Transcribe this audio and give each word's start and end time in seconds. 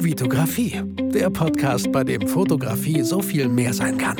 Vitografie, 0.00 0.80
der 1.12 1.28
Podcast, 1.28 1.90
bei 1.90 2.04
dem 2.04 2.28
Fotografie 2.28 3.02
so 3.02 3.20
viel 3.20 3.48
mehr 3.48 3.74
sein 3.74 3.98
kann. 3.98 4.16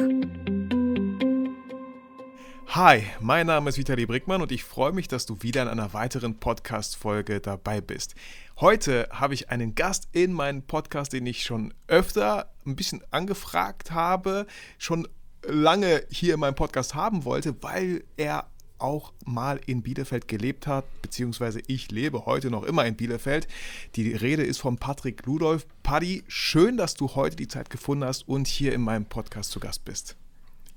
Hi, 2.66 3.04
mein 3.20 3.46
Name 3.46 3.70
ist 3.70 3.78
Vitali 3.78 4.04
Brickmann 4.04 4.42
und 4.42 4.50
ich 4.50 4.64
freue 4.64 4.92
mich, 4.92 5.06
dass 5.06 5.24
du 5.24 5.40
wieder 5.40 5.62
in 5.62 5.68
einer 5.68 5.92
weiteren 5.92 6.40
Podcast-Folge 6.40 7.38
dabei 7.40 7.80
bist. 7.80 8.16
Heute 8.60 9.08
habe 9.12 9.34
ich 9.34 9.50
einen 9.50 9.76
Gast 9.76 10.08
in 10.10 10.32
meinem 10.32 10.62
Podcast, 10.62 11.12
den 11.12 11.26
ich 11.26 11.44
schon 11.44 11.72
öfter 11.86 12.50
ein 12.66 12.74
bisschen 12.74 13.02
angefragt 13.12 13.92
habe, 13.92 14.46
schon 14.78 15.06
lange 15.44 16.02
hier 16.10 16.34
in 16.34 16.40
meinem 16.40 16.56
Podcast 16.56 16.96
haben 16.96 17.24
wollte, 17.24 17.54
weil 17.62 18.02
er 18.16 18.50
auch 18.78 19.12
mal 19.24 19.60
in 19.66 19.82
Bielefeld 19.82 20.28
gelebt 20.28 20.66
hat, 20.66 20.84
beziehungsweise 21.02 21.60
ich 21.66 21.90
lebe 21.90 22.26
heute 22.26 22.50
noch 22.50 22.64
immer 22.64 22.86
in 22.86 22.96
Bielefeld. 22.96 23.48
Die 23.96 24.12
Rede 24.12 24.42
ist 24.42 24.58
von 24.58 24.78
Patrick 24.78 25.24
Ludolf. 25.26 25.66
Paddy, 25.82 26.24
schön, 26.28 26.76
dass 26.76 26.94
du 26.94 27.14
heute 27.14 27.36
die 27.36 27.48
Zeit 27.48 27.70
gefunden 27.70 28.04
hast 28.04 28.28
und 28.28 28.46
hier 28.46 28.72
in 28.72 28.80
meinem 28.80 29.06
Podcast 29.06 29.50
zu 29.50 29.60
Gast 29.60 29.84
bist. 29.84 30.16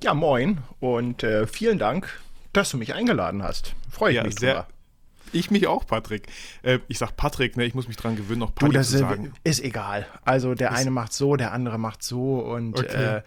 Ja, 0.04 0.14
moin 0.14 0.60
und 0.80 1.24
äh, 1.24 1.46
vielen 1.46 1.78
Dank, 1.78 2.20
dass 2.54 2.72
du 2.72 2.78
mich 2.78 2.94
eingeladen 2.94 3.44
hast. 3.44 3.76
Freue 3.90 4.12
ich 4.12 4.18
ja, 4.18 4.24
mich 4.24 4.40
sehr, 4.40 4.54
drüber. 4.54 4.68
Ich 5.34 5.52
mich 5.52 5.68
auch, 5.68 5.86
Patrick. 5.86 6.28
Äh, 6.64 6.80
ich 6.88 6.98
sag 6.98 7.16
Patrick, 7.16 7.58
ne, 7.58 7.66
ich 7.66 7.74
muss 7.74 7.88
mich 7.88 7.98
dran 7.98 8.16
gewöhnen, 8.16 8.40
noch 8.40 8.54
Patrick 8.54 8.72
du, 8.72 8.78
das 8.78 8.90
zu 8.92 8.98
sagen. 8.98 9.34
Ist 9.44 9.64
egal. 9.64 10.06
Also 10.26 10.56
der 10.56 10.72
ist 10.72 10.80
eine 10.80 10.92
macht 10.92 11.14
so, 11.14 11.36
der 11.36 11.52
andere 11.52 11.78
macht 11.78 12.04
so 12.04 12.40
und 12.40 12.80
okay. 12.80 13.18
äh, 13.18 13.22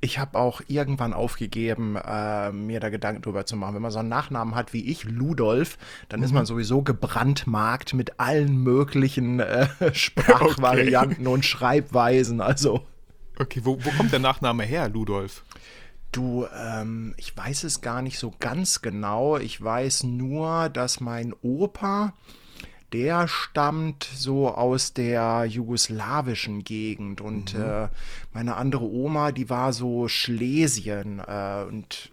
ich 0.00 0.18
habe 0.18 0.38
auch 0.38 0.60
irgendwann 0.68 1.12
aufgegeben, 1.12 1.96
äh, 1.96 2.52
mir 2.52 2.80
da 2.80 2.88
Gedanken 2.88 3.22
drüber 3.22 3.46
zu 3.46 3.56
machen. 3.56 3.74
Wenn 3.74 3.82
man 3.82 3.90
so 3.90 3.98
einen 3.98 4.08
Nachnamen 4.08 4.54
hat 4.54 4.72
wie 4.72 4.84
ich, 4.90 5.04
Ludolf, 5.04 5.78
dann 6.08 6.20
mhm. 6.20 6.26
ist 6.26 6.32
man 6.32 6.46
sowieso 6.46 6.82
gebrandmarkt 6.82 7.94
mit 7.94 8.20
allen 8.20 8.56
möglichen 8.56 9.40
äh, 9.40 9.68
Sprachvarianten 9.92 11.26
okay. 11.26 11.34
und 11.34 11.44
Schreibweisen. 11.44 12.40
Also. 12.40 12.86
Okay, 13.38 13.60
wo, 13.64 13.78
wo 13.82 13.90
kommt 13.90 14.12
der 14.12 14.18
Nachname 14.18 14.64
her, 14.64 14.88
Ludolf? 14.88 15.44
Du, 16.12 16.46
ähm, 16.56 17.14
ich 17.16 17.36
weiß 17.36 17.64
es 17.64 17.80
gar 17.80 18.02
nicht 18.02 18.18
so 18.18 18.32
ganz 18.40 18.80
genau. 18.80 19.36
Ich 19.36 19.62
weiß 19.62 20.04
nur, 20.04 20.68
dass 20.70 21.00
mein 21.00 21.34
Opa, 21.42 22.14
der 22.92 23.28
stammt 23.28 24.04
so 24.04 24.48
aus 24.48 24.94
der 24.94 25.44
jugoslawischen 25.44 26.64
Gegend 26.64 27.20
und 27.20 27.54
mhm. 27.54 27.62
äh, 27.62 27.88
meine 28.32 28.56
andere 28.56 28.84
Oma, 28.84 29.32
die 29.32 29.50
war 29.50 29.72
so 29.72 30.08
Schlesien 30.08 31.20
äh, 31.20 31.64
und 31.68 32.10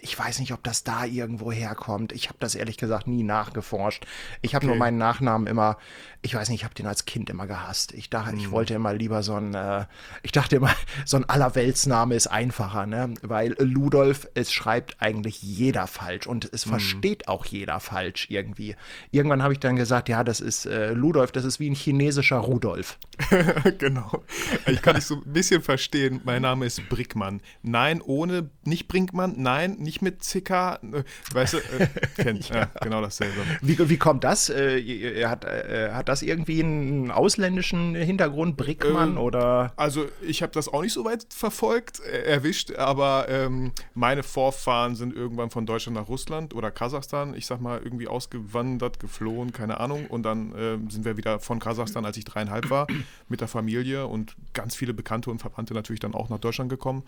ich 0.00 0.18
weiß 0.18 0.38
nicht, 0.40 0.52
ob 0.52 0.62
das 0.62 0.84
da 0.84 1.04
irgendwo 1.04 1.52
herkommt. 1.52 2.12
Ich 2.12 2.28
habe 2.28 2.38
das 2.40 2.54
ehrlich 2.54 2.76
gesagt 2.76 3.06
nie 3.06 3.22
nachgeforscht. 3.22 4.06
Ich 4.42 4.54
habe 4.54 4.64
okay. 4.64 4.74
nur 4.74 4.76
meinen 4.76 4.98
Nachnamen 4.98 5.46
immer, 5.46 5.78
ich 6.22 6.34
weiß 6.34 6.48
nicht, 6.48 6.60
ich 6.60 6.64
habe 6.64 6.74
den 6.74 6.86
als 6.86 7.04
Kind 7.04 7.30
immer 7.30 7.46
gehasst. 7.46 7.92
Ich 7.92 8.10
dachte, 8.10 8.32
hm. 8.32 8.38
ich 8.38 8.50
wollte 8.50 8.74
immer 8.74 8.92
lieber 8.94 9.22
so 9.22 9.34
ein, 9.34 9.54
äh, 9.54 9.86
ich 10.22 10.32
dachte 10.32 10.56
immer, 10.56 10.70
so 11.04 11.16
ein 11.16 11.28
Allerweltsname 11.28 12.14
ist 12.14 12.26
einfacher, 12.26 12.86
ne? 12.86 13.14
Weil 13.22 13.54
Ludolf, 13.58 14.28
es 14.34 14.52
schreibt 14.52 14.96
eigentlich 15.00 15.42
jeder 15.42 15.86
falsch 15.86 16.26
und 16.26 16.48
es 16.52 16.64
hm. 16.64 16.70
versteht 16.70 17.28
auch 17.28 17.44
jeder 17.44 17.80
falsch 17.80 18.26
irgendwie. 18.30 18.76
Irgendwann 19.10 19.42
habe 19.42 19.52
ich 19.52 19.60
dann 19.60 19.76
gesagt, 19.76 20.08
ja, 20.08 20.24
das 20.24 20.40
ist 20.40 20.66
äh, 20.66 20.92
Ludolf, 20.92 21.32
das 21.32 21.44
ist 21.44 21.60
wie 21.60 21.70
ein 21.70 21.74
chinesischer 21.74 22.38
Rudolf. 22.38 22.98
genau. 23.78 24.22
Ich 24.66 24.82
kann 24.82 24.96
es 24.96 25.08
so 25.08 25.16
ein 25.16 25.32
bisschen 25.32 25.62
verstehen. 25.62 26.20
Mein 26.24 26.42
Name 26.42 26.66
ist 26.66 26.88
Brickmann. 26.88 27.40
Nein, 27.62 28.00
ohne, 28.02 28.50
nicht 28.64 28.88
Brinkmann, 28.88 29.34
nein, 29.36 29.76
nicht 29.78 29.97
mit 30.02 30.22
Zicker. 30.22 30.80
Äh, 30.82 31.04
weißt 31.34 31.54
du, 31.54 31.58
äh, 31.58 31.88
kennt, 32.16 32.48
ja. 32.48 32.56
ja. 32.56 32.70
genau 32.82 33.00
dasselbe. 33.00 33.34
Wie, 33.62 33.88
wie 33.88 33.96
kommt 33.96 34.24
das? 34.24 34.48
Äh, 34.50 35.24
hat, 35.26 35.44
äh, 35.44 35.90
hat 35.92 36.08
das 36.08 36.22
irgendwie 36.22 36.62
einen 36.62 37.10
ausländischen 37.10 37.94
Hintergrund, 37.94 38.56
Brickmann 38.56 39.12
ähm, 39.12 39.18
oder? 39.18 39.72
Also 39.76 40.06
ich 40.22 40.42
habe 40.42 40.52
das 40.52 40.68
auch 40.68 40.82
nicht 40.82 40.92
so 40.92 41.04
weit 41.04 41.26
verfolgt, 41.30 42.00
äh, 42.00 42.22
erwischt, 42.24 42.74
aber 42.74 43.26
ähm, 43.28 43.72
meine 43.94 44.22
Vorfahren 44.22 44.94
sind 44.94 45.14
irgendwann 45.14 45.50
von 45.50 45.66
Deutschland 45.66 45.96
nach 45.96 46.08
Russland 46.08 46.54
oder 46.54 46.70
Kasachstan, 46.70 47.34
ich 47.34 47.46
sag 47.46 47.60
mal, 47.60 47.80
irgendwie 47.82 48.08
ausgewandert, 48.08 49.00
geflohen, 49.00 49.52
keine 49.52 49.80
Ahnung. 49.80 50.06
Und 50.06 50.22
dann 50.22 50.52
äh, 50.52 50.78
sind 50.90 51.04
wir 51.04 51.16
wieder 51.16 51.40
von 51.40 51.58
Kasachstan, 51.58 52.04
als 52.04 52.16
ich 52.16 52.24
dreieinhalb 52.24 52.70
war, 52.70 52.86
mit 53.28 53.40
der 53.40 53.48
Familie 53.48 54.06
und 54.06 54.36
ganz 54.54 54.74
viele 54.74 54.94
Bekannte 54.94 55.30
und 55.30 55.40
Verwandte 55.40 55.74
natürlich 55.74 56.00
dann 56.00 56.14
auch 56.14 56.28
nach 56.28 56.38
Deutschland 56.38 56.70
gekommen. 56.70 57.02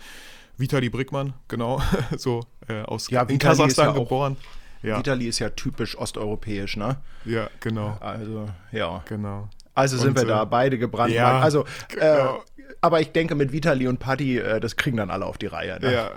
Vitali 0.57 0.89
Brickmann, 0.89 1.33
genau, 1.49 1.81
so 2.17 2.41
äh, 2.69 2.83
aus 2.83 3.11
ja, 3.11 3.23
in 3.23 3.39
Kasachstan 3.39 3.89
ja 3.89 3.93
geboren. 3.93 4.37
Ja. 4.83 4.99
Vitali 4.99 5.27
ist 5.27 5.39
ja 5.39 5.51
typisch 5.51 5.97
osteuropäisch, 5.97 6.77
ne? 6.77 6.97
Ja, 7.25 7.51
genau. 7.61 7.99
Also, 8.01 8.49
ja. 8.73 9.03
Genau. 9.07 9.49
Also 9.75 9.99
sind 9.99 10.11
und, 10.11 10.17
wir 10.19 10.25
da 10.25 10.43
äh, 10.43 10.47
beide 10.47 10.79
gebrannt. 10.79 11.13
Ja, 11.13 11.39
also, 11.41 11.65
äh, 11.65 11.67
genau. 11.95 12.37
äh, 12.37 12.41
aber 12.81 13.01
ich 13.01 13.13
denke, 13.13 13.35
mit 13.35 13.53
Vitali 13.53 13.87
und 13.87 13.99
Paddy, 13.99 14.39
äh, 14.39 14.61
das 14.61 14.77
kriegen 14.77 14.97
dann 14.97 15.11
alle 15.11 15.27
auf 15.27 15.39
die 15.39 15.47
Reihe. 15.47 15.79
Ne? 15.81 15.93
Ja, 15.93 16.11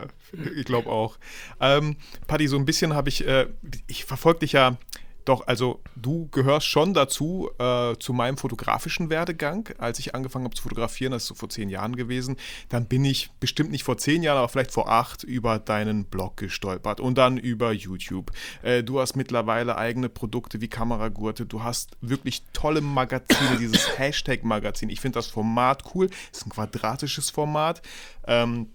ich 0.56 0.66
glaube 0.66 0.90
auch. 0.90 1.18
Ähm, 1.60 1.98
Paddy, 2.28 2.48
so 2.48 2.58
ein 2.58 2.66
bisschen 2.66 2.94
habe 2.94 3.10
ich, 3.10 3.28
äh, 3.28 3.48
ich 3.88 4.06
verfolge 4.06 4.40
dich 4.40 4.54
ja 4.54 4.78
doch, 5.26 5.48
also 5.48 5.82
du 5.96 6.28
gehörst 6.32 6.68
schon 6.68 6.94
dazu, 6.94 7.50
äh, 7.58 7.96
zu 7.98 8.14
meinem 8.14 8.38
fotografischen 8.38 9.10
Werdegang. 9.10 9.70
Als 9.78 10.00
ich 10.00 10.16
angefangen 10.16 10.46
habe 10.46 10.56
zu 10.56 10.64
fotografieren, 10.64 11.12
das 11.12 11.24
ist 11.24 11.28
so 11.30 11.36
vor 11.36 11.50
zehn 11.50 11.70
Jahren 11.70 11.96
gewesen, 11.96 12.38
dann 12.70 12.88
bin 12.88 13.06
ich 13.06 13.32
bestimmt 13.40 13.72
nicht 13.72 13.84
vor 13.84 13.98
zehn 13.98 14.24
Jahren, 14.24 14.38
aber 14.38 14.50
vielleicht 14.50 14.72
vor 14.72 14.90
acht 14.90 15.24
über 15.24 15.60
deinen 15.60 16.06
Blog 16.06 16.38
gestolpert 16.38 17.00
und 17.00 17.18
dann 17.18 17.38
über 17.38 17.72
YouTube. 17.72 18.32
Äh, 18.62 18.84
du 18.84 19.00
hast 19.00 19.16
mittlerweile 19.16 19.78
eigene 19.78 20.10
Produkte 20.10 20.62
wie 20.62 20.68
Kameragurte, 20.68 21.46
du 21.46 21.64
hast 21.64 21.92
wirklich 22.02 22.44
tolle 22.54 22.82
Magazine, 22.82 23.58
dieses 23.60 23.98
Hashtag-Magazin. 23.98 24.90
Ich 24.90 25.00
finde 25.00 25.20
das 25.20 25.28
Format 25.28 25.84
cool, 25.96 26.10
es 26.32 26.40
ist 26.40 26.48
ein 26.48 26.52
quadratisches 26.52 27.30
Format. 27.30 27.82
Ähm, 28.28 28.68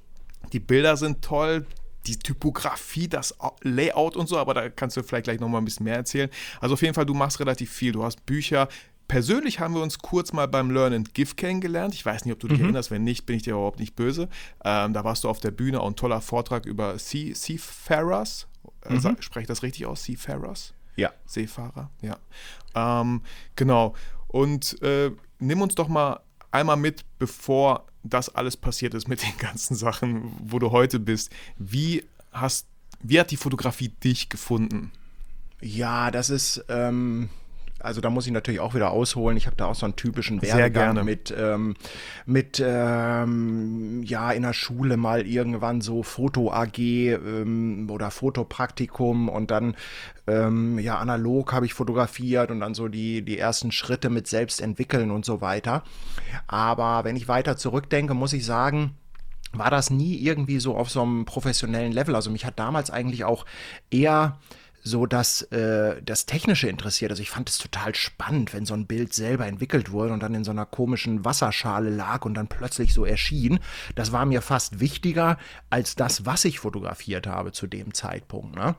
die 0.52 0.60
Bilder 0.60 0.96
sind 0.96 1.22
toll, 1.22 1.66
die 2.06 2.18
Typografie, 2.18 3.08
das 3.08 3.34
Layout 3.62 4.16
und 4.16 4.28
so, 4.28 4.38
aber 4.38 4.54
da 4.54 4.68
kannst 4.70 4.96
du 4.96 5.02
vielleicht 5.02 5.24
gleich 5.24 5.40
nochmal 5.40 5.60
ein 5.60 5.64
bisschen 5.64 5.84
mehr 5.84 5.96
erzählen. 5.96 6.30
Also 6.60 6.74
auf 6.74 6.82
jeden 6.82 6.94
Fall, 6.94 7.06
du 7.06 7.14
machst 7.14 7.40
relativ 7.40 7.70
viel. 7.70 7.92
Du 7.92 8.04
hast 8.04 8.24
Bücher. 8.24 8.68
Persönlich 9.08 9.58
haben 9.58 9.74
wir 9.74 9.82
uns 9.82 9.98
kurz 9.98 10.32
mal 10.32 10.46
beim 10.46 10.70
Learn 10.70 10.92
and 10.92 11.14
Give 11.14 11.34
kennengelernt. 11.34 11.94
Ich 11.94 12.04
weiß 12.04 12.24
nicht, 12.24 12.34
ob 12.34 12.40
du 12.40 12.48
dich 12.48 12.58
mhm. 12.58 12.64
erinnerst. 12.64 12.90
Wenn 12.90 13.04
nicht, 13.04 13.24
bin 13.24 13.36
ich 13.36 13.42
dir 13.42 13.54
überhaupt 13.54 13.80
nicht 13.80 13.96
böse. 13.96 14.28
Ähm, 14.64 14.92
da 14.92 15.02
warst 15.04 15.24
du 15.24 15.28
auf 15.28 15.40
der 15.40 15.50
Bühne, 15.50 15.80
auch 15.80 15.88
ein 15.88 15.96
toller 15.96 16.20
Vortrag 16.20 16.66
über 16.66 16.98
sea 16.98 17.34
Seafarers. 17.34 18.46
Äh, 18.84 18.94
mhm. 18.94 19.16
Spreche 19.20 19.42
ich 19.42 19.48
das 19.48 19.62
richtig 19.62 19.86
aus? 19.86 20.04
Seafarers? 20.04 20.74
Ja. 20.96 21.12
Seefahrer, 21.26 21.90
ja. 22.02 22.18
Ähm, 22.74 23.22
genau. 23.56 23.94
Und 24.26 24.80
äh, 24.82 25.10
nimm 25.38 25.62
uns 25.62 25.74
doch 25.74 25.88
mal 25.88 26.20
einmal 26.50 26.76
mit, 26.76 27.04
bevor 27.18 27.86
das 28.02 28.34
alles 28.34 28.56
passiert 28.56 28.94
ist 28.94 29.08
mit 29.08 29.22
den 29.22 29.36
ganzen 29.38 29.74
Sachen, 29.76 30.32
wo 30.40 30.58
du 30.58 30.70
heute 30.70 30.98
bist. 30.98 31.30
Wie 31.56 32.04
hast, 32.32 32.66
wie 33.00 33.18
hat 33.20 33.30
die 33.30 33.36
Fotografie 33.36 33.88
dich 33.88 34.28
gefunden? 34.28 34.92
Ja, 35.60 36.10
das 36.10 36.30
ist, 36.30 36.64
ähm, 36.68 37.28
also 37.80 38.00
da 38.00 38.10
muss 38.10 38.26
ich 38.26 38.32
natürlich 38.32 38.60
auch 38.60 38.74
wieder 38.74 38.90
ausholen. 38.90 39.36
Ich 39.36 39.46
habe 39.46 39.56
da 39.56 39.66
auch 39.66 39.74
so 39.74 39.86
einen 39.86 39.96
typischen 39.96 40.42
Werdegang 40.42 41.04
mit, 41.04 41.34
ähm, 41.36 41.74
mit 42.26 42.62
ähm, 42.64 44.02
ja, 44.04 44.32
in 44.32 44.42
der 44.42 44.52
Schule 44.52 44.96
mal 44.96 45.26
irgendwann 45.26 45.80
so 45.80 46.02
Foto-AG 46.02 46.78
ähm, 46.78 47.88
oder 47.90 48.10
Fotopraktikum 48.10 49.28
und 49.28 49.50
dann 49.50 49.76
ähm, 50.26 50.78
ja 50.78 50.98
analog 50.98 51.52
habe 51.52 51.66
ich 51.66 51.74
fotografiert 51.74 52.50
und 52.50 52.60
dann 52.60 52.74
so 52.74 52.88
die, 52.88 53.22
die 53.22 53.38
ersten 53.38 53.70
Schritte 53.70 54.10
mit 54.10 54.26
selbst 54.26 54.60
entwickeln 54.60 55.10
und 55.10 55.24
so 55.24 55.40
weiter. 55.40 55.84
Aber 56.46 57.04
wenn 57.04 57.16
ich 57.16 57.28
weiter 57.28 57.56
zurückdenke, 57.56 58.14
muss 58.14 58.32
ich 58.32 58.44
sagen, 58.44 58.94
war 59.52 59.70
das 59.70 59.90
nie 59.90 60.16
irgendwie 60.16 60.58
so 60.58 60.76
auf 60.76 60.90
so 60.90 61.02
einem 61.02 61.24
professionellen 61.24 61.92
Level. 61.92 62.14
Also 62.14 62.30
mich 62.30 62.44
hat 62.44 62.58
damals 62.58 62.90
eigentlich 62.90 63.24
auch 63.24 63.46
eher 63.90 64.38
so 64.82 65.06
dass 65.06 65.42
äh, 65.42 66.02
das 66.02 66.26
Technische 66.26 66.68
interessiert. 66.68 67.10
Also 67.10 67.22
ich 67.22 67.30
fand 67.30 67.48
es 67.48 67.58
total 67.58 67.94
spannend, 67.94 68.54
wenn 68.54 68.66
so 68.66 68.74
ein 68.74 68.86
Bild 68.86 69.12
selber 69.12 69.46
entwickelt 69.46 69.90
wurde 69.90 70.12
und 70.12 70.22
dann 70.22 70.34
in 70.34 70.44
so 70.44 70.50
einer 70.50 70.66
komischen 70.66 71.24
Wasserschale 71.24 71.90
lag 71.90 72.24
und 72.24 72.34
dann 72.34 72.48
plötzlich 72.48 72.94
so 72.94 73.04
erschien. 73.04 73.58
Das 73.94 74.12
war 74.12 74.24
mir 74.24 74.42
fast 74.42 74.80
wichtiger 74.80 75.38
als 75.70 75.94
das, 75.94 76.26
was 76.26 76.44
ich 76.44 76.60
fotografiert 76.60 77.26
habe 77.26 77.52
zu 77.52 77.66
dem 77.66 77.94
Zeitpunkt. 77.94 78.56
Ne? 78.56 78.74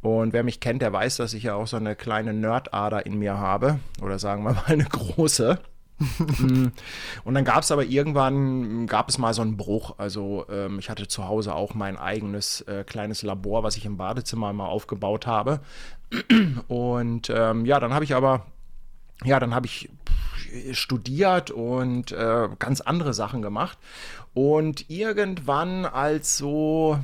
Und 0.00 0.32
wer 0.32 0.44
mich 0.44 0.60
kennt, 0.60 0.82
der 0.82 0.92
weiß, 0.92 1.16
dass 1.16 1.32
ich 1.32 1.44
ja 1.44 1.54
auch 1.54 1.66
so 1.66 1.76
eine 1.76 1.96
kleine 1.96 2.34
Nerdader 2.34 3.06
in 3.06 3.18
mir 3.18 3.38
habe. 3.38 3.78
Oder 4.02 4.18
sagen 4.18 4.44
wir 4.44 4.52
mal 4.52 4.64
eine 4.66 4.84
große. 4.84 5.58
Und 7.24 7.34
dann 7.34 7.44
gab 7.44 7.62
es 7.62 7.70
aber 7.70 7.84
irgendwann, 7.84 8.86
gab 8.86 9.08
es 9.08 9.18
mal 9.18 9.32
so 9.32 9.42
einen 9.42 9.56
Bruch. 9.56 9.94
Also 9.98 10.46
ähm, 10.50 10.78
ich 10.78 10.90
hatte 10.90 11.06
zu 11.08 11.28
Hause 11.28 11.54
auch 11.54 11.74
mein 11.74 11.96
eigenes 11.96 12.62
äh, 12.62 12.84
kleines 12.84 13.22
Labor, 13.22 13.62
was 13.62 13.76
ich 13.76 13.86
im 13.86 13.96
Badezimmer 13.96 14.52
mal 14.52 14.66
aufgebaut 14.66 15.26
habe. 15.26 15.60
Und 16.68 17.30
ähm, 17.30 17.64
ja, 17.64 17.80
dann 17.80 17.94
habe 17.94 18.04
ich 18.04 18.14
aber, 18.14 18.46
ja, 19.24 19.38
dann 19.38 19.54
habe 19.54 19.66
ich 19.66 19.88
studiert 20.72 21.50
und 21.50 22.12
äh, 22.12 22.48
ganz 22.58 22.80
andere 22.80 23.14
Sachen 23.14 23.42
gemacht. 23.42 23.78
Und 24.34 24.90
irgendwann 24.90 25.86
als 25.86 26.36
so, 26.36 26.98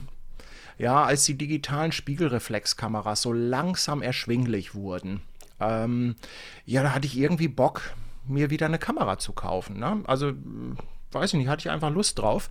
ja, 0.79 1.05
als 1.05 1.25
die 1.25 1.37
digitalen 1.39 1.93
Spiegelreflexkameras 1.93 3.23
so 3.23 3.33
langsam 3.33 4.03
erschwinglich 4.03 4.75
wurden, 4.75 5.23
ähm, 5.61 6.17
ja, 6.65 6.83
da 6.83 6.95
hatte 6.95 7.07
ich 7.07 7.19
irgendwie 7.19 7.49
Bock, 7.49 7.83
mir 8.31 8.51
wieder 8.51 8.67
eine 8.67 8.79
Kamera 8.79 9.19
zu 9.19 9.33
kaufen. 9.33 9.79
Ne? 9.79 10.03
Also 10.07 10.33
weiß 11.13 11.33
ich 11.33 11.39
nicht, 11.39 11.49
hatte 11.49 11.61
ich 11.67 11.71
einfach 11.71 11.91
Lust 11.91 12.19
drauf. 12.19 12.51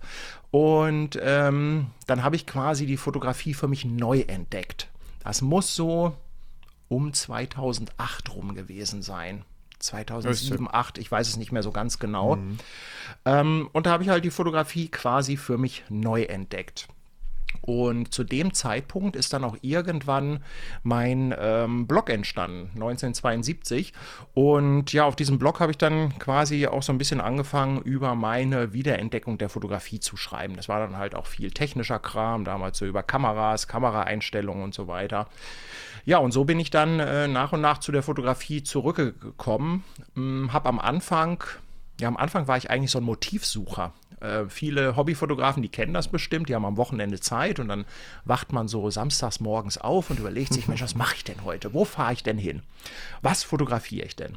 Und 0.50 1.18
ähm, 1.22 1.86
dann 2.06 2.22
habe 2.22 2.36
ich 2.36 2.46
quasi 2.46 2.86
die 2.86 2.96
Fotografie 2.96 3.54
für 3.54 3.68
mich 3.68 3.84
neu 3.84 4.20
entdeckt. 4.20 4.88
Das 5.24 5.42
muss 5.42 5.74
so 5.74 6.14
um 6.88 7.12
2008 7.12 8.34
rum 8.34 8.54
gewesen 8.54 9.02
sein. 9.02 9.44
2007, 9.78 10.58
2008, 10.58 10.98
ich 10.98 11.10
weiß 11.10 11.28
es 11.28 11.36
nicht 11.36 11.52
mehr 11.52 11.62
so 11.62 11.72
ganz 11.72 11.98
genau. 11.98 12.36
Mhm. 12.36 12.58
Ähm, 13.24 13.70
und 13.72 13.86
da 13.86 13.90
habe 13.90 14.02
ich 14.02 14.10
halt 14.10 14.24
die 14.24 14.30
Fotografie 14.30 14.88
quasi 14.88 15.36
für 15.36 15.56
mich 15.56 15.84
neu 15.88 16.22
entdeckt. 16.22 16.88
Und 17.62 18.12
zu 18.14 18.24
dem 18.24 18.54
Zeitpunkt 18.54 19.16
ist 19.16 19.32
dann 19.32 19.44
auch 19.44 19.56
irgendwann 19.60 20.42
mein 20.82 21.34
ähm, 21.38 21.86
Blog 21.86 22.08
entstanden, 22.08 22.70
1972. 22.74 23.92
Und 24.34 24.92
ja, 24.92 25.04
auf 25.04 25.16
diesem 25.16 25.38
Blog 25.38 25.60
habe 25.60 25.72
ich 25.72 25.78
dann 25.78 26.18
quasi 26.18 26.66
auch 26.66 26.82
so 26.82 26.92
ein 26.92 26.98
bisschen 26.98 27.20
angefangen, 27.20 27.82
über 27.82 28.14
meine 28.14 28.72
Wiederentdeckung 28.72 29.38
der 29.38 29.50
Fotografie 29.50 30.00
zu 30.00 30.16
schreiben. 30.16 30.56
Das 30.56 30.68
war 30.68 30.80
dann 30.80 30.96
halt 30.96 31.14
auch 31.14 31.26
viel 31.26 31.50
technischer 31.50 31.98
Kram, 31.98 32.44
damals 32.44 32.78
so 32.78 32.86
über 32.86 33.02
Kameras, 33.02 33.68
Kameraeinstellungen 33.68 34.64
und 34.64 34.74
so 34.74 34.86
weiter. 34.86 35.28
Ja, 36.04 36.18
und 36.18 36.32
so 36.32 36.44
bin 36.44 36.58
ich 36.58 36.70
dann 36.70 36.98
äh, 36.98 37.28
nach 37.28 37.52
und 37.52 37.60
nach 37.60 37.78
zu 37.78 37.92
der 37.92 38.02
Fotografie 38.02 38.62
zurückgekommen. 38.62 39.84
Hm, 40.14 40.52
habe 40.52 40.68
am 40.68 40.78
Anfang, 40.78 41.44
ja, 42.00 42.08
am 42.08 42.16
Anfang 42.16 42.48
war 42.48 42.56
ich 42.56 42.70
eigentlich 42.70 42.90
so 42.90 42.98
ein 42.98 43.04
Motivsucher. 43.04 43.92
Äh, 44.20 44.44
viele 44.48 44.96
Hobbyfotografen, 44.96 45.62
die 45.62 45.68
kennen 45.68 45.94
das 45.94 46.08
bestimmt, 46.08 46.48
die 46.48 46.54
haben 46.54 46.64
am 46.64 46.76
Wochenende 46.76 47.20
Zeit 47.20 47.58
und 47.58 47.68
dann 47.68 47.84
wacht 48.24 48.52
man 48.52 48.68
so 48.68 48.90
samstags 48.90 49.40
morgens 49.40 49.78
auf 49.78 50.10
und 50.10 50.18
überlegt 50.18 50.52
sich, 50.52 50.68
Mensch, 50.68 50.82
was 50.82 50.94
mache 50.94 51.16
ich 51.16 51.24
denn 51.24 51.44
heute? 51.44 51.72
Wo 51.74 51.84
fahre 51.84 52.12
ich 52.12 52.22
denn 52.22 52.38
hin? 52.38 52.62
Was 53.22 53.42
fotografiere 53.42 54.06
ich 54.06 54.16
denn? 54.16 54.36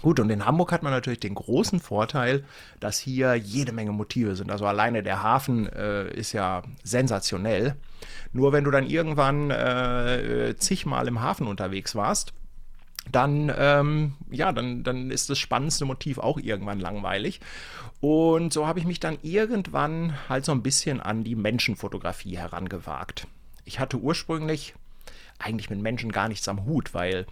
Gut, 0.00 0.20
und 0.20 0.30
in 0.30 0.46
Hamburg 0.46 0.70
hat 0.70 0.84
man 0.84 0.92
natürlich 0.92 1.18
den 1.18 1.34
großen 1.34 1.80
Vorteil, 1.80 2.44
dass 2.78 3.00
hier 3.00 3.34
jede 3.34 3.72
Menge 3.72 3.90
Motive 3.90 4.36
sind. 4.36 4.50
Also 4.52 4.64
alleine 4.64 5.02
der 5.02 5.24
Hafen 5.24 5.66
äh, 5.66 6.08
ist 6.12 6.32
ja 6.32 6.62
sensationell. 6.84 7.74
Nur 8.32 8.52
wenn 8.52 8.62
du 8.62 8.70
dann 8.70 8.86
irgendwann 8.86 9.50
äh, 9.50 10.54
zigmal 10.56 11.08
im 11.08 11.20
Hafen 11.20 11.48
unterwegs 11.48 11.96
warst, 11.96 12.32
dann, 13.10 13.52
ähm, 13.56 14.14
ja, 14.30 14.52
dann, 14.52 14.84
dann 14.84 15.10
ist 15.10 15.30
das 15.30 15.38
spannendste 15.38 15.84
Motiv 15.84 16.18
auch 16.18 16.38
irgendwann 16.38 16.80
langweilig. 16.80 17.40
Und 18.00 18.52
so 18.52 18.66
habe 18.66 18.78
ich 18.78 18.84
mich 18.84 19.00
dann 19.00 19.18
irgendwann 19.22 20.16
halt 20.28 20.44
so 20.44 20.52
ein 20.52 20.62
bisschen 20.62 21.00
an 21.00 21.24
die 21.24 21.34
Menschenfotografie 21.34 22.36
herangewagt. 22.36 23.26
Ich 23.64 23.80
hatte 23.80 23.98
ursprünglich 23.98 24.74
eigentlich 25.38 25.70
mit 25.70 25.80
Menschen 25.80 26.12
gar 26.12 26.28
nichts 26.28 26.48
am 26.48 26.64
Hut, 26.64 26.94
weil 26.94 27.26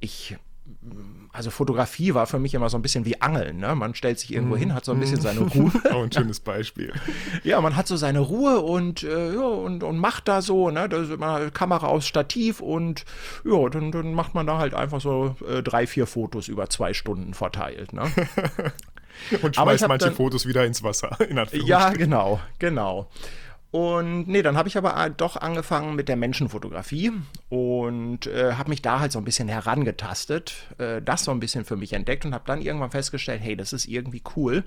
ich 0.00 0.36
also 1.32 1.50
Fotografie 1.50 2.14
war 2.14 2.26
für 2.26 2.38
mich 2.38 2.54
immer 2.54 2.68
so 2.68 2.76
ein 2.76 2.82
bisschen 2.82 3.04
wie 3.04 3.20
Angeln. 3.20 3.58
Ne? 3.58 3.74
Man 3.74 3.94
stellt 3.94 4.18
sich 4.18 4.32
irgendwo 4.32 4.56
hin, 4.56 4.74
hat 4.74 4.84
so 4.84 4.92
ein 4.92 5.00
bisschen 5.00 5.20
seine 5.20 5.40
Ruhe. 5.40 5.70
Auch 5.90 6.02
ein 6.02 6.12
schönes 6.12 6.40
Beispiel. 6.40 6.92
ja, 7.44 7.60
man 7.60 7.76
hat 7.76 7.86
so 7.86 7.96
seine 7.96 8.18
Ruhe 8.20 8.60
und, 8.60 9.02
äh, 9.04 9.34
ja, 9.34 9.46
und, 9.46 9.84
und 9.84 9.98
macht 9.98 10.26
da 10.26 10.42
so, 10.42 10.70
ne? 10.70 10.88
Da 10.88 10.98
ist 10.98 11.10
immer 11.10 11.50
Kamera 11.50 11.86
aus 11.86 12.06
Stativ 12.06 12.60
und 12.60 13.04
ja, 13.44 13.68
dann, 13.68 13.92
dann 13.92 14.12
macht 14.12 14.34
man 14.34 14.46
da 14.46 14.58
halt 14.58 14.74
einfach 14.74 15.00
so 15.00 15.36
äh, 15.48 15.62
drei, 15.62 15.86
vier 15.86 16.06
Fotos 16.06 16.48
über 16.48 16.68
zwei 16.68 16.94
Stunden 16.94 17.32
verteilt. 17.34 17.92
Ne? 17.92 18.02
und 19.42 19.54
schmeißt 19.54 19.86
manche 19.86 20.06
dann, 20.06 20.14
Fotos 20.14 20.46
wieder 20.46 20.64
ins 20.66 20.82
Wasser. 20.82 21.16
ja, 21.52 21.90
genau, 21.90 22.40
genau. 22.58 23.08
Und 23.70 24.26
nee, 24.26 24.42
dann 24.42 24.56
habe 24.56 24.68
ich 24.68 24.76
aber 24.76 24.96
äh, 24.96 25.12
doch 25.16 25.36
angefangen 25.36 25.94
mit 25.94 26.08
der 26.08 26.16
Menschenfotografie 26.16 27.12
und 27.48 28.26
äh, 28.26 28.54
habe 28.54 28.70
mich 28.70 28.82
da 28.82 28.98
halt 28.98 29.12
so 29.12 29.20
ein 29.20 29.24
bisschen 29.24 29.46
herangetastet, 29.48 30.54
äh, 30.78 31.00
das 31.00 31.24
so 31.24 31.30
ein 31.30 31.38
bisschen 31.38 31.64
für 31.64 31.76
mich 31.76 31.92
entdeckt 31.92 32.24
und 32.24 32.34
habe 32.34 32.44
dann 32.46 32.60
irgendwann 32.60 32.90
festgestellt, 32.90 33.40
hey, 33.42 33.54
das 33.54 33.72
ist 33.72 33.86
irgendwie 33.86 34.22
cool, 34.34 34.64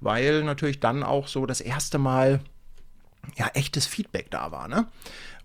weil 0.00 0.44
natürlich 0.44 0.80
dann 0.80 1.02
auch 1.02 1.28
so 1.28 1.46
das 1.46 1.62
erste 1.62 1.98
Mal 1.98 2.40
ja 3.36 3.48
echtes 3.54 3.86
Feedback 3.86 4.30
da 4.30 4.50
war, 4.50 4.68
ne? 4.68 4.86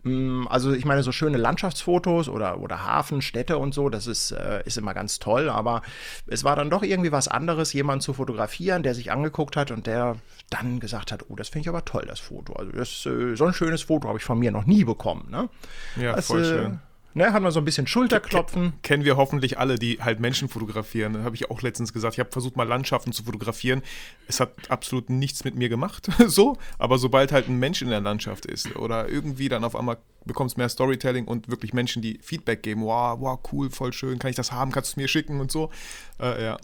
Mm, 0.08 0.48
also 0.48 0.74
ich 0.74 0.86
meine, 0.86 1.04
so 1.04 1.12
schöne 1.12 1.38
Landschaftsfotos 1.38 2.30
oder, 2.30 2.60
oder 2.60 2.86
Hafen, 2.86 3.22
Städte 3.22 3.58
und 3.58 3.74
so, 3.74 3.90
das 3.90 4.08
ist, 4.08 4.32
äh, 4.32 4.64
ist 4.66 4.78
immer 4.78 4.94
ganz 4.94 5.20
toll, 5.20 5.50
aber 5.50 5.82
es 6.28 6.44
war 6.44 6.56
dann 6.56 6.70
doch 6.70 6.84
irgendwie 6.84 7.12
was 7.12 7.28
anderes, 7.28 7.74
jemanden 7.74 8.02
zu 8.02 8.14
fotografieren, 8.14 8.84
der 8.84 8.96
sich 8.96 9.12
angeguckt 9.12 9.58
hat 9.58 9.72
und 9.72 9.88
der 9.88 10.16
dann 10.50 10.80
gesagt 10.80 11.12
hat, 11.12 11.26
oh, 11.30 11.36
das 11.36 11.50
finde 11.50 11.64
ich 11.64 11.70
aber 11.70 11.84
toll, 11.84 12.06
das 12.08 12.20
Foto. 12.20 12.54
Also 12.54 12.72
das, 12.72 13.06
äh, 13.06 13.36
so 13.36 13.46
ein 13.46 13.54
schönes 13.54 13.84
Foto 13.84 14.08
habe 14.08 14.18
ich 14.18 14.24
von 14.24 14.40
mir 14.40 14.52
noch 14.52 14.66
nie 14.66 14.84
bekommen. 14.84 15.28
Ne? 15.30 15.50
Ja, 15.98 16.14
das, 16.14 16.28
voll 16.28 16.46
schön. 16.46 16.80
Ne, 17.18 17.34
hat 17.34 17.42
man 17.42 17.52
so 17.52 17.58
ein 17.58 17.66
bisschen 17.66 17.88
Schulterklopfen. 17.88 18.74
Kennen 18.84 19.04
wir 19.04 19.18
hoffentlich 19.18 19.58
alle, 19.58 19.80
die 19.80 19.98
halt 20.00 20.20
Menschen 20.20 20.50
fotografieren. 20.50 21.14
Da 21.14 21.24
habe 21.24 21.36
ich 21.36 21.50
auch 21.50 21.64
letztens 21.64 21.92
gesagt. 21.92 22.14
Ich 22.14 22.20
habe 22.20 22.32
versucht, 22.32 22.56
mal 22.56 22.68
Landschaften 22.68 23.12
zu 23.12 23.24
fotografieren. 23.24 23.82
Es 24.28 24.40
hat 24.40 24.52
absolut 24.70 25.10
nichts 25.10 25.44
mit 25.44 25.56
mir 25.56 25.68
gemacht, 25.68 26.10
so. 26.28 26.58
Aber 26.78 27.00
sobald 27.00 27.32
halt 27.32 27.50
ein 27.50 27.58
Mensch 27.58 27.82
in 27.82 27.90
der 27.90 28.02
Landschaft 28.02 28.46
ist 28.46 28.76
oder 28.76 29.10
irgendwie 29.10 29.50
dann 29.50 29.64
auf 29.64 29.76
einmal 29.76 29.98
bekommst 30.26 30.60
mehr 30.60 30.70
Storytelling 30.70 31.26
und 31.26 31.50
wirklich 31.50 31.74
Menschen, 31.74 32.04
die 32.04 32.20
Feedback 32.22 32.62
geben. 32.62 32.84
Wow, 32.84 33.20
wow, 33.20 33.40
cool, 33.52 33.72
voll 33.72 33.94
schön. 33.94 34.20
Kann 34.20 34.30
ich 34.30 34.36
das 34.36 34.52
haben? 34.52 34.72
Kannst 34.72 34.92
du 34.92 34.94
es 34.94 34.98
mir 34.98 35.08
schicken 35.08 35.40
und 35.40 35.52
so? 35.52 35.72
Äh, 36.20 36.44
ja. 36.44 36.58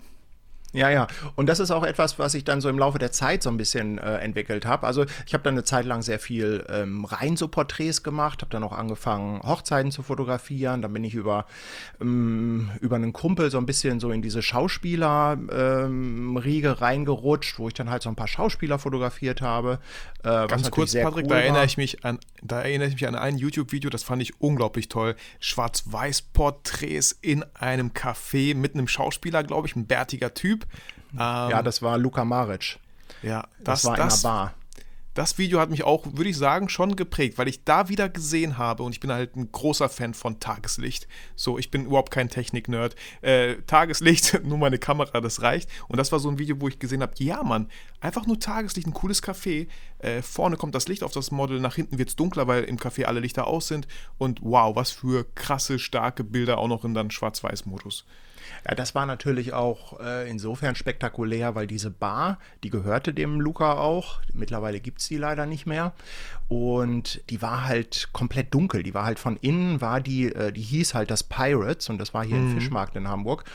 Ja, 0.74 0.90
ja. 0.90 1.08
Und 1.36 1.48
das 1.48 1.60
ist 1.60 1.72
auch 1.72 1.84
etwas, 1.84 2.18
was 2.18 2.34
ich 2.34 2.44
dann 2.44 2.60
so 2.60 2.68
im 2.68 2.80
Laufe 2.80 2.98
der 2.98 3.12
Zeit 3.12 3.44
so 3.44 3.52
ein 3.52 3.58
bisschen 3.58 4.00
äh, 4.00 4.18
entwickelt 4.18 4.66
habe. 4.66 4.88
Also 4.88 5.06
ich 5.26 5.34
habe 5.34 5.44
dann 5.44 5.54
eine 5.54 5.64
Zeit 5.64 5.86
lang 5.86 6.02
sehr 6.02 6.18
viel 6.18 6.66
ähm, 6.68 7.06
rein 7.06 7.38
so 7.38 7.48
Porträts 7.48 8.02
gemacht, 8.02 8.42
habe 8.42 8.50
dann 8.50 8.64
auch 8.64 8.74
angefangen, 8.74 9.44
Hochzeiten 9.44 9.92
zu 9.92 10.02
fotografieren. 10.02 10.82
Dann 10.82 10.92
bin 10.92 11.04
ich 11.04 11.14
über, 11.14 11.46
ähm, 12.02 12.72
über 12.82 12.96
einen 12.96 13.14
Kumpel 13.14 13.52
so 13.52 13.60
ein 13.60 13.68
bisschen 13.68 14.00
so 14.00 14.10
in 14.12 14.24
diese 14.24 14.42
Schauspieler-Riege 14.42 16.68
ähm, 16.68 16.74
reingerutscht, 16.74 17.60
wo 17.60 17.68
ich 17.68 17.76
dann 17.76 17.92
halt 17.92 18.02
so 18.02 18.10
ein 18.10 18.16
paar 18.16 18.28
Schauspieler 18.28 18.80
fotografiert 18.80 19.42
habe. 19.42 19.78
Äh, 20.24 20.48
Ganz 20.48 20.72
kurz, 20.72 20.94
Patrick, 20.94 21.26
cool 21.26 21.30
da 21.30 21.40
erinnere 21.40 21.66
ich 21.66 21.78
mich 21.78 22.04
an, 22.04 22.18
da 22.42 22.62
erinnere 22.62 22.88
ich 22.88 22.96
mich 22.96 23.08
an 23.08 23.16
ein 23.16 23.38
YouTube-Video, 23.38 23.92
das 23.92 24.02
fand 24.04 24.24
ich 24.24 24.42
unglaublich 24.42 24.90
toll. 24.90 25.16
Schwarz-Weiß-Porträts 25.40 27.16
in 27.22 27.46
einem 27.54 27.92
Café 27.92 28.56
mit 28.56 28.74
einem 28.74 28.88
Schauspieler, 28.88 29.44
glaube 29.44 29.68
ich, 29.68 29.76
ein 29.76 29.86
bärtiger 29.86 30.34
Typ. 30.34 30.63
Ähm, 31.14 31.18
ja, 31.20 31.62
das 31.62 31.82
war 31.82 31.98
Luka 31.98 32.26
Maric. 32.26 32.80
Ja, 33.22 33.48
das, 33.60 33.82
das 33.82 33.86
war 33.86 33.98
das, 33.98 34.24
in 34.24 34.30
einer 34.30 34.38
Bar. 34.38 34.54
Das 35.14 35.38
Video 35.38 35.60
hat 35.60 35.70
mich 35.70 35.84
auch, 35.84 36.08
würde 36.14 36.32
ich 36.32 36.38
sagen, 36.38 36.70
schon 36.70 36.96
geprägt, 36.96 37.38
weil 37.38 37.48
ich 37.48 37.64
da 37.64 37.88
wieder 37.88 38.10
gesehen 38.10 38.58
habe 38.58 38.82
und 38.82 38.94
ich 38.94 39.00
bin 39.00 39.12
halt 39.12 39.36
ein 39.36 39.52
großer 39.52 39.88
Fan 39.88 40.16
von 40.16 40.40
Tageslicht. 40.40 41.08
So, 41.36 41.60
ich 41.60 41.70
bin 41.70 41.86
überhaupt 41.86 42.10
kein 42.10 42.30
Technik-Nerd. 42.30 42.96
Äh, 43.22 43.58
Tageslicht, 43.68 44.42
nur 44.44 44.58
meine 44.58 44.80
Kamera, 44.80 45.22
das 45.22 45.44
reicht. 45.44 45.70
Und 45.88 45.98
das 45.98 46.12
war 46.12 46.18
so 46.18 46.30
ein 46.30 46.40
Video, 46.40 46.60
wo 46.60 46.68
ich 46.68 46.80
gesehen 46.80 47.04
habe, 47.04 47.14
ja, 47.20 47.44
Mann, 47.44 47.70
einfach 48.02 48.26
nur 48.26 48.40
Tageslicht, 48.40 48.88
ein 48.88 48.94
cooles 48.94 49.22
Café. 49.22 49.68
Äh, 50.00 50.24
vorne 50.24 50.58
kommt 50.58 50.74
das 50.74 50.88
Licht 50.88 51.04
auf 51.04 51.12
das 51.12 51.30
Model, 51.30 51.60
nach 51.60 51.76
hinten 51.76 52.00
wird 52.00 52.10
es 52.10 52.16
dunkler, 52.16 52.48
weil 52.48 52.64
im 52.64 52.78
Café 52.78 53.04
alle 53.04 53.20
Lichter 53.20 53.46
aus 53.46 53.68
sind. 53.68 53.88
Und 54.18 54.40
wow, 54.42 54.76
was 54.76 54.90
für 54.90 55.28
krasse, 55.36 55.78
starke 55.78 56.24
Bilder 56.24 56.58
auch 56.58 56.68
noch 56.68 56.86
in 56.86 56.96
dann 56.96 57.12
Schwarz-Weiß-Modus. 57.12 58.06
Ja, 58.68 58.76
das 58.76 58.96
war 58.96 59.06
natürlich 59.06 59.54
auch 59.54 60.00
äh, 60.00 60.30
insofern 60.30 60.76
spektakulär, 60.76 61.56
weil 61.56 61.68
diese 61.68 61.90
Bar, 61.90 62.40
die 62.64 62.70
gehörte 62.70 63.14
dem 63.14 63.42
Luca 63.42 63.74
auch. 63.74 64.20
Mittlerweile 64.34 64.80
gibt 64.80 65.02
es 65.02 65.08
die 65.08 65.18
leider 65.18 65.46
nicht 65.46 65.66
mehr. 65.66 65.94
Und 66.48 67.22
die 67.30 67.42
war 67.42 67.66
halt 67.66 68.10
komplett 68.14 68.54
dunkel. 68.54 68.84
Die 68.84 68.94
war 68.94 69.06
halt 69.06 69.20
von 69.20 69.38
innen, 69.38 69.82
war 69.82 70.02
die, 70.02 70.34
äh, 70.34 70.52
die 70.52 70.62
hieß 70.62 70.94
halt 70.94 71.12
das 71.12 71.24
Pirates 71.24 71.90
und 71.90 71.98
das 71.98 72.14
war 72.14 72.24
hier 72.24 72.38
mhm. 72.38 72.52
im 72.52 72.60
Fischmarkt 72.60 72.96
in 72.96 73.08
Hamburg. 73.08 73.46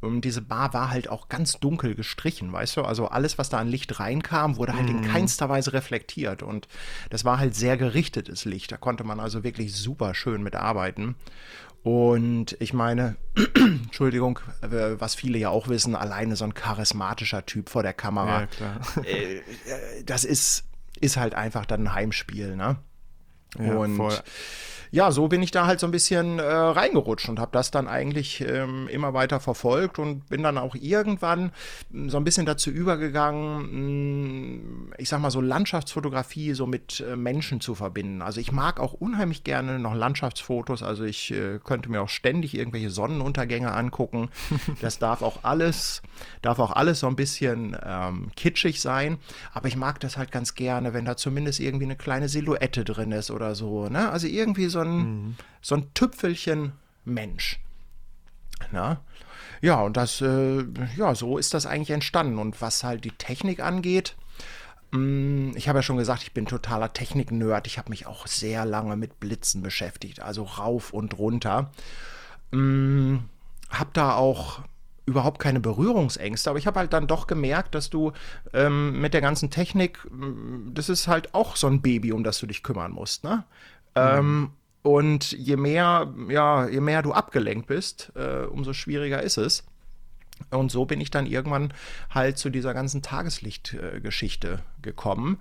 Und 0.00 0.22
diese 0.22 0.40
Bar 0.40 0.72
war 0.72 0.90
halt 0.90 1.08
auch 1.08 1.28
ganz 1.28 1.58
dunkel 1.60 1.94
gestrichen, 1.94 2.52
weißt 2.52 2.78
du? 2.78 2.82
Also 2.82 3.08
alles, 3.08 3.36
was 3.36 3.50
da 3.50 3.58
an 3.58 3.68
Licht 3.68 4.00
reinkam, 4.00 4.56
wurde 4.56 4.72
halt 4.72 4.86
mm. 4.86 4.90
in 4.90 5.00
mhm. 5.00 5.04
keinster 5.04 5.48
Weise 5.50 5.74
reflektiert. 5.74 6.42
Und 6.42 6.68
das 7.10 7.26
war 7.26 7.38
halt 7.38 7.54
sehr 7.54 7.76
gerichtetes 7.76 8.46
Licht. 8.46 8.72
Da 8.72 8.78
konnte 8.78 9.04
man 9.04 9.20
also 9.20 9.44
wirklich 9.44 9.74
super 9.74 10.14
schön 10.14 10.42
mit 10.42 10.56
arbeiten. 10.56 11.16
Und 11.82 12.56
ich 12.60 12.74
meine, 12.74 13.16
Entschuldigung, 13.54 14.38
was 14.60 15.14
viele 15.14 15.38
ja 15.38 15.48
auch 15.48 15.68
wissen, 15.68 15.96
alleine 15.96 16.36
so 16.36 16.44
ein 16.44 16.54
charismatischer 16.54 17.46
Typ 17.46 17.70
vor 17.70 17.82
der 17.82 17.94
Kamera. 17.94 18.40
Ja, 18.40 18.46
klar. 18.46 18.80
Äh, 19.04 19.36
äh, 19.38 19.42
das 20.04 20.24
ist, 20.24 20.64
ist 21.00 21.16
halt 21.16 21.34
einfach 21.34 21.64
dann 21.64 21.84
ein 21.84 21.94
Heimspiel, 21.94 22.56
ne? 22.56 22.76
Ja, 23.58 23.74
und 23.74 23.96
voll 23.96 24.18
ja, 24.92 25.12
so 25.12 25.28
bin 25.28 25.42
ich 25.42 25.52
da 25.52 25.66
halt 25.66 25.78
so 25.78 25.86
ein 25.86 25.92
bisschen 25.92 26.38
äh, 26.38 26.42
reingerutscht 26.42 27.28
und 27.28 27.38
habe 27.38 27.52
das 27.52 27.70
dann 27.70 27.86
eigentlich 27.86 28.40
ähm, 28.40 28.88
immer 28.88 29.14
weiter 29.14 29.38
verfolgt 29.38 29.98
und 30.00 30.28
bin 30.28 30.42
dann 30.42 30.58
auch 30.58 30.74
irgendwann 30.74 31.52
hm, 31.92 32.10
so 32.10 32.16
ein 32.16 32.24
bisschen 32.24 32.44
dazu 32.44 32.70
übergegangen, 32.70 33.60
hm, 33.60 34.92
ich 34.98 35.08
sag 35.08 35.20
mal 35.20 35.30
so 35.30 35.40
Landschaftsfotografie 35.40 36.54
so 36.54 36.66
mit 36.66 37.00
äh, 37.00 37.14
Menschen 37.14 37.60
zu 37.60 37.76
verbinden. 37.76 38.20
Also 38.20 38.40
ich 38.40 38.50
mag 38.50 38.80
auch 38.80 38.92
unheimlich 38.92 39.44
gerne 39.44 39.78
noch 39.78 39.94
Landschaftsfotos, 39.94 40.82
also 40.82 41.04
ich 41.04 41.30
äh, 41.30 41.60
könnte 41.62 41.88
mir 41.88 42.02
auch 42.02 42.08
ständig 42.08 42.56
irgendwelche 42.56 42.90
Sonnenuntergänge 42.90 43.72
angucken. 43.72 44.28
Das 44.80 44.98
darf 44.98 45.22
auch 45.22 45.40
alles, 45.42 46.00
darf 46.42 46.58
auch 46.58 46.72
alles 46.72 47.00
so 47.00 47.06
ein 47.06 47.16
bisschen 47.16 47.76
ähm, 47.84 48.30
kitschig 48.36 48.80
sein, 48.80 49.18
aber 49.52 49.68
ich 49.68 49.76
mag 49.76 50.00
das 50.00 50.16
halt 50.16 50.32
ganz 50.32 50.54
gerne, 50.54 50.94
wenn 50.94 51.04
da 51.04 51.16
zumindest 51.16 51.60
irgendwie 51.60 51.84
eine 51.84 51.96
kleine 51.96 52.28
Silhouette 52.28 52.84
drin 52.84 53.12
ist 53.12 53.30
oder 53.30 53.54
so. 53.54 53.88
Ne? 53.88 54.10
Also 54.10 54.26
irgendwie 54.26 54.66
so 54.66 54.79
ein, 54.82 54.98
mhm. 54.98 55.36
so 55.60 55.76
ein 55.76 55.92
Tüpfelchen 55.94 56.72
Mensch. 57.04 57.60
Na? 58.72 59.00
ja, 59.60 59.80
und 59.82 59.96
das, 59.96 60.20
äh, 60.20 60.64
ja, 60.96 61.14
so 61.14 61.38
ist 61.38 61.54
das 61.54 61.66
eigentlich 61.66 61.90
entstanden. 61.90 62.38
Und 62.38 62.60
was 62.60 62.82
halt 62.82 63.04
die 63.04 63.10
Technik 63.10 63.60
angeht, 63.60 64.16
mm, 64.92 65.50
ich 65.54 65.68
habe 65.68 65.80
ja 65.80 65.82
schon 65.82 65.98
gesagt, 65.98 66.22
ich 66.22 66.32
bin 66.32 66.46
totaler 66.46 66.92
Technik-Nerd. 66.92 67.66
Ich 67.66 67.78
habe 67.78 67.90
mich 67.90 68.06
auch 68.06 68.26
sehr 68.26 68.64
lange 68.64 68.96
mit 68.96 69.20
Blitzen 69.20 69.62
beschäftigt, 69.62 70.20
also 70.20 70.44
rauf 70.44 70.92
und 70.92 71.18
runter. 71.18 71.70
Mm, 72.52 73.18
habe 73.68 73.90
da 73.92 74.14
auch 74.14 74.60
überhaupt 75.06 75.40
keine 75.40 75.60
Berührungsängste, 75.60 76.50
aber 76.50 76.58
ich 76.58 76.66
habe 76.66 76.78
halt 76.78 76.92
dann 76.92 77.06
doch 77.06 77.26
gemerkt, 77.26 77.74
dass 77.74 77.90
du 77.90 78.12
ähm, 78.52 79.00
mit 79.00 79.12
der 79.12 79.20
ganzen 79.20 79.50
Technik, 79.50 79.98
mm, 80.10 80.72
das 80.72 80.88
ist 80.88 81.06
halt 81.06 81.34
auch 81.34 81.56
so 81.56 81.66
ein 81.66 81.82
Baby, 81.82 82.12
um 82.12 82.24
das 82.24 82.38
du 82.38 82.46
dich 82.46 82.62
kümmern 82.62 82.92
musst, 82.92 83.24
ne? 83.24 83.44
Mhm. 83.94 84.00
Ähm, 84.02 84.50
und 84.82 85.32
je 85.32 85.56
mehr, 85.56 86.12
ja, 86.28 86.68
je 86.68 86.80
mehr 86.80 87.02
du 87.02 87.12
abgelenkt 87.12 87.66
bist, 87.66 88.12
äh, 88.14 88.44
umso 88.44 88.72
schwieriger 88.72 89.22
ist 89.22 89.36
es. 89.36 89.64
Und 90.50 90.72
so 90.72 90.86
bin 90.86 91.00
ich 91.00 91.10
dann 91.10 91.26
irgendwann 91.26 91.74
halt 92.08 92.38
zu 92.38 92.48
dieser 92.48 92.72
ganzen 92.72 93.02
Tageslichtgeschichte 93.02 94.60
gekommen 94.80 95.40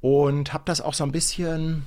und 0.00 0.52
habe 0.52 0.64
das 0.66 0.80
auch 0.80 0.94
so 0.94 1.04
ein 1.04 1.12
bisschen, 1.12 1.86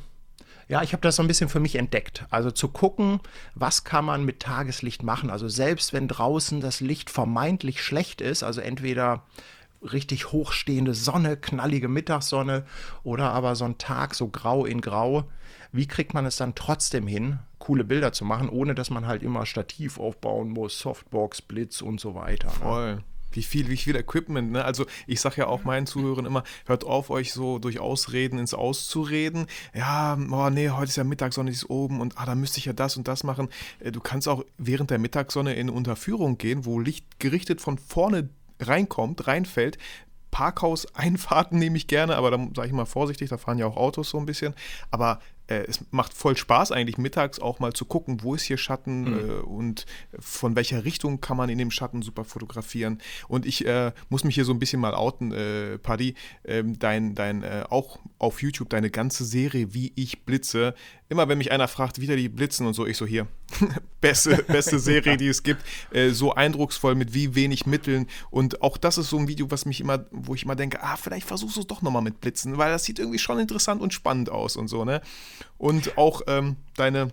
ja, 0.70 0.82
ich 0.82 0.94
habe 0.94 1.02
das 1.02 1.18
so 1.18 1.24
ein 1.24 1.28
bisschen 1.28 1.50
für 1.50 1.60
mich 1.60 1.76
entdeckt. 1.76 2.26
Also 2.30 2.50
zu 2.50 2.70
gucken, 2.70 3.20
was 3.56 3.84
kann 3.84 4.06
man 4.06 4.24
mit 4.24 4.40
Tageslicht 4.40 5.04
machen. 5.04 5.30
Also 5.30 5.50
selbst 5.50 5.92
wenn 5.92 6.08
draußen 6.08 6.62
das 6.62 6.80
Licht 6.80 7.10
vermeintlich 7.10 7.84
schlecht 7.84 8.22
ist, 8.22 8.42
also 8.42 8.62
entweder 8.62 9.24
richtig 9.82 10.32
hochstehende 10.32 10.94
Sonne, 10.94 11.36
knallige 11.36 11.90
Mittagssonne 11.90 12.66
oder 13.04 13.32
aber 13.32 13.56
so 13.56 13.66
ein 13.66 13.78
Tag 13.78 14.16
so 14.16 14.30
grau 14.30 14.66
in 14.66 14.80
grau, 14.80 15.26
wie 15.76 15.88
kriegt 15.88 16.14
man 16.14 16.26
es 16.26 16.38
dann 16.38 16.56
trotzdem 16.56 17.08
hin, 17.08 17.40
coole 17.60 17.84
Bilder 17.84 18.14
zu 18.14 18.26
machen, 18.26 18.50
ohne 18.50 18.76
dass 18.76 18.90
man 18.90 19.08
halt 19.08 19.24
immer 19.24 19.46
Stativ 19.46 20.00
aufbauen 20.00 20.50
muss, 20.50 20.80
Softbox, 20.80 21.42
Blitz 21.42 21.82
und 21.82 22.00
so 22.00 22.16
weiter. 22.16 22.48
Ne? 22.48 22.54
Voll. 22.54 23.04
Wie 23.32 23.44
viel, 23.44 23.68
wie 23.70 23.76
viel 23.76 23.98
Equipment, 23.98 24.52
ne? 24.52 24.64
Also 24.64 24.86
ich 25.08 25.20
sage 25.20 25.38
ja 25.40 25.48
auch 25.48 25.66
meinen 25.66 25.88
Zuhörern 25.88 26.26
immer, 26.26 26.44
hört 26.68 26.86
auf, 26.86 27.10
euch 27.10 27.34
so 27.34 27.60
durch 27.60 27.80
Ausreden 27.80 28.40
ins 28.40 28.54
Auszureden. 28.54 29.48
Ja, 29.74 30.18
oh 30.32 30.50
nee, 30.50 30.70
heute 30.70 30.90
ist 30.90 30.96
ja 30.96 31.04
Mittagssonne, 31.04 31.50
die 31.50 31.56
ist 31.56 31.70
oben 31.70 32.00
und 32.00 32.18
ah, 32.18 32.26
da 32.26 32.34
müsste 32.36 32.60
ich 32.60 32.66
ja 32.66 32.72
das 32.72 32.96
und 32.96 33.10
das 33.10 33.26
machen. 33.26 33.50
Äh, 33.82 33.92
du 33.92 34.00
kannst 34.00 34.30
auch 34.30 34.46
während 34.58 34.90
der 34.90 35.00
Mittagssonne 35.00 35.54
in 35.56 35.70
Unterführung 35.70 36.38
gehen, 36.38 36.64
wo 36.64 36.80
Licht 36.80 37.20
gerichtet 37.20 37.60
von 37.60 37.78
vorne 37.78 38.30
reinkommt, 38.62 39.28
reinfällt. 39.28 39.78
Parkhaus-Einfahrten 40.32 41.60
nehme 41.60 41.78
ich 41.78 41.88
gerne, 41.88 42.16
aber 42.16 42.32
da 42.32 42.38
sage 42.56 42.68
ich 42.68 42.74
mal 42.74 42.86
vorsichtig, 42.86 43.30
da 43.30 43.38
fahren 43.38 43.58
ja 43.58 43.66
auch 43.66 43.78
Autos 43.78 44.10
so 44.10 44.18
ein 44.18 44.26
bisschen. 44.26 44.54
Aber 44.92 45.20
es 45.48 45.80
macht 45.92 46.14
voll 46.14 46.36
Spaß 46.36 46.72
eigentlich 46.72 46.98
mittags 46.98 47.40
auch 47.40 47.60
mal 47.60 47.74
zu 47.74 47.86
gucken, 47.86 48.24
wo 48.24 48.36
ist 48.36 48.44
hier 48.44 48.58
Schatten 48.58 49.02
mhm. 49.02 49.30
äh, 49.30 49.34
und 49.42 49.86
von 50.20 50.56
welcher 50.56 50.86
Richtung 50.86 51.22
kann 51.22 51.38
man 51.38 51.50
in 51.50 51.58
dem 51.58 51.72
Schatten 51.72 52.02
super 52.02 52.24
fotografieren. 52.24 53.00
Und 53.28 53.46
ich 53.46 53.66
äh, 53.66 53.92
muss 54.10 54.24
mich 54.24 54.36
hier 54.36 54.46
so 54.46 54.54
ein 54.54 54.60
bisschen 54.60 54.82
mal 54.82 54.96
outen, 54.96 55.32
äh, 55.32 55.78
Paddy, 55.78 56.16
ähm, 56.46 56.80
dein, 56.80 57.16
dein 57.16 57.44
äh, 57.44 57.64
auch 57.70 58.00
auf 58.18 58.42
YouTube 58.42 58.70
deine 58.70 58.90
ganze 58.90 59.26
Serie, 59.26 59.74
wie 59.74 59.94
ich 59.96 60.24
blitze. 60.24 60.74
Immer 61.10 61.28
wenn 61.28 61.38
mich 61.38 61.52
einer 61.52 61.68
fragt, 61.68 62.02
wieder 62.02 62.16
die 62.16 62.30
Blitzen 62.30 62.66
und 62.66 62.74
so, 62.74 62.86
ich 62.86 62.98
so 62.98 63.06
hier, 63.06 63.28
beste, 64.02 64.44
beste 64.48 64.80
Serie, 64.80 65.18
die 65.18 65.28
es 65.28 65.44
gibt, 65.44 65.62
äh, 65.92 66.10
so 66.10 66.34
eindrucksvoll 66.34 66.96
mit 66.96 67.14
wie 67.14 67.36
wenig 67.36 67.66
Mitteln. 67.66 68.08
Und 68.30 68.62
auch 68.62 68.78
das 68.78 68.98
ist 68.98 69.10
so 69.10 69.18
ein 69.18 69.28
Video, 69.28 69.52
was 69.52 69.66
mich 69.66 69.82
immer, 69.82 70.06
wo 70.12 70.36
ich 70.36 70.44
immer 70.44 70.56
denke, 70.56 70.82
ah, 70.84 70.96
vielleicht 70.96 71.28
versuchst 71.28 71.58
du 71.58 71.62
es 71.62 71.68
doch 71.68 71.82
nochmal 71.82 72.02
mit 72.02 72.22
Blitzen, 72.22 72.58
weil 72.58 72.72
das 72.72 72.84
sieht 72.84 73.00
irgendwie 73.00 73.20
schon 73.20 73.40
interessant 73.40 73.82
und 73.82 73.94
spannend 73.94 74.30
aus 74.30 74.56
und 74.56 74.68
so, 74.68 74.86
ne? 74.86 75.02
Und 75.58 75.98
auch 75.98 76.22
ähm, 76.28 76.58
deine 76.76 77.12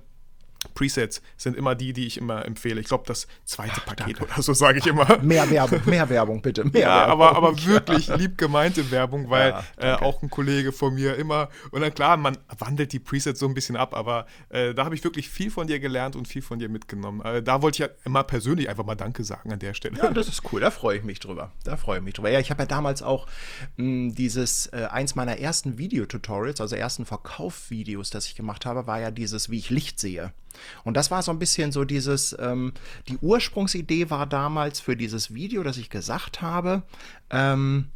Presets 0.75 1.23
sind 1.37 1.57
immer 1.57 1.75
die, 1.75 1.93
die 1.93 2.07
ich 2.07 2.19
immer 2.19 2.45
empfehle. 2.45 2.81
Ich 2.81 2.87
glaube, 2.87 3.05
das 3.07 3.27
zweite 3.45 3.75
Ach, 3.77 3.87
Paket 3.87 4.19
danke. 4.19 4.25
oder 4.25 4.43
so 4.43 4.53
sage 4.53 4.79
ich 4.79 4.87
immer. 4.87 5.19
Mehr 5.23 5.49
Werbung, 5.51 5.81
mehr 5.87 6.09
Werbung, 6.09 6.43
bitte. 6.43 6.65
Mehr 6.65 6.83
ja, 6.83 6.97
Werbung. 7.09 7.13
aber, 7.13 7.37
aber 7.37 7.65
wirklich 7.65 8.09
lieb 8.17 8.39
gemeinte 8.39 8.91
Werbung, 8.91 9.31
weil 9.31 9.51
ja, 9.51 9.65
äh, 9.77 10.03
auch 10.03 10.23
ein 10.23 10.31
Kollege 10.31 10.73
von 10.73 10.95
mir 10.95 11.17
immer, 11.17 11.49
und 11.71 11.81
dann 11.81 11.95
klar, 11.95 12.17
man 12.17 12.39
wandelt 12.59 12.93
die 12.93 12.99
Presets 12.99 13.41
so 13.41 13.47
ein 13.47 13.55
bisschen 13.55 13.77
ab, 13.77 13.95
aber 13.95 14.27
äh, 14.49 14.75
da 14.75 14.85
habe 14.85 14.95
ich 14.95 15.05
wirklich 15.05 15.29
viel 15.29 15.51
von 15.51 15.67
dir 15.67 15.81
gelernt 15.81 16.17
und 16.17 16.29
viel 16.29 16.43
von 16.43 16.59
dir 16.59 16.69
mitgenommen. 16.69 17.23
Äh, 17.23 17.43
da 17.43 17.63
wollte 17.63 17.77
ich 17.77 17.89
ja 17.89 17.95
immer 18.05 18.23
persönlich 18.23 18.69
einfach 18.69 18.85
mal 18.85 18.95
Danke 18.95 19.25
sagen 19.25 19.53
an 19.53 19.59
der 19.59 19.75
Stelle. 19.75 19.97
Ja, 19.99 20.11
das 20.11 20.29
ist 20.29 20.43
cool, 20.53 20.61
da 20.61 20.71
freue 20.71 20.99
ich 20.99 21.05
mich 21.05 21.21
drüber. 21.21 21.53
Da 21.65 21.77
freue 21.77 21.99
ich 21.99 22.05
mich 22.05 22.15
drüber. 22.15 22.31
Ja, 22.31 22.41
ich 22.41 22.51
habe 22.51 22.63
ja 22.63 22.67
damals 22.67 23.03
auch 23.03 23.27
mh, 23.77 23.85
hm, 23.85 24.15
dieses, 24.15 24.67
äh, 24.67 24.89
eins 24.91 25.15
meiner 25.15 25.39
ersten 25.39 25.79
Videotutorials, 25.79 26.61
also 26.61 26.77
ersten 26.77 27.05
Verkaufsvideos, 27.05 28.11
das 28.11 28.27
ich 28.27 28.35
gemacht 28.35 28.67
habe, 28.67 28.87
war 28.87 29.01
ja 29.01 29.11
dieses, 29.11 29.51
wie 29.51 29.59
ich 29.59 29.71
Licht 29.71 29.99
sehe. 29.99 30.33
Und 30.85 30.97
das 30.97 31.11
war 31.11 31.23
so 31.23 31.31
ein 31.31 31.39
bisschen 31.39 31.73
so 31.73 31.85
dieses, 31.85 32.37
ähm, 32.39 32.73
die 33.09 33.19
Ursprungsidee 33.19 34.11
war 34.11 34.27
damals 34.27 34.81
für 34.81 34.97
dieses 34.97 35.35
Video, 35.35 35.63
das 35.63 35.77
ich 35.77 35.91
gesagt 35.91 36.43
habe, 36.43 36.83
ähm, 37.31 37.89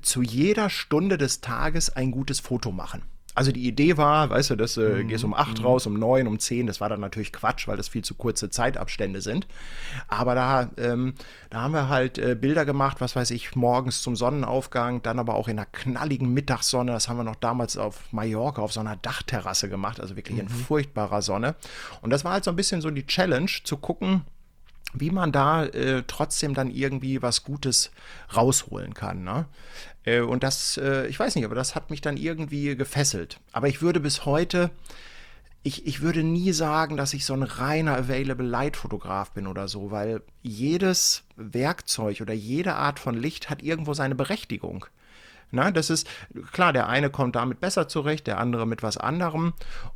zu 0.00 0.22
jeder 0.22 0.70
Stunde 0.70 1.18
des 1.18 1.40
Tages 1.40 1.90
ein 1.90 2.10
gutes 2.10 2.40
Foto 2.40 2.72
machen. 2.72 3.02
Also 3.34 3.50
die 3.50 3.66
Idee 3.66 3.96
war, 3.96 4.28
weißt 4.30 4.50
du, 4.50 4.56
dass 4.56 4.76
äh, 4.76 5.02
mhm. 5.02 5.08
gehst 5.08 5.24
um 5.24 5.32
8 5.32 5.58
mhm. 5.58 5.64
raus, 5.64 5.86
um 5.86 5.94
9, 5.94 6.26
um 6.26 6.38
10, 6.38 6.66
das 6.66 6.80
war 6.80 6.88
dann 6.88 7.00
natürlich 7.00 7.32
Quatsch, 7.32 7.66
weil 7.66 7.76
das 7.76 7.88
viel 7.88 8.04
zu 8.04 8.14
kurze 8.14 8.50
Zeitabstände 8.50 9.22
sind. 9.22 9.46
Aber 10.08 10.34
da, 10.34 10.70
ähm, 10.76 11.14
da 11.48 11.62
haben 11.62 11.72
wir 11.72 11.88
halt 11.88 12.18
äh, 12.18 12.34
Bilder 12.34 12.64
gemacht, 12.64 13.00
was 13.00 13.16
weiß 13.16 13.30
ich, 13.30 13.56
morgens 13.56 14.02
zum 14.02 14.16
Sonnenaufgang, 14.16 15.02
dann 15.02 15.18
aber 15.18 15.34
auch 15.34 15.48
in 15.48 15.58
einer 15.58 15.66
knalligen 15.66 16.32
Mittagssonne. 16.34 16.92
Das 16.92 17.08
haben 17.08 17.16
wir 17.16 17.24
noch 17.24 17.36
damals 17.36 17.76
auf 17.76 18.12
Mallorca 18.12 18.60
auf 18.60 18.72
so 18.72 18.80
einer 18.80 18.96
Dachterrasse 18.96 19.68
gemacht, 19.68 20.00
also 20.00 20.16
wirklich 20.16 20.36
mhm. 20.36 20.42
in 20.42 20.48
furchtbarer 20.48 21.22
Sonne. 21.22 21.54
Und 22.02 22.10
das 22.10 22.24
war 22.24 22.32
halt 22.32 22.44
so 22.44 22.50
ein 22.50 22.56
bisschen 22.56 22.80
so 22.80 22.90
die 22.90 23.06
Challenge, 23.06 23.50
zu 23.64 23.76
gucken, 23.76 24.22
wie 24.92 25.10
man 25.10 25.32
da 25.32 25.64
äh, 25.64 26.02
trotzdem 26.06 26.54
dann 26.54 26.70
irgendwie 26.70 27.22
was 27.22 27.44
Gutes 27.44 27.90
rausholen 28.34 28.94
kann. 28.94 29.24
Ne? 29.24 29.46
Äh, 30.04 30.20
und 30.20 30.42
das, 30.42 30.76
äh, 30.76 31.06
ich 31.06 31.18
weiß 31.18 31.34
nicht, 31.34 31.44
aber 31.44 31.54
das 31.54 31.74
hat 31.74 31.90
mich 31.90 32.00
dann 32.00 32.16
irgendwie 32.16 32.76
gefesselt. 32.76 33.40
Aber 33.52 33.68
ich 33.68 33.82
würde 33.82 34.00
bis 34.00 34.24
heute, 34.24 34.70
ich, 35.62 35.86
ich 35.86 36.00
würde 36.00 36.22
nie 36.22 36.52
sagen, 36.52 36.96
dass 36.96 37.14
ich 37.14 37.24
so 37.24 37.34
ein 37.34 37.42
reiner 37.42 37.96
Available 37.96 38.46
Light 38.46 38.76
Fotograf 38.76 39.30
bin 39.32 39.46
oder 39.46 39.68
so, 39.68 39.90
weil 39.90 40.22
jedes 40.42 41.24
Werkzeug 41.36 42.20
oder 42.20 42.34
jede 42.34 42.74
Art 42.74 42.98
von 42.98 43.16
Licht 43.16 43.48
hat 43.48 43.62
irgendwo 43.62 43.94
seine 43.94 44.14
Berechtigung. 44.14 44.86
Na, 45.52 45.70
das 45.70 45.90
ist 45.90 46.08
klar, 46.50 46.72
der 46.72 46.88
eine 46.88 47.10
kommt 47.10 47.36
damit 47.36 47.60
besser 47.60 47.86
zurecht, 47.86 48.26
der 48.26 48.38
andere 48.38 48.66
mit 48.66 48.82
was 48.82 48.96
anderem. 48.96 49.52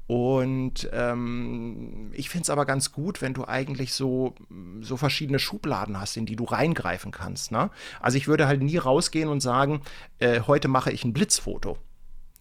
Und 0.06 0.88
ähm, 0.92 2.10
ich 2.12 2.28
finde 2.28 2.42
es 2.42 2.50
aber 2.50 2.66
ganz 2.66 2.92
gut, 2.92 3.22
wenn 3.22 3.32
du 3.32 3.48
eigentlich 3.48 3.94
so, 3.94 4.34
so 4.82 4.98
verschiedene 4.98 5.38
Schubladen 5.38 5.98
hast, 5.98 6.18
in 6.18 6.26
die 6.26 6.36
du 6.36 6.44
reingreifen 6.44 7.10
kannst. 7.10 7.52
Ne? 7.52 7.70
Also 8.00 8.18
ich 8.18 8.28
würde 8.28 8.46
halt 8.46 8.62
nie 8.62 8.76
rausgehen 8.76 9.30
und 9.30 9.40
sagen, 9.40 9.80
äh, 10.18 10.42
heute 10.42 10.68
mache 10.68 10.92
ich 10.92 11.04
ein 11.04 11.14
Blitzfoto. 11.14 11.78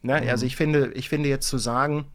Ne? 0.01 0.21
Mhm. 0.21 0.29
Also 0.29 0.45
ich 0.45 0.57
finde, 0.57 0.91
ich 0.91 1.07
finde 1.07 1.29
jetzt 1.29 1.47
zu 1.47 1.57
sagen, 1.57 2.05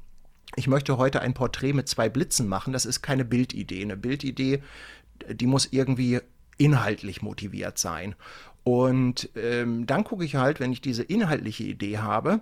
ich 0.54 0.68
möchte 0.68 0.98
heute 0.98 1.22
ein 1.22 1.32
Porträt 1.32 1.72
mit 1.72 1.88
zwei 1.88 2.10
Blitzen 2.10 2.46
machen, 2.46 2.74
das 2.74 2.84
ist 2.84 3.00
keine 3.00 3.24
Bildidee. 3.24 3.82
Eine 3.82 3.96
Bildidee, 3.96 4.62
die 5.30 5.46
muss 5.46 5.68
irgendwie 5.70 6.20
inhaltlich 6.60 7.22
motiviert 7.22 7.78
sein. 7.78 8.14
Und 8.62 9.30
ähm, 9.36 9.86
dann 9.86 10.04
gucke 10.04 10.24
ich 10.24 10.36
halt, 10.36 10.60
wenn 10.60 10.72
ich 10.72 10.80
diese 10.80 11.02
inhaltliche 11.02 11.64
Idee 11.64 11.98
habe, 11.98 12.40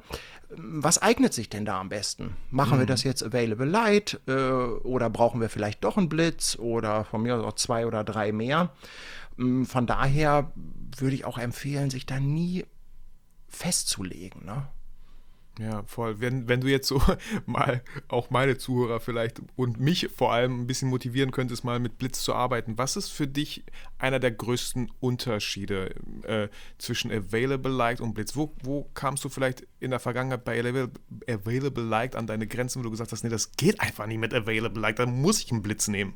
was 0.51 1.01
eignet 1.01 1.33
sich 1.33 1.49
denn 1.49 1.65
da 1.65 1.81
am 1.81 1.89
besten? 1.89 2.37
Machen 2.51 2.77
mhm. 2.77 2.81
wir 2.81 2.87
das 2.87 3.05
jetzt 3.05 3.23
Available 3.23 3.67
Light 3.67 4.21
äh, 4.27 4.33
oder 4.33 5.11
brauchen 5.11 5.41
wir 5.41 5.49
vielleicht 5.49 5.85
doch 5.85 5.97
einen 5.97 6.09
Blitz 6.09 6.57
oder 6.59 7.05
von 7.05 7.23
mir 7.23 7.37
aus 7.37 7.45
auch 7.45 7.55
zwei 7.55 7.87
oder 7.87 8.03
drei 8.03 8.33
mehr? 8.33 8.71
Ähm, 9.39 9.67
von 9.67 9.87
daher 9.87 10.53
würde 10.97 11.15
ich 11.15 11.25
auch 11.25 11.39
empfehlen, 11.39 11.91
sich 11.91 12.07
da 12.07 12.19
nie 12.19 12.65
festzulegen. 13.49 14.45
Ne? 14.45 14.67
Ja, 15.59 15.83
voll. 15.87 16.21
Wenn, 16.21 16.49
wenn 16.49 16.61
du 16.61 16.69
jetzt 16.69 16.87
so 16.87 17.03
mal 17.47 17.83
auch 18.07 18.31
meine 18.31 18.59
Zuhörer 18.59 19.01
vielleicht 19.01 19.43
und 19.57 19.81
mich 19.81 20.09
vor 20.15 20.33
allem 20.33 20.63
ein 20.63 20.67
bisschen 20.67 20.89
motivieren 20.89 21.33
könntest, 21.33 21.65
mal 21.65 21.81
mit 21.81 21.99
Blitz 21.99 22.23
zu 22.23 22.33
arbeiten, 22.33 22.79
was 22.79 22.97
ist 22.97 23.09
für 23.09 23.27
dich 23.27 23.65
einer 23.99 24.21
der 24.21 24.31
größten 24.31 24.93
Unterschiede 25.01 25.95
äh, 26.23 26.49
zwischen 26.79 27.11
Available 27.11 27.73
Light 27.73 28.01
und 28.01 28.15
Blitz? 28.15 28.37
Wo, 28.37 28.55
wo 28.63 28.85
kamst 28.95 29.25
du 29.25 29.29
vielleicht 29.29 29.67
in 29.81 29.91
der 29.91 30.01
Vergangenheit 30.01 30.45
bei 30.45 30.61
Available, 30.61 31.85
Light 31.85 32.15
an 32.15 32.27
deine 32.27 32.47
Grenzen, 32.47 32.79
wo 32.81 32.85
du 32.85 32.91
gesagt 32.91 33.11
hast, 33.11 33.25
nee, 33.25 33.31
das 33.31 33.53
geht 33.53 33.81
einfach 33.81 34.07
nicht 34.07 34.19
mit 34.19 34.33
Available 34.33 34.81
Light, 34.81 35.01
da 35.01 35.07
muss 35.07 35.43
ich 35.43 35.51
einen 35.51 35.63
Blitz 35.63 35.89
nehmen? 35.89 36.15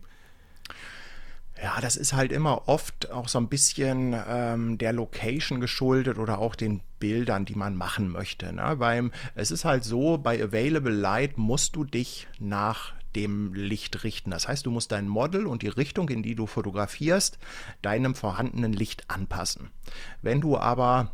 Ja, 1.62 1.81
das 1.81 1.97
ist 1.97 2.12
halt 2.12 2.33
immer 2.33 2.69
oft 2.69 3.12
auch 3.12 3.28
so 3.28 3.38
ein 3.38 3.49
bisschen 3.49 4.21
ähm, 4.26 4.78
der 4.78 4.92
Location 4.92 5.61
geschuldet 5.61 6.19
oder 6.19 6.40
auch 6.40 6.57
den 6.57 6.81
Bildern, 6.99 7.45
die 7.45 7.54
man 7.54 7.76
machen 7.76 8.09
möchte. 8.09 8.52
Ne? 8.52 8.75
Weil 8.78 9.12
es 9.37 9.52
ist 9.52 9.64
halt 9.64 9.85
so, 9.85 10.19
bei 10.19 10.42
Available 10.42 10.92
Light 10.92 11.38
musst 11.38 11.76
du 11.76 11.85
dich 11.85 12.26
nach 12.40 12.95
dem 13.14 13.54
Licht 13.54 14.02
richten. 14.02 14.33
Das 14.33 14.49
heißt, 14.49 14.66
du 14.66 14.73
musst 14.73 14.90
dein 14.90 15.07
Model 15.07 15.47
und 15.47 15.62
die 15.62 15.69
Richtung, 15.69 16.09
in 16.09 16.25
die 16.25 16.35
du 16.35 16.49
fotografierst, 16.49 17.38
deinem 17.81 18.16
vorhandenen 18.16 18.73
Licht 18.73 19.09
anpassen. 19.09 19.71
Wenn 20.21 20.40
du 20.40 20.59
aber 20.59 21.12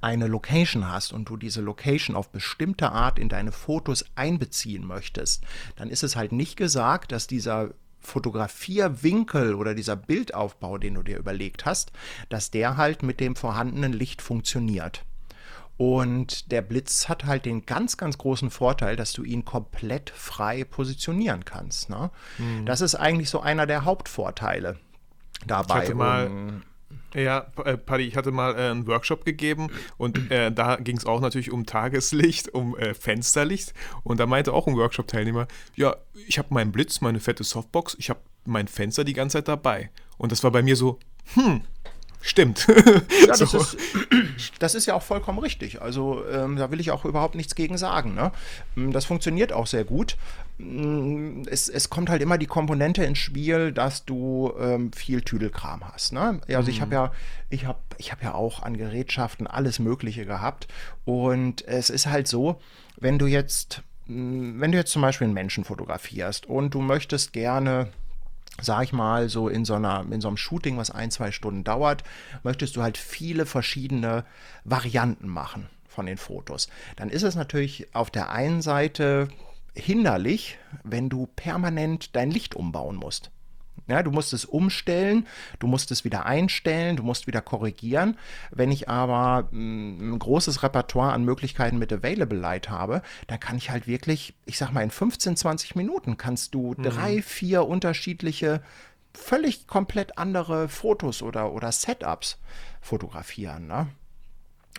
eine 0.00 0.28
Location 0.28 0.88
hast 0.88 1.12
und 1.12 1.28
du 1.28 1.36
diese 1.36 1.60
Location 1.60 2.16
auf 2.16 2.30
bestimmte 2.30 2.92
Art 2.92 3.18
in 3.18 3.28
deine 3.28 3.52
Fotos 3.52 4.06
einbeziehen 4.14 4.86
möchtest, 4.86 5.44
dann 5.76 5.90
ist 5.90 6.04
es 6.04 6.16
halt 6.16 6.32
nicht 6.32 6.56
gesagt, 6.56 7.12
dass 7.12 7.26
dieser 7.26 7.70
Fotografierwinkel 8.08 9.54
oder 9.54 9.74
dieser 9.74 9.96
Bildaufbau, 9.96 10.78
den 10.78 10.94
du 10.94 11.02
dir 11.02 11.18
überlegt 11.18 11.64
hast, 11.64 11.92
dass 12.28 12.50
der 12.50 12.76
halt 12.76 13.02
mit 13.02 13.20
dem 13.20 13.36
vorhandenen 13.36 13.92
Licht 13.92 14.22
funktioniert. 14.22 15.04
Und 15.78 16.50
der 16.50 16.60
Blitz 16.60 17.08
hat 17.08 17.24
halt 17.24 17.44
den 17.44 17.64
ganz, 17.64 17.96
ganz 17.96 18.18
großen 18.18 18.50
Vorteil, 18.50 18.96
dass 18.96 19.12
du 19.12 19.22
ihn 19.22 19.44
komplett 19.44 20.10
frei 20.10 20.64
positionieren 20.64 21.44
kannst. 21.44 21.88
Ne? 21.88 22.10
Mhm. 22.38 22.66
Das 22.66 22.80
ist 22.80 22.96
eigentlich 22.96 23.30
so 23.30 23.40
einer 23.40 23.64
der 23.64 23.84
Hauptvorteile 23.84 24.76
dabei. 25.46 25.74
Ich 25.76 25.80
hatte 25.82 25.94
mal, 25.94 26.62
ja, 27.14 27.46
äh, 27.64 27.76
Paddy, 27.76 28.04
ich 28.04 28.16
hatte 28.16 28.30
mal 28.30 28.54
äh, 28.54 28.70
einen 28.70 28.86
Workshop 28.86 29.24
gegeben 29.24 29.68
und 29.96 30.30
äh, 30.30 30.52
da 30.52 30.76
ging 30.76 30.96
es 30.96 31.06
auch 31.06 31.20
natürlich 31.20 31.50
um 31.50 31.66
Tageslicht, 31.66 32.54
um 32.54 32.76
äh, 32.76 32.94
Fensterlicht. 32.94 33.72
Und 34.02 34.20
da 34.20 34.26
meinte 34.26 34.52
auch 34.52 34.66
ein 34.66 34.76
Workshop-Teilnehmer, 34.76 35.48
ja, 35.74 35.96
ich 36.26 36.38
habe 36.38 36.52
meinen 36.52 36.72
Blitz, 36.72 37.00
meine 37.00 37.20
fette 37.20 37.44
Softbox, 37.44 37.96
ich 37.98 38.10
habe 38.10 38.20
mein 38.44 38.68
Fenster 38.68 39.04
die 39.04 39.14
ganze 39.14 39.38
Zeit 39.38 39.48
dabei. 39.48 39.90
Und 40.16 40.32
das 40.32 40.44
war 40.44 40.50
bei 40.50 40.62
mir 40.62 40.76
so, 40.76 40.98
hm, 41.34 41.62
Stimmt. 42.20 42.66
Ja, 42.66 43.26
das, 43.28 43.38
so. 43.50 43.58
ist, 43.58 43.76
das, 44.58 44.74
ist, 44.74 44.86
ja 44.86 44.94
auch 44.94 45.02
vollkommen 45.02 45.38
richtig. 45.38 45.80
Also 45.80 46.24
ähm, 46.28 46.56
da 46.56 46.70
will 46.70 46.80
ich 46.80 46.90
auch 46.90 47.04
überhaupt 47.04 47.34
nichts 47.34 47.54
gegen 47.54 47.78
sagen. 47.78 48.14
Ne? 48.14 48.32
Mm, 48.74 48.90
das 48.90 49.04
funktioniert 49.04 49.52
auch 49.52 49.66
sehr 49.66 49.84
gut. 49.84 50.16
Mm, 50.58 51.42
es, 51.46 51.68
es, 51.68 51.90
kommt 51.90 52.10
halt 52.10 52.20
immer 52.20 52.36
die 52.36 52.46
Komponente 52.46 53.04
ins 53.04 53.18
Spiel, 53.18 53.72
dass 53.72 54.04
du 54.04 54.52
ähm, 54.58 54.92
viel 54.92 55.22
Tüdelkram 55.22 55.86
hast. 55.86 56.12
Ne? 56.12 56.40
Also 56.48 56.62
mhm. 56.62 56.68
ich 56.68 56.80
habe 56.80 56.94
ja, 56.94 57.12
ich 57.50 57.66
habe, 57.66 57.78
ich 57.98 58.10
habe 58.10 58.24
ja 58.24 58.34
auch 58.34 58.62
an 58.62 58.76
Gerätschaften 58.76 59.46
alles 59.46 59.78
Mögliche 59.78 60.26
gehabt. 60.26 60.66
Und 61.04 61.66
es 61.66 61.88
ist 61.88 62.06
halt 62.06 62.26
so, 62.26 62.60
wenn 62.96 63.18
du 63.18 63.26
jetzt, 63.26 63.82
mm, 64.06 64.60
wenn 64.60 64.72
du 64.72 64.78
jetzt 64.78 64.90
zum 64.90 65.02
Beispiel 65.02 65.26
einen 65.26 65.34
Menschen 65.34 65.64
fotografierst 65.64 66.46
und 66.46 66.74
du 66.74 66.80
möchtest 66.80 67.32
gerne 67.32 67.88
sag 68.60 68.84
ich 68.84 68.92
mal, 68.92 69.28
so 69.28 69.48
in 69.48 69.64
so, 69.64 69.74
einer, 69.74 70.04
in 70.10 70.20
so 70.20 70.28
einem 70.28 70.36
Shooting, 70.36 70.76
was 70.76 70.90
ein, 70.90 71.10
zwei 71.10 71.30
Stunden 71.30 71.64
dauert, 71.64 72.04
möchtest 72.42 72.76
du 72.76 72.82
halt 72.82 72.98
viele 72.98 73.46
verschiedene 73.46 74.24
Varianten 74.64 75.28
machen 75.28 75.68
von 75.86 76.06
den 76.06 76.18
Fotos. 76.18 76.68
Dann 76.96 77.10
ist 77.10 77.22
es 77.22 77.34
natürlich 77.34 77.94
auf 77.94 78.10
der 78.10 78.30
einen 78.30 78.62
Seite 78.62 79.28
hinderlich, 79.74 80.58
wenn 80.82 81.08
du 81.08 81.26
permanent 81.26 82.14
dein 82.16 82.30
Licht 82.30 82.54
umbauen 82.54 82.96
musst. 82.96 83.30
Ja, 83.86 84.02
du 84.02 84.10
musst 84.10 84.32
es 84.32 84.44
umstellen, 84.44 85.26
du 85.58 85.66
musst 85.66 85.90
es 85.90 86.04
wieder 86.04 86.26
einstellen, 86.26 86.96
du 86.96 87.02
musst 87.02 87.26
wieder 87.26 87.40
korrigieren. 87.40 88.16
Wenn 88.50 88.70
ich 88.70 88.88
aber 88.88 89.48
mm, 89.50 90.14
ein 90.14 90.18
großes 90.18 90.62
Repertoire 90.62 91.12
an 91.12 91.24
Möglichkeiten 91.24 91.78
mit 91.78 91.92
Available 91.92 92.38
Light 92.38 92.68
habe, 92.68 93.02
dann 93.26 93.40
kann 93.40 93.56
ich 93.56 93.70
halt 93.70 93.86
wirklich, 93.86 94.34
ich 94.44 94.58
sag 94.58 94.72
mal, 94.72 94.82
in 94.82 94.90
15, 94.90 95.36
20 95.36 95.76
Minuten 95.76 96.16
kannst 96.16 96.54
du 96.54 96.74
mhm. 96.76 96.82
drei, 96.82 97.22
vier 97.22 97.66
unterschiedliche, 97.66 98.62
völlig 99.14 99.66
komplett 99.66 100.18
andere 100.18 100.68
Fotos 100.68 101.22
oder, 101.22 101.52
oder 101.52 101.72
Setups 101.72 102.38
fotografieren. 102.80 103.66
Ne? 103.66 103.88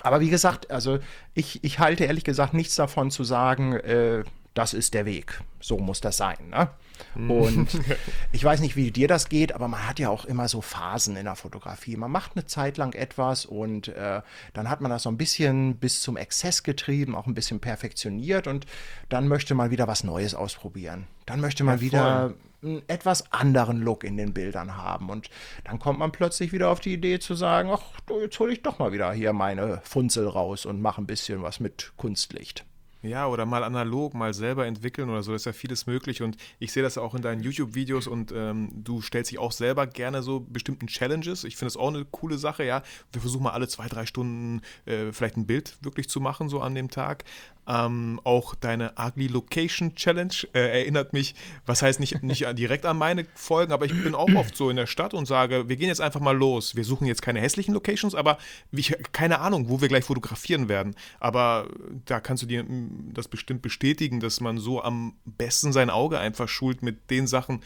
Aber 0.01 0.19
wie 0.21 0.29
gesagt, 0.29 0.71
also 0.71 0.99
ich, 1.33 1.63
ich 1.63 1.79
halte 1.79 2.05
ehrlich 2.05 2.23
gesagt 2.23 2.53
nichts 2.53 2.75
davon 2.75 3.11
zu 3.11 3.23
sagen, 3.23 3.73
äh, 3.73 4.23
das 4.53 4.73
ist 4.73 4.93
der 4.93 5.05
Weg. 5.05 5.41
So 5.59 5.77
muss 5.77 6.01
das 6.01 6.17
sein. 6.17 6.37
Ne? 6.49 6.69
Mhm. 7.15 7.31
Und 7.31 7.69
ich 8.31 8.43
weiß 8.43 8.59
nicht, 8.61 8.75
wie 8.75 8.91
dir 8.91 9.07
das 9.07 9.29
geht, 9.29 9.53
aber 9.53 9.67
man 9.67 9.87
hat 9.87 9.99
ja 9.99 10.09
auch 10.09 10.25
immer 10.25 10.47
so 10.47 10.61
Phasen 10.61 11.15
in 11.15 11.25
der 11.25 11.35
Fotografie. 11.35 11.95
Man 11.97 12.11
macht 12.11 12.31
eine 12.35 12.45
Zeit 12.45 12.77
lang 12.77 12.93
etwas 12.93 13.45
und 13.45 13.89
äh, 13.89 14.21
dann 14.53 14.69
hat 14.69 14.81
man 14.81 14.91
das 14.91 15.03
so 15.03 15.09
ein 15.09 15.17
bisschen 15.17 15.75
bis 15.75 16.01
zum 16.01 16.17
Exzess 16.17 16.63
getrieben, 16.63 17.15
auch 17.15 17.27
ein 17.27 17.33
bisschen 17.33 17.59
perfektioniert 17.59 18.47
und 18.47 18.65
dann 19.09 19.27
möchte 19.27 19.55
man 19.55 19.71
wieder 19.71 19.87
was 19.87 20.03
Neues 20.03 20.33
ausprobieren. 20.35 21.07
Dann 21.25 21.41
möchte 21.41 21.63
man 21.63 21.77
ja, 21.77 21.81
wieder 21.81 22.33
einen 22.61 22.81
etwas 22.87 23.31
anderen 23.31 23.81
Look 23.81 24.03
in 24.03 24.17
den 24.17 24.33
Bildern 24.33 24.75
haben. 24.75 25.09
Und 25.09 25.29
dann 25.63 25.79
kommt 25.79 25.99
man 25.99 26.11
plötzlich 26.11 26.51
wieder 26.51 26.69
auf 26.69 26.79
die 26.79 26.93
Idee 26.93 27.19
zu 27.19 27.35
sagen, 27.35 27.69
ach, 27.71 27.81
jetzt 28.21 28.39
hole 28.39 28.51
ich 28.51 28.61
doch 28.61 28.79
mal 28.79 28.91
wieder 28.91 29.11
hier 29.13 29.33
meine 29.33 29.79
Funzel 29.83 30.27
raus 30.27 30.65
und 30.65 30.81
mache 30.81 31.01
ein 31.01 31.07
bisschen 31.07 31.41
was 31.41 31.59
mit 31.59 31.93
Kunstlicht. 31.97 32.65
Ja, 33.01 33.27
oder 33.27 33.45
mal 33.45 33.63
analog, 33.63 34.13
mal 34.13 34.33
selber 34.33 34.67
entwickeln 34.67 35.09
oder 35.09 35.23
so, 35.23 35.31
das 35.31 35.43
ist 35.43 35.45
ja 35.45 35.53
vieles 35.53 35.87
möglich 35.87 36.21
und 36.21 36.35
ich 36.59 36.73
sehe 36.73 36.83
das 36.83 36.97
auch 36.97 37.15
in 37.15 37.21
deinen 37.21 37.41
YouTube-Videos 37.41 38.07
und 38.07 38.33
ähm, 38.35 38.69
du 38.73 39.01
stellst 39.01 39.31
dich 39.31 39.39
auch 39.39 39.53
selber 39.53 39.87
gerne 39.87 40.21
so 40.21 40.41
bestimmten 40.41 40.87
Challenges. 40.87 41.45
Ich 41.45 41.55
finde 41.55 41.67
das 41.67 41.77
auch 41.77 41.87
eine 41.87 42.03
coole 42.03 42.37
Sache, 42.37 42.65
ja. 42.65 42.83
Wir 43.13 43.21
versuchen 43.21 43.43
mal 43.43 43.51
alle 43.51 43.69
zwei, 43.69 43.87
drei 43.87 44.05
Stunden 44.05 44.61
äh, 44.85 45.13
vielleicht 45.13 45.37
ein 45.37 45.45
Bild 45.45 45.77
wirklich 45.81 46.09
zu 46.09 46.19
machen, 46.19 46.49
so 46.49 46.59
an 46.59 46.75
dem 46.75 46.89
Tag. 46.89 47.23
Ähm, 47.69 48.19
auch 48.23 48.55
deine 48.55 48.93
Ugly 48.97 49.27
Location 49.27 49.93
Challenge 49.93 50.33
äh, 50.53 50.79
erinnert 50.79 51.13
mich, 51.13 51.35
was 51.67 51.83
heißt 51.83 51.99
nicht, 51.99 52.23
nicht 52.23 52.45
direkt 52.57 52.83
an 52.85 52.97
meine 52.97 53.25
Folgen, 53.35 53.71
aber 53.71 53.85
ich 53.85 54.03
bin 54.03 54.15
auch 54.15 54.33
oft 54.33 54.57
so 54.57 54.71
in 54.71 54.75
der 54.75 54.87
Stadt 54.87 55.13
und 55.13 55.27
sage, 55.27 55.69
wir 55.69 55.75
gehen 55.75 55.87
jetzt 55.87 56.01
einfach 56.01 56.19
mal 56.19 56.35
los. 56.35 56.75
Wir 56.75 56.83
suchen 56.83 57.05
jetzt 57.05 57.21
keine 57.21 57.39
hässlichen 57.39 57.75
Locations, 57.75 58.15
aber 58.15 58.39
ich, 58.71 58.95
keine 59.11 59.39
Ahnung, 59.39 59.69
wo 59.69 59.81
wir 59.81 59.87
gleich 59.87 60.03
fotografieren 60.03 60.67
werden. 60.67 60.95
Aber 61.19 61.67
da 62.05 62.19
kannst 62.19 62.41
du 62.41 62.47
dir 62.47 62.61
hm, 62.61 62.88
das 63.13 63.27
bestimmt 63.27 63.61
bestätigen, 63.61 64.19
dass 64.19 64.41
man 64.41 64.57
so 64.57 64.81
am 64.81 65.13
besten 65.25 65.71
sein 65.71 65.89
Auge 65.89 66.19
einfach 66.19 66.47
schult, 66.47 66.81
mit 66.83 67.09
den 67.09 67.27
Sachen, 67.27 67.61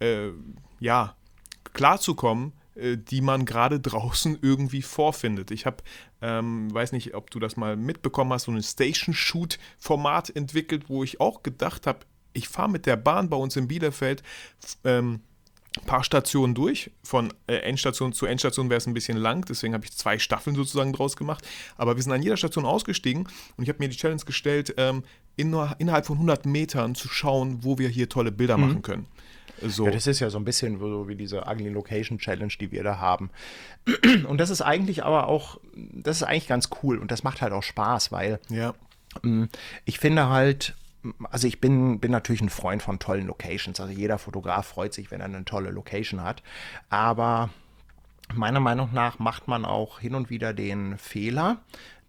äh, 0.00 0.30
ja, 0.80 1.16
klarzukommen, 1.72 2.52
äh, 2.74 2.96
die 2.96 3.20
man 3.20 3.44
gerade 3.44 3.80
draußen 3.80 4.38
irgendwie 4.42 4.82
vorfindet. 4.82 5.50
Ich 5.50 5.66
habe, 5.66 5.78
ähm, 6.20 6.72
weiß 6.72 6.92
nicht, 6.92 7.14
ob 7.14 7.30
du 7.30 7.38
das 7.40 7.56
mal 7.56 7.76
mitbekommen 7.76 8.32
hast, 8.32 8.44
so 8.44 8.52
ein 8.52 8.62
Station-Shoot-Format 8.62 10.34
entwickelt, 10.34 10.88
wo 10.88 11.04
ich 11.04 11.20
auch 11.20 11.42
gedacht 11.42 11.86
habe, 11.86 12.00
ich 12.32 12.48
fahre 12.48 12.70
mit 12.70 12.86
der 12.86 12.96
Bahn 12.96 13.28
bei 13.28 13.36
uns 13.36 13.56
in 13.56 13.68
Bielefeld 13.68 14.22
ähm, 14.82 15.20
paar 15.86 16.04
Stationen 16.04 16.54
durch. 16.54 16.90
Von 17.02 17.32
äh, 17.46 17.56
Endstation 17.56 18.12
zu 18.12 18.26
Endstation 18.26 18.70
wäre 18.70 18.78
es 18.78 18.86
ein 18.86 18.94
bisschen 18.94 19.16
lang, 19.16 19.44
deswegen 19.46 19.74
habe 19.74 19.84
ich 19.84 19.92
zwei 19.92 20.18
Staffeln 20.18 20.56
sozusagen 20.56 20.92
draus 20.92 21.16
gemacht. 21.16 21.46
Aber 21.76 21.96
wir 21.96 22.02
sind 22.02 22.12
an 22.12 22.22
jeder 22.22 22.36
Station 22.36 22.64
ausgestiegen 22.64 23.28
und 23.56 23.64
ich 23.64 23.68
habe 23.68 23.78
mir 23.80 23.88
die 23.88 23.96
Challenge 23.96 24.22
gestellt, 24.24 24.74
ähm, 24.76 25.02
in, 25.36 25.56
innerhalb 25.78 26.06
von 26.06 26.16
100 26.16 26.46
Metern 26.46 26.94
zu 26.94 27.08
schauen, 27.08 27.58
wo 27.62 27.78
wir 27.78 27.88
hier 27.88 28.08
tolle 28.08 28.30
Bilder 28.30 28.56
mhm. 28.56 28.66
machen 28.66 28.82
können. 28.82 29.06
So. 29.62 29.86
Ja, 29.86 29.92
das 29.92 30.06
ist 30.06 30.20
ja 30.20 30.30
so 30.30 30.38
ein 30.38 30.44
bisschen 30.44 30.78
so 30.78 31.08
wie 31.08 31.14
diese 31.14 31.42
Ugly 31.46 31.70
Location 31.70 32.18
Challenge, 32.18 32.52
die 32.60 32.72
wir 32.72 32.82
da 32.82 32.98
haben. 32.98 33.30
Und 34.28 34.38
das 34.38 34.50
ist 34.50 34.62
eigentlich 34.62 35.04
aber 35.04 35.28
auch, 35.28 35.58
das 35.74 36.18
ist 36.18 36.22
eigentlich 36.24 36.48
ganz 36.48 36.70
cool 36.82 36.98
und 36.98 37.10
das 37.10 37.22
macht 37.22 37.42
halt 37.42 37.52
auch 37.52 37.62
Spaß, 37.62 38.12
weil 38.12 38.40
ja. 38.48 38.74
Mm, 39.22 39.44
ich 39.84 39.98
finde 39.98 40.28
halt, 40.28 40.74
also 41.30 41.46
ich 41.46 41.60
bin, 41.60 42.00
bin 42.00 42.10
natürlich 42.10 42.40
ein 42.40 42.48
Freund 42.48 42.82
von 42.82 42.98
tollen 42.98 43.26
Locations. 43.26 43.78
Also 43.78 43.92
jeder 43.92 44.18
Fotograf 44.18 44.66
freut 44.66 44.94
sich, 44.94 45.10
wenn 45.10 45.20
er 45.20 45.26
eine 45.26 45.44
tolle 45.44 45.70
Location 45.70 46.22
hat. 46.22 46.42
Aber 46.88 47.50
meiner 48.32 48.60
Meinung 48.60 48.90
nach 48.92 49.18
macht 49.18 49.48
man 49.48 49.64
auch 49.64 50.00
hin 50.00 50.14
und 50.14 50.30
wieder 50.30 50.54
den 50.54 50.96
Fehler, 50.98 51.58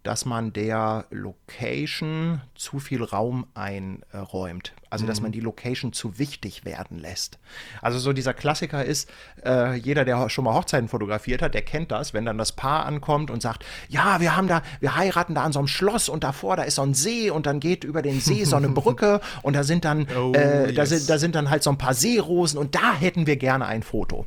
dass 0.06 0.24
man 0.24 0.52
der 0.52 1.06
Location 1.10 2.40
zu 2.54 2.78
viel 2.78 3.02
Raum 3.02 3.46
einräumt. 3.54 4.72
Also, 4.88 5.04
dass 5.04 5.20
man 5.20 5.30
mhm. 5.30 5.32
die 5.32 5.40
Location 5.40 5.92
zu 5.92 6.18
wichtig 6.18 6.64
werden 6.64 6.98
lässt. 7.00 7.38
Also, 7.82 7.98
so 7.98 8.12
dieser 8.12 8.32
Klassiker 8.32 8.84
ist, 8.84 9.10
äh, 9.44 9.74
jeder, 9.74 10.04
der 10.04 10.30
schon 10.30 10.44
mal 10.44 10.54
Hochzeiten 10.54 10.88
fotografiert 10.88 11.42
hat, 11.42 11.54
der 11.54 11.62
kennt 11.62 11.90
das, 11.90 12.14
wenn 12.14 12.24
dann 12.24 12.38
das 12.38 12.52
Paar 12.52 12.86
ankommt 12.86 13.32
und 13.32 13.42
sagt, 13.42 13.64
ja, 13.88 14.20
wir 14.20 14.36
haben 14.36 14.46
da, 14.46 14.62
wir 14.78 14.94
heiraten 14.94 15.34
da 15.34 15.42
an 15.42 15.52
so 15.52 15.58
einem 15.58 15.68
Schloss 15.68 16.08
und 16.08 16.22
davor, 16.22 16.56
da 16.56 16.62
ist 16.62 16.76
so 16.76 16.82
ein 16.82 16.94
See 16.94 17.30
und 17.30 17.46
dann 17.46 17.58
geht 17.58 17.82
über 17.82 18.00
den 18.00 18.20
See 18.20 18.44
so 18.44 18.54
eine 18.54 18.68
Brücke 18.76 19.20
und 19.42 19.56
da 19.56 19.64
sind 19.64 19.84
dann, 19.84 20.06
oh, 20.16 20.32
äh, 20.34 20.66
yes. 20.66 20.74
da, 20.76 20.86
sind, 20.86 21.10
da 21.10 21.18
sind 21.18 21.34
dann 21.34 21.50
halt 21.50 21.64
so 21.64 21.70
ein 21.70 21.78
paar 21.78 21.94
Seerosen 21.94 22.58
und 22.58 22.76
da 22.76 22.94
hätten 22.94 23.26
wir 23.26 23.36
gerne 23.36 23.66
ein 23.66 23.82
Foto. 23.82 24.24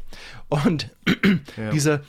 Und 0.50 0.90
ja. 1.58 1.72
diese, 1.72 2.04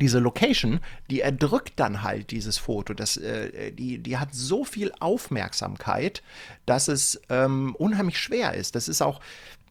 diese 0.00 0.18
Location, 0.18 0.80
die 1.10 1.20
erdrückt 1.20 1.74
dann 1.76 2.02
halt 2.02 2.30
dieses 2.30 2.58
Foto. 2.58 2.94
Das, 2.94 3.16
äh, 3.16 3.72
die, 3.72 3.98
die 3.98 4.18
hat 4.18 4.34
so 4.34 4.64
viel 4.64 4.92
Aufmerksamkeit, 5.00 6.22
dass 6.66 6.88
es 6.88 7.20
ähm, 7.28 7.74
unheimlich 7.76 8.18
schwer 8.18 8.54
ist. 8.54 8.74
Das 8.74 8.88
ist 8.88 9.02
auch, 9.02 9.20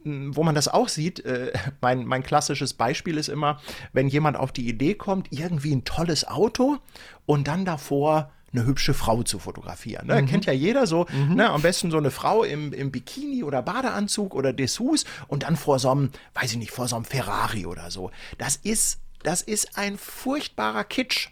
hm, 0.04 0.36
wo 0.36 0.44
man 0.44 0.56
das 0.56 0.68
auch 0.68 0.90
sieht, 0.90 1.26
äh, 1.26 1.52
mein, 1.82 2.06
mein 2.06 2.24
klassisches 2.24 2.74
Beispiel 2.74 3.18
ist 3.18 3.30
immer, 3.30 3.62
wenn 3.92 4.08
jemand 4.08 4.38
auf 4.38 4.52
die 4.52 4.68
Idee 4.68 4.96
kommt, 4.96 5.28
irgendwie 5.32 5.76
ein 5.76 5.86
tolles 5.86 6.28
Auto 6.28 6.78
und 7.26 7.48
dann 7.48 7.66
davor 7.66 8.32
eine 8.54 8.66
hübsche 8.66 8.94
Frau 8.94 9.24
zu 9.24 9.40
fotografieren. 9.40 10.08
Ne? 10.08 10.22
Mhm. 10.22 10.28
Kennt 10.28 10.46
ja 10.46 10.54
jeder 10.54 10.86
so, 10.86 11.08
mhm. 11.12 11.36
ne? 11.36 11.50
am 11.50 11.62
besten 11.62 11.92
so 11.92 11.98
eine 11.98 12.12
Frau 12.12 12.44
im, 12.44 12.72
im 12.72 12.92
Bikini 12.92 13.44
oder 13.44 13.62
Badeanzug 13.62 14.36
oder 14.36 14.54
Dessous 14.54 15.06
und 15.28 15.44
dann 15.44 15.56
vor 15.56 15.80
so 15.80 15.90
einem, 15.90 16.12
weiß 16.36 16.52
ich 16.52 16.58
nicht, 16.58 16.72
vor 16.72 16.88
so 16.88 16.96
einem 16.96 17.06
Ferrari 17.06 17.66
oder 17.66 17.90
so. 17.90 18.12
Das 18.38 18.56
ist 18.58 19.00
das 19.24 19.42
ist 19.42 19.78
ein 19.78 19.98
furchtbarer 19.98 20.84
Kitsch. 20.84 21.30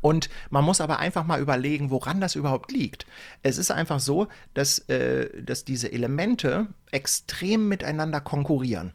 Und 0.00 0.30
man 0.50 0.64
muss 0.64 0.80
aber 0.80 0.98
einfach 1.00 1.24
mal 1.24 1.40
überlegen, 1.40 1.90
woran 1.90 2.20
das 2.20 2.36
überhaupt 2.36 2.70
liegt. 2.70 3.06
Es 3.42 3.58
ist 3.58 3.70
einfach 3.70 3.98
so, 3.98 4.28
dass, 4.54 4.78
äh, 4.88 5.42
dass 5.42 5.64
diese 5.64 5.90
Elemente 5.92 6.68
extrem 6.92 7.68
miteinander 7.68 8.20
konkurrieren. 8.20 8.92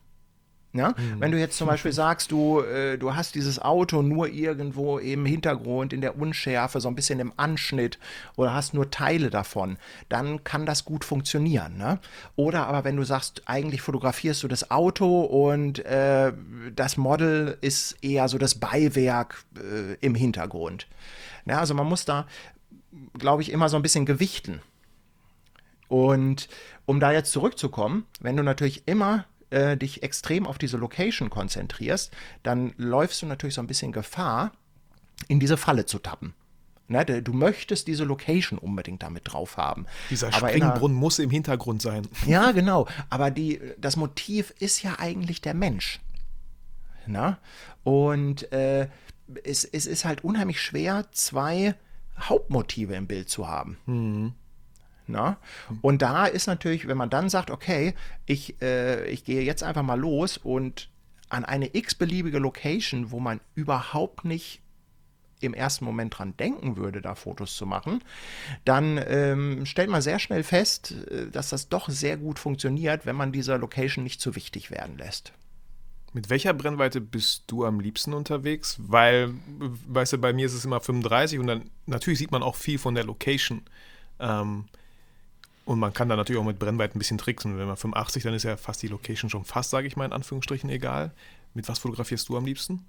Ja? 0.75 0.89
Mhm. 0.89 1.21
Wenn 1.21 1.31
du 1.31 1.39
jetzt 1.39 1.57
zum 1.57 1.67
Beispiel 1.67 1.93
sagst, 1.93 2.31
du, 2.31 2.59
äh, 2.59 2.97
du 2.97 3.15
hast 3.15 3.35
dieses 3.35 3.59
Auto 3.59 4.01
nur 4.01 4.27
irgendwo 4.27 4.97
im 4.97 5.25
Hintergrund, 5.25 5.93
in 5.93 6.01
der 6.01 6.19
Unschärfe, 6.19 6.81
so 6.81 6.89
ein 6.89 6.95
bisschen 6.95 7.19
im 7.19 7.31
Anschnitt 7.37 7.97
oder 8.35 8.53
hast 8.53 8.73
nur 8.73 8.91
Teile 8.91 9.29
davon, 9.29 9.77
dann 10.09 10.43
kann 10.43 10.65
das 10.65 10.83
gut 10.83 11.05
funktionieren. 11.05 11.77
Ne? 11.77 11.99
Oder 12.35 12.67
aber 12.67 12.83
wenn 12.83 12.97
du 12.97 13.03
sagst, 13.03 13.43
eigentlich 13.45 13.81
fotografierst 13.81 14.43
du 14.43 14.47
das 14.47 14.69
Auto 14.69 15.21
und 15.21 15.83
äh, 15.85 16.33
das 16.75 16.97
Model 16.97 17.57
ist 17.61 18.03
eher 18.03 18.27
so 18.27 18.37
das 18.37 18.55
Beiwerk 18.55 19.43
äh, 19.57 19.93
im 20.01 20.13
Hintergrund. 20.13 20.87
Ja, 21.45 21.59
also 21.59 21.73
man 21.73 21.87
muss 21.87 22.05
da, 22.05 22.27
glaube 23.17 23.41
ich, 23.41 23.51
immer 23.51 23.69
so 23.69 23.77
ein 23.77 23.81
bisschen 23.81 24.05
gewichten. 24.05 24.61
Und 25.87 26.49
um 26.85 26.99
da 26.99 27.11
jetzt 27.11 27.31
zurückzukommen, 27.31 28.05
wenn 28.19 28.35
du 28.35 28.43
natürlich 28.43 28.87
immer 28.87 29.25
äh, 29.49 29.77
dich 29.77 30.03
extrem 30.03 30.47
auf 30.47 30.57
diese 30.57 30.77
Location 30.77 31.29
konzentrierst, 31.29 32.11
dann 32.43 32.73
läufst 32.77 33.21
du 33.21 33.25
natürlich 33.25 33.55
so 33.55 33.61
ein 33.61 33.67
bisschen 33.67 33.91
Gefahr, 33.91 34.51
in 35.27 35.39
diese 35.39 35.57
Falle 35.57 35.85
zu 35.85 35.99
tappen. 35.99 36.33
Ne, 36.87 37.03
du 37.03 37.33
möchtest 37.33 37.87
diese 37.87 38.03
Location 38.03 38.59
unbedingt 38.59 39.01
damit 39.01 39.23
drauf 39.25 39.57
haben. 39.57 39.87
Dieser 40.11 40.27
aber 40.27 40.49
Springbrunnen 40.49 40.95
muss 40.95 41.17
im 41.17 41.31
Hintergrund 41.31 41.81
sein. 41.81 42.07
Ja, 42.27 42.51
genau. 42.51 42.87
Aber 43.09 43.31
die, 43.31 43.59
das 43.79 43.95
Motiv 43.95 44.53
ist 44.59 44.83
ja 44.83 44.99
eigentlich 44.99 45.41
der 45.41 45.55
Mensch. 45.55 45.99
Na? 47.07 47.39
Und 47.83 48.51
äh, 48.51 48.87
es, 49.43 49.65
es 49.65 49.87
ist 49.87 50.05
halt 50.05 50.23
unheimlich 50.23 50.61
schwer, 50.61 51.05
zwei 51.11 51.73
Hauptmotive 52.19 52.93
im 52.95 53.07
Bild 53.07 53.29
zu 53.29 53.47
haben. 53.47 53.77
Mhm. 53.87 54.33
Na? 55.07 55.37
Und 55.81 56.01
da 56.01 56.25
ist 56.25 56.47
natürlich, 56.47 56.87
wenn 56.87 56.97
man 56.97 57.09
dann 57.09 57.29
sagt, 57.29 57.51
okay, 57.51 57.93
ich, 58.25 58.61
äh, 58.61 59.07
ich 59.07 59.23
gehe 59.23 59.41
jetzt 59.41 59.63
einfach 59.63 59.83
mal 59.83 59.99
los 59.99 60.37
und 60.37 60.89
an 61.29 61.45
eine 61.45 61.75
x-beliebige 61.75 62.39
Location, 62.39 63.11
wo 63.11 63.19
man 63.19 63.39
überhaupt 63.55 64.25
nicht 64.25 64.61
im 65.41 65.53
ersten 65.53 65.85
Moment 65.85 66.17
dran 66.17 66.35
denken 66.37 66.77
würde, 66.77 67.01
da 67.01 67.15
Fotos 67.15 67.55
zu 67.55 67.65
machen, 67.65 68.03
dann 68.63 68.99
ähm, 69.05 69.65
stellt 69.65 69.89
man 69.89 70.01
sehr 70.01 70.19
schnell 70.19 70.43
fest, 70.43 70.91
äh, 71.11 71.29
dass 71.29 71.49
das 71.49 71.69
doch 71.69 71.89
sehr 71.89 72.17
gut 72.17 72.39
funktioniert, 72.39 73.05
wenn 73.05 73.15
man 73.15 73.31
dieser 73.31 73.57
Location 73.57 74.03
nicht 74.03 74.21
zu 74.21 74.35
wichtig 74.35 74.71
werden 74.71 74.97
lässt. 74.97 75.33
Mit 76.13 76.29
welcher 76.29 76.53
Brennweite 76.53 77.01
bist 77.01 77.43
du 77.47 77.65
am 77.65 77.81
liebsten 77.81 78.13
unterwegs? 78.13 78.77
Weil, 78.79 79.33
weißt 79.87 80.13
du, 80.13 80.17
bei 80.17 80.31
mir 80.31 80.45
ist 80.45 80.53
es 80.53 80.63
immer 80.63 80.79
35 80.79 81.39
und 81.39 81.47
dann 81.47 81.69
natürlich 81.87 82.19
sieht 82.19 82.31
man 82.31 82.41
auch 82.41 82.55
viel 82.55 82.77
von 82.77 82.95
der 82.95 83.03
Location. 83.03 83.63
Ähm, 84.19 84.65
und 85.65 85.79
man 85.79 85.93
kann 85.93 86.09
da 86.09 86.15
natürlich 86.15 86.39
auch 86.39 86.45
mit 86.45 86.59
Brennweite 86.59 86.95
ein 86.95 86.99
bisschen 86.99 87.17
tricksen. 87.17 87.57
Wenn 87.57 87.67
man 87.67 87.75
85, 87.75 88.23
dann 88.23 88.33
ist 88.33 88.43
ja 88.43 88.55
fast 88.55 88.81
die 88.83 88.87
Location 88.87 89.29
schon 89.29 89.45
fast, 89.45 89.71
sage 89.71 89.87
ich 89.87 89.97
mal 89.97 90.05
in 90.05 90.13
Anführungsstrichen, 90.13 90.69
egal. 90.69 91.11
Mit 91.53 91.67
was 91.67 91.79
fotografierst 91.79 92.29
du 92.29 92.37
am 92.37 92.45
liebsten? 92.45 92.85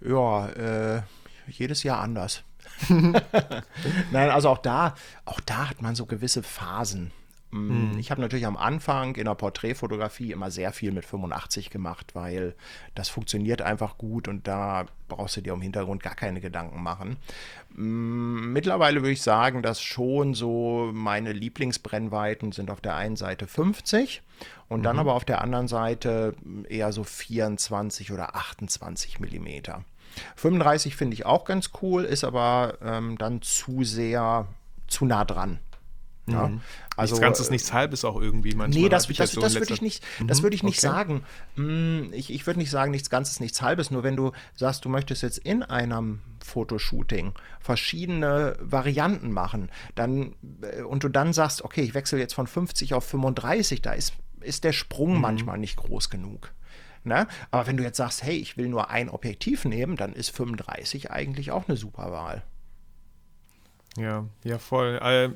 Ja, 0.00 0.48
äh, 0.48 1.02
jedes 1.48 1.82
Jahr 1.82 2.00
anders. 2.00 2.44
Nein, 2.88 4.30
also 4.30 4.50
auch 4.50 4.58
da, 4.58 4.94
auch 5.24 5.40
da 5.40 5.68
hat 5.68 5.82
man 5.82 5.96
so 5.96 6.06
gewisse 6.06 6.42
Phasen. 6.42 7.10
Mhm. 7.50 7.98
Ich 7.98 8.10
habe 8.10 8.20
natürlich 8.20 8.46
am 8.46 8.56
Anfang 8.56 9.16
in 9.16 9.24
der 9.24 9.34
Porträtfotografie 9.34 10.32
immer 10.32 10.50
sehr 10.50 10.72
viel 10.72 10.92
mit 10.92 11.04
85 11.04 11.70
gemacht, 11.70 12.14
weil 12.14 12.54
das 12.94 13.08
funktioniert 13.08 13.62
einfach 13.62 13.98
gut 13.98 14.28
und 14.28 14.46
da 14.46 14.86
brauchst 15.08 15.36
du 15.36 15.40
dir 15.40 15.52
im 15.52 15.60
Hintergrund 15.60 16.02
gar 16.02 16.14
keine 16.14 16.40
Gedanken 16.40 16.82
machen. 16.82 17.16
Mm, 17.74 18.52
mittlerweile 18.52 19.00
würde 19.00 19.12
ich 19.12 19.22
sagen, 19.22 19.62
dass 19.62 19.82
schon 19.82 20.34
so 20.34 20.90
meine 20.92 21.32
Lieblingsbrennweiten 21.32 22.52
sind 22.52 22.70
auf 22.70 22.80
der 22.80 22.94
einen 22.94 23.16
Seite 23.16 23.48
50 23.48 24.22
und 24.68 24.80
mhm. 24.80 24.84
dann 24.84 24.98
aber 25.00 25.14
auf 25.14 25.24
der 25.24 25.40
anderen 25.40 25.66
Seite 25.66 26.34
eher 26.68 26.92
so 26.92 27.02
24 27.02 28.12
oder 28.12 28.36
28 28.36 29.18
Millimeter. 29.18 29.84
35 30.36 30.96
finde 30.96 31.14
ich 31.14 31.26
auch 31.26 31.44
ganz 31.44 31.70
cool, 31.82 32.04
ist 32.04 32.24
aber 32.24 32.78
ähm, 32.82 33.18
dann 33.18 33.42
zu 33.42 33.84
sehr 33.84 34.46
zu 34.86 35.04
nah 35.04 35.24
dran. 35.24 35.58
Ja? 36.32 36.48
Mhm. 36.48 36.60
Also, 36.96 37.14
nichts 37.14 37.20
Ganzes, 37.22 37.50
nichts 37.50 37.72
Halbes 37.72 38.04
auch 38.04 38.20
irgendwie 38.20 38.54
manchmal. 38.54 38.82
Nee, 38.82 38.88
das, 38.88 39.06
das, 39.06 39.32
so 39.32 39.40
das 39.40 39.54
würde 39.54 39.72
ich 39.72 39.80
nicht, 39.80 40.04
das 40.26 40.38
mhm, 40.38 40.42
würde 40.42 40.56
ich 40.56 40.62
nicht 40.62 40.78
okay. 40.78 40.86
sagen. 40.86 41.22
Hm, 41.56 42.10
ich, 42.12 42.32
ich 42.32 42.46
würde 42.46 42.60
nicht 42.60 42.70
sagen, 42.70 42.90
nichts 42.90 43.08
Ganzes, 43.08 43.40
nichts 43.40 43.62
Halbes. 43.62 43.90
Nur 43.90 44.02
wenn 44.02 44.16
du 44.16 44.32
sagst, 44.54 44.84
du 44.84 44.88
möchtest 44.88 45.22
jetzt 45.22 45.38
in 45.38 45.62
einem 45.62 46.20
Fotoshooting 46.44 47.32
verschiedene 47.60 48.56
Varianten 48.60 49.32
machen, 49.32 49.70
dann 49.94 50.34
äh, 50.62 50.82
und 50.82 51.04
du 51.04 51.08
dann 51.08 51.32
sagst, 51.32 51.62
okay, 51.62 51.82
ich 51.82 51.94
wechsle 51.94 52.18
jetzt 52.18 52.34
von 52.34 52.46
50 52.46 52.94
auf 52.94 53.04
35, 53.04 53.82
da 53.82 53.92
ist, 53.92 54.14
ist 54.40 54.64
der 54.64 54.72
Sprung 54.72 55.14
mhm. 55.14 55.20
manchmal 55.20 55.58
nicht 55.58 55.76
groß 55.76 56.10
genug. 56.10 56.52
Ne? 57.02 57.26
Aber 57.50 57.66
wenn 57.66 57.76
du 57.76 57.82
jetzt 57.82 57.96
sagst, 57.96 58.22
hey, 58.22 58.36
ich 58.36 58.56
will 58.56 58.68
nur 58.68 58.90
ein 58.90 59.08
Objektiv 59.08 59.64
nehmen, 59.64 59.96
dann 59.96 60.12
ist 60.12 60.30
35 60.36 61.10
eigentlich 61.10 61.50
auch 61.50 61.66
eine 61.66 61.76
super 61.76 62.12
Wahl. 62.12 62.42
Ja, 63.96 64.26
ja, 64.44 64.58
voll. 64.58 65.00
Äh, 65.02 65.30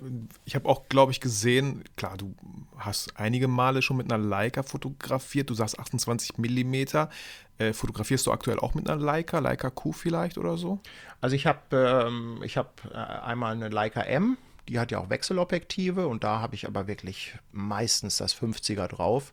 ich 0.45 0.55
habe 0.55 0.69
auch, 0.69 0.89
glaube 0.89 1.11
ich, 1.11 1.21
gesehen, 1.21 1.83
klar, 1.97 2.17
du 2.17 2.35
hast 2.77 3.17
einige 3.19 3.49
Male 3.49 3.83
schon 3.83 3.97
mit 3.97 4.13
einer 4.13 4.23
Leica 4.23 4.63
fotografiert. 4.63 5.51
Du 5.51 5.55
sagst 5.55 5.79
28 5.79 6.39
Millimeter. 6.39 7.11
Äh, 7.59 7.73
fotografierst 7.73 8.27
du 8.27 8.33
aktuell 8.33 8.59
auch 8.61 8.75
mit 8.75 8.89
einer 8.89 9.01
Leica, 9.01 9.39
Leica 9.39 9.71
Q 9.71 9.93
vielleicht 9.93 10.39
oder 10.39 10.57
so? 10.57 10.81
Also 11.21 11.37
ich 11.37 11.47
habe 11.47 12.07
ähm, 12.07 12.43
hab 12.45 12.85
äh, 12.93 12.97
einmal 12.97 13.55
eine 13.55 13.69
Leica 13.69 14.03
M, 14.03 14.37
die 14.69 14.79
hat 14.79 14.91
ja 14.91 14.99
auch 14.99 15.11
Wechselobjektive 15.11 16.07
und 16.09 16.25
da 16.25 16.41
habe 16.41 16.55
ich 16.55 16.67
aber 16.67 16.87
wirklich 16.87 17.37
meistens 17.53 18.17
das 18.17 18.35
50er 18.37 18.89
drauf. 18.89 19.33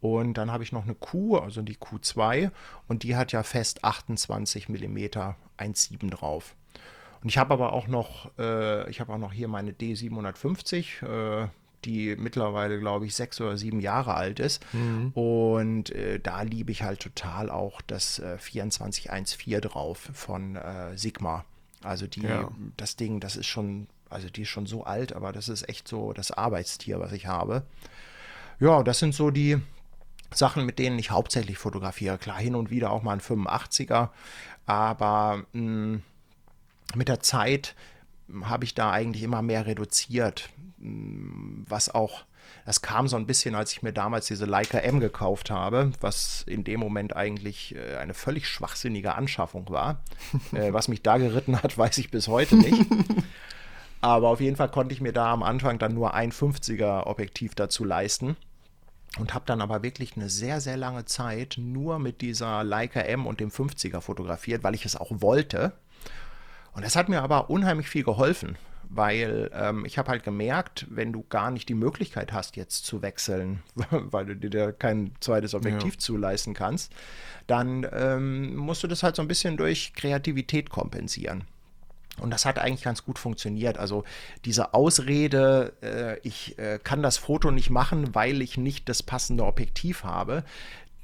Und 0.00 0.34
dann 0.34 0.50
habe 0.50 0.64
ich 0.64 0.72
noch 0.72 0.84
eine 0.84 0.94
Q, 0.94 1.36
also 1.36 1.60
die 1.62 1.76
Q2 1.76 2.50
und 2.88 3.02
die 3.02 3.16
hat 3.16 3.32
ja 3.32 3.42
fest 3.42 3.84
28 3.84 4.68
Millimeter 4.68 5.36
1,7 5.58 6.10
drauf. 6.10 6.54
Und 7.22 7.28
ich 7.28 7.38
habe 7.38 7.52
aber 7.52 7.72
auch 7.72 7.86
noch, 7.86 8.30
äh, 8.38 8.88
ich 8.90 9.00
habe 9.00 9.12
auch 9.12 9.18
noch 9.18 9.32
hier 9.32 9.48
meine 9.48 9.72
D750, 9.72 11.44
äh, 11.44 11.48
die 11.84 12.16
mittlerweile, 12.16 12.78
glaube 12.78 13.06
ich, 13.06 13.14
sechs 13.14 13.40
oder 13.40 13.56
sieben 13.56 13.80
Jahre 13.80 14.14
alt 14.14 14.40
ist. 14.40 14.62
Mhm. 14.72 15.10
Und 15.12 15.90
äh, 15.90 16.18
da 16.18 16.42
liebe 16.42 16.72
ich 16.72 16.82
halt 16.82 17.00
total 17.00 17.50
auch 17.50 17.80
das 17.82 18.18
äh, 18.18 18.38
2414 18.38 19.60
drauf 19.60 20.10
von 20.12 20.56
äh, 20.56 20.96
Sigma. 20.96 21.44
Also 21.82 22.06
die, 22.06 22.22
ja. 22.22 22.50
das 22.76 22.96
Ding, 22.96 23.20
das 23.20 23.36
ist 23.36 23.46
schon, 23.46 23.86
also 24.10 24.28
die 24.28 24.42
ist 24.42 24.48
schon 24.48 24.66
so 24.66 24.84
alt, 24.84 25.14
aber 25.14 25.32
das 25.32 25.48
ist 25.48 25.68
echt 25.68 25.88
so 25.88 26.12
das 26.12 26.30
Arbeitstier, 26.30 27.00
was 27.00 27.12
ich 27.12 27.26
habe. 27.26 27.62
Ja, 28.58 28.82
das 28.82 28.98
sind 28.98 29.14
so 29.14 29.30
die 29.30 29.58
Sachen, 30.32 30.66
mit 30.66 30.78
denen 30.78 30.98
ich 30.98 31.10
hauptsächlich 31.10 31.56
fotografiere. 31.58 32.18
Klar, 32.18 32.38
hin 32.38 32.54
und 32.54 32.70
wieder 32.70 32.90
auch 32.92 33.02
mal 33.02 33.14
ein 33.14 33.20
85er, 33.20 34.10
aber 34.66 35.44
mh, 35.52 35.60
hm, 35.60 36.02
mit 36.94 37.08
der 37.08 37.20
Zeit 37.20 37.74
habe 38.44 38.64
ich 38.64 38.74
da 38.74 38.90
eigentlich 38.90 39.22
immer 39.22 39.42
mehr 39.42 39.66
reduziert, 39.66 40.50
was 40.78 41.88
auch, 41.88 42.24
das 42.64 42.82
kam 42.82 43.08
so 43.08 43.16
ein 43.16 43.26
bisschen, 43.26 43.54
als 43.54 43.72
ich 43.72 43.82
mir 43.82 43.92
damals 43.92 44.26
diese 44.26 44.44
Leica 44.44 44.78
M 44.78 45.00
gekauft 45.00 45.50
habe, 45.50 45.92
was 46.00 46.44
in 46.46 46.64
dem 46.64 46.80
Moment 46.80 47.14
eigentlich 47.16 47.74
äh, 47.74 47.96
eine 47.96 48.14
völlig 48.14 48.46
schwachsinnige 48.48 49.14
Anschaffung 49.14 49.68
war. 49.68 50.02
Äh, 50.52 50.72
was 50.72 50.88
mich 50.88 51.02
da 51.02 51.16
geritten 51.16 51.62
hat, 51.62 51.76
weiß 51.76 51.98
ich 51.98 52.10
bis 52.10 52.28
heute 52.28 52.56
nicht. 52.56 52.86
Aber 54.00 54.28
auf 54.28 54.40
jeden 54.40 54.56
Fall 54.56 54.70
konnte 54.70 54.94
ich 54.94 55.00
mir 55.00 55.12
da 55.12 55.32
am 55.32 55.42
Anfang 55.42 55.78
dann 55.78 55.94
nur 55.94 56.14
ein 56.14 56.32
50er 56.32 57.06
Objektiv 57.06 57.54
dazu 57.54 57.84
leisten 57.84 58.36
und 59.18 59.34
habe 59.34 59.44
dann 59.46 59.60
aber 59.60 59.82
wirklich 59.82 60.16
eine 60.16 60.30
sehr, 60.30 60.60
sehr 60.60 60.76
lange 60.76 61.04
Zeit 61.04 61.56
nur 61.58 61.98
mit 61.98 62.20
dieser 62.20 62.64
Leica 62.64 63.00
M 63.00 63.26
und 63.26 63.40
dem 63.40 63.50
50er 63.50 64.00
fotografiert, 64.00 64.62
weil 64.62 64.74
ich 64.74 64.84
es 64.86 64.96
auch 64.96 65.10
wollte. 65.10 65.72
Und 66.72 66.84
das 66.84 66.96
hat 66.96 67.08
mir 67.08 67.22
aber 67.22 67.50
unheimlich 67.50 67.88
viel 67.88 68.04
geholfen, 68.04 68.56
weil 68.88 69.50
ähm, 69.54 69.84
ich 69.84 69.98
habe 69.98 70.10
halt 70.10 70.22
gemerkt, 70.22 70.86
wenn 70.90 71.12
du 71.12 71.24
gar 71.28 71.50
nicht 71.50 71.68
die 71.68 71.74
Möglichkeit 71.74 72.32
hast, 72.32 72.56
jetzt 72.56 72.84
zu 72.86 73.02
wechseln, 73.02 73.62
weil 73.90 74.26
du 74.26 74.36
dir 74.36 74.72
kein 74.72 75.12
zweites 75.20 75.54
Objektiv 75.54 75.94
ja. 75.94 75.98
zuleisten 75.98 76.54
kannst, 76.54 76.92
dann 77.46 77.86
ähm, 77.92 78.56
musst 78.56 78.82
du 78.82 78.86
das 78.86 79.02
halt 79.02 79.16
so 79.16 79.22
ein 79.22 79.28
bisschen 79.28 79.56
durch 79.56 79.94
Kreativität 79.94 80.70
kompensieren. 80.70 81.44
Und 82.20 82.30
das 82.30 82.44
hat 82.44 82.58
eigentlich 82.58 82.82
ganz 82.82 83.04
gut 83.04 83.18
funktioniert. 83.18 83.78
Also 83.78 84.04
diese 84.44 84.74
Ausrede, 84.74 85.72
äh, 85.82 86.18
ich 86.26 86.58
äh, 86.58 86.78
kann 86.82 87.02
das 87.02 87.16
Foto 87.16 87.50
nicht 87.50 87.70
machen, 87.70 88.14
weil 88.14 88.42
ich 88.42 88.56
nicht 88.58 88.88
das 88.88 89.02
passende 89.02 89.44
Objektiv 89.44 90.04
habe, 90.04 90.44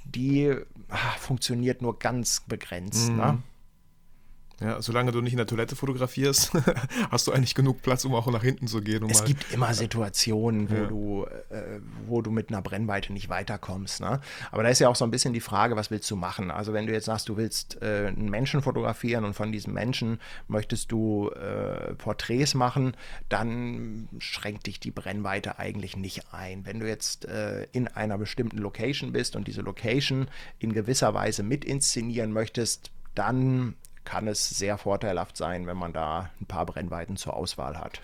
die 0.05 0.55
ach, 0.89 1.19
funktioniert 1.19 1.83
nur 1.83 1.99
ganz 1.99 2.43
begrenzt. 2.47 3.09
Ne? 3.09 3.15
Mhm. 3.15 3.19
Ne? 3.19 3.43
Ja, 4.61 4.81
solange 4.81 5.13
du 5.13 5.21
nicht 5.21 5.35
in 5.35 5.37
der 5.37 5.47
Toilette 5.47 5.77
fotografierst, 5.77 6.53
hast 7.11 7.27
du 7.27 7.33
eigentlich 7.33 7.55
genug 7.55 7.83
Platz, 7.83 8.07
um 8.07 8.15
auch 8.15 8.27
nach 8.29 8.43
hinten 8.43 8.67
zu 8.69 8.81
gehen. 8.81 9.05
Um 9.05 9.11
es 9.11 9.25
gibt 9.25 9.53
immer 9.53 9.75
Situationen, 9.75 10.71
wo, 10.71 10.75
ja. 10.75 10.87
du, 10.87 11.27
äh, 11.55 11.81
wo 12.07 12.23
du 12.23 12.31
mit 12.31 12.49
einer 12.49 12.63
Brennweite 12.63 13.13
nicht 13.13 13.29
weiterkommst. 13.29 14.01
Ne? 14.01 14.21
Aber 14.51 14.63
da 14.63 14.71
ist 14.71 14.79
ja 14.79 14.89
auch 14.89 14.97
so 14.97 15.05
ein 15.05 15.11
bisschen 15.11 15.35
die 15.35 15.41
Frage, 15.41 15.77
was 15.77 15.91
willst 15.91 16.11
du 16.11 16.17
machen? 16.17 16.51
Also 16.51 16.73
wenn 16.73 16.87
du 16.87 16.95
jetzt 16.95 17.05
sagst, 17.05 17.29
du 17.29 17.37
willst 17.37 17.83
äh, 17.83 18.07
einen 18.07 18.31
Menschen 18.31 18.63
fotografieren 18.63 19.25
und 19.27 19.35
von 19.35 19.53
diesem 19.53 19.75
Menschen 19.75 20.21
möchtest 20.49 20.91
du 20.91 21.29
äh, 21.31 21.93
Porträts 21.95 22.55
machen, 22.55 22.97
dann 23.29 24.09
schränkt 24.21 24.67
dich 24.69 24.81
die 24.81 24.91
Brennweite 24.91 25.59
eigentlich 25.59 25.99
nicht 25.99 26.33
ein. 26.33 26.65
Wenn 26.65 26.81
du 26.81 26.89
jetzt 26.89 27.27
äh, 27.27 27.65
in 27.73 27.89
einer 27.89 28.17
bestimmten 28.17 28.57
Location 28.57 29.13
bist 29.13 29.37
und 29.37 29.49
diese 29.49 29.61
Location 29.61 30.29
in 30.59 30.73
gewisser 30.73 31.13
Weise 31.13 31.43
mit 31.43 31.63
inszenieren 31.63 32.33
möchtest, 32.33 32.91
dann 33.15 33.75
kann 34.07 34.29
es 34.29 34.49
sehr 34.49 34.79
vorteilhaft 34.79 35.37
sein, 35.37 35.67
wenn 35.67 35.77
man 35.77 35.93
da 35.93 36.31
ein 36.41 36.47
paar 36.47 36.65
Brennweiten 36.65 37.19
zur 37.19 37.35
Auswahl 37.35 37.79
hat. 37.79 38.01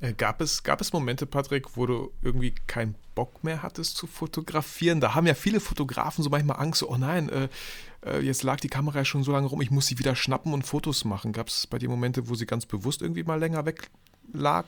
Äh, 0.00 0.12
gab 0.12 0.40
es, 0.40 0.62
gab 0.62 0.80
es 0.80 0.92
Momente, 0.92 1.26
Patrick, 1.26 1.76
wo 1.76 1.86
du 1.86 2.12
irgendwie 2.22 2.54
keinen 2.66 2.94
Bock 3.14 3.42
mehr 3.42 3.62
hattest 3.62 3.96
zu 3.96 4.06
fotografieren? 4.06 5.00
Da 5.00 5.14
haben 5.14 5.26
ja 5.26 5.34
viele 5.34 5.58
Fotografen 5.58 6.22
so 6.22 6.30
manchmal 6.30 6.60
Angst, 6.60 6.82
oh 6.82 6.96
nein, 6.96 7.28
äh, 7.28 7.48
äh, 8.06 8.20
jetzt 8.20 8.42
lag 8.42 8.60
die 8.60 8.68
Kamera 8.68 8.98
ja 8.98 9.04
schon 9.04 9.24
so 9.24 9.32
lange 9.32 9.48
rum, 9.48 9.60
ich 9.60 9.70
muss 9.70 9.86
sie 9.86 9.98
wieder 9.98 10.14
schnappen 10.14 10.52
und 10.52 10.62
Fotos 10.62 11.04
machen. 11.04 11.32
Gab 11.32 11.48
es 11.48 11.66
bei 11.66 11.78
dir 11.78 11.88
Momente, 11.88 12.28
wo 12.28 12.34
sie 12.34 12.46
ganz 12.46 12.66
bewusst 12.66 13.02
irgendwie 13.02 13.24
mal 13.24 13.38
länger 13.38 13.66
weg 13.66 13.90
lag? 14.32 14.66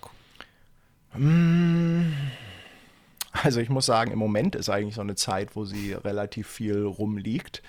Hm. 1.12 2.12
Also 3.32 3.60
ich 3.60 3.70
muss 3.70 3.86
sagen, 3.86 4.10
im 4.12 4.18
Moment 4.18 4.54
ist 4.56 4.68
eigentlich 4.68 4.94
so 4.94 5.00
eine 5.00 5.14
Zeit, 5.14 5.56
wo 5.56 5.64
sie 5.64 5.94
relativ 5.94 6.48
viel 6.48 6.84
rumliegt 6.84 7.62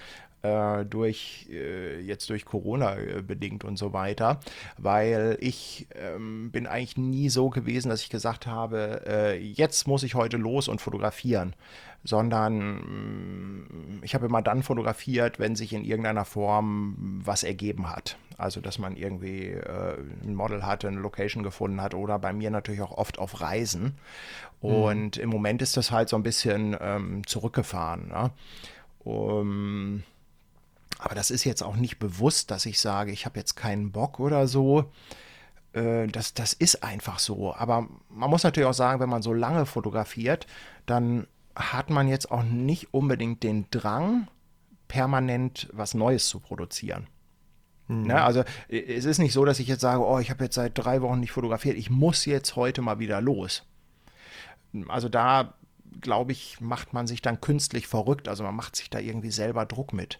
durch 0.44 1.48
äh, 1.50 2.02
jetzt 2.02 2.30
durch 2.30 2.44
Corona 2.44 2.98
äh, 2.98 3.22
bedingt 3.22 3.64
und 3.64 3.78
so 3.78 3.94
weiter, 3.94 4.42
weil 4.78 5.38
ich 5.40 5.88
ähm, 5.96 6.52
bin 6.52 6.68
eigentlich 6.68 6.98
nie 6.98 7.30
so 7.30 7.50
gewesen, 7.50 7.90
dass 7.90 8.02
ich 8.02 8.10
gesagt 8.10 8.46
habe, 8.46 9.04
äh, 9.08 9.40
jetzt 9.40 9.88
muss 9.88 10.04
ich 10.04 10.16
heute 10.16 10.36
los 10.36 10.68
und 10.68 10.82
fotografieren, 10.82 11.56
sondern 12.04 12.76
mm, 12.76 14.02
ich 14.02 14.16
habe 14.16 14.26
immer 14.26 14.42
dann 14.42 14.64
fotografiert, 14.64 15.40
wenn 15.40 15.56
sich 15.56 15.72
in 15.72 15.86
irgendeiner 15.86 16.26
Form 16.26 17.22
was 17.24 17.44
ergeben 17.44 17.90
hat. 17.90 18.18
Also, 18.38 18.60
dass 18.60 18.80
man 18.80 18.98
irgendwie 18.98 19.52
äh, 19.52 19.98
ein 20.24 20.36
Model 20.36 20.66
hatte, 20.66 20.90
eine 20.90 21.00
Location 21.00 21.44
gefunden 21.44 21.82
hat 21.82 21.94
oder 21.94 22.20
bei 22.20 22.34
mir 22.34 22.52
natürlich 22.52 22.82
auch 22.82 22.98
oft 22.98 23.18
auf 23.18 23.40
Reisen. 23.40 23.96
Mhm. 24.62 24.70
Und 24.70 25.18
mhm. 25.18 25.24
im 25.24 25.30
Moment 25.30 25.62
ist 25.62 25.78
das 25.78 25.92
halt 25.92 26.10
so 26.10 26.18
ein 26.18 26.24
bisschen 26.24 26.76
ähm, 26.82 27.26
zurückgefahren. 27.26 28.10
Ne? 28.10 28.32
Um, 29.06 30.04
aber 31.00 31.16
das 31.16 31.32
ist 31.32 31.44
jetzt 31.44 31.64
auch 31.64 31.76
nicht 31.76 32.00
bewusst, 32.00 32.52
dass 32.52 32.66
ich 32.66 32.80
sage, 32.80 33.12
ich 33.12 33.26
habe 33.26 33.40
jetzt 33.40 33.56
keinen 33.56 33.92
Bock 33.92 34.20
oder 34.20 34.48
so. 34.48 34.92
Äh, 35.74 36.08
das, 36.08 36.34
das 36.34 36.54
ist 36.54 36.84
einfach 36.84 37.20
so. 37.20 37.54
Aber 37.54 37.88
man 38.10 38.30
muss 38.30 38.44
natürlich 38.44 38.68
auch 38.68 38.74
sagen, 38.74 39.00
wenn 39.00 39.10
man 39.10 39.22
so 39.22 39.34
lange 39.34 39.66
fotografiert, 39.66 40.48
dann 40.86 41.28
hat 41.56 41.90
man 41.90 42.08
jetzt 42.08 42.32
auch 42.32 42.44
nicht 42.44 42.94
unbedingt 42.94 43.44
den 43.44 43.68
Drang, 43.70 44.28
permanent 44.88 45.70
was 45.72 45.94
Neues 45.94 46.28
zu 46.28 46.40
produzieren. 46.40 47.08
Mhm. 47.88 48.08
Ne? 48.08 48.22
Also 48.22 48.44
es 48.70 49.06
ist 49.06 49.20
nicht 49.20 49.34
so, 49.34 49.46
dass 49.46 49.60
ich 49.60 49.68
jetzt 49.68 49.82
sage, 49.82 50.06
oh, 50.06 50.20
ich 50.20 50.30
habe 50.30 50.44
jetzt 50.44 50.56
seit 50.56 50.78
drei 50.78 51.02
Wochen 51.02 51.20
nicht 51.20 51.32
fotografiert, 51.32 51.78
ich 51.78 51.90
muss 51.90 52.26
jetzt 52.26 52.56
heute 52.56 52.82
mal 52.82 53.00
wieder 53.00 53.22
los. 53.22 53.64
Also 54.88 55.10
da, 55.10 55.54
glaube 56.02 56.32
ich, 56.32 56.60
macht 56.60 56.94
man 56.94 57.08
sich 57.08 57.22
dann 57.22 57.42
künstlich 57.42 57.88
verrückt. 57.88 58.28
Also 58.28 58.44
man 58.44 58.56
macht 58.56 58.76
sich 58.76 58.90
da 58.90 59.00
irgendwie 59.00 59.32
selber 59.32 59.66
Druck 59.66 59.94
mit 59.94 60.20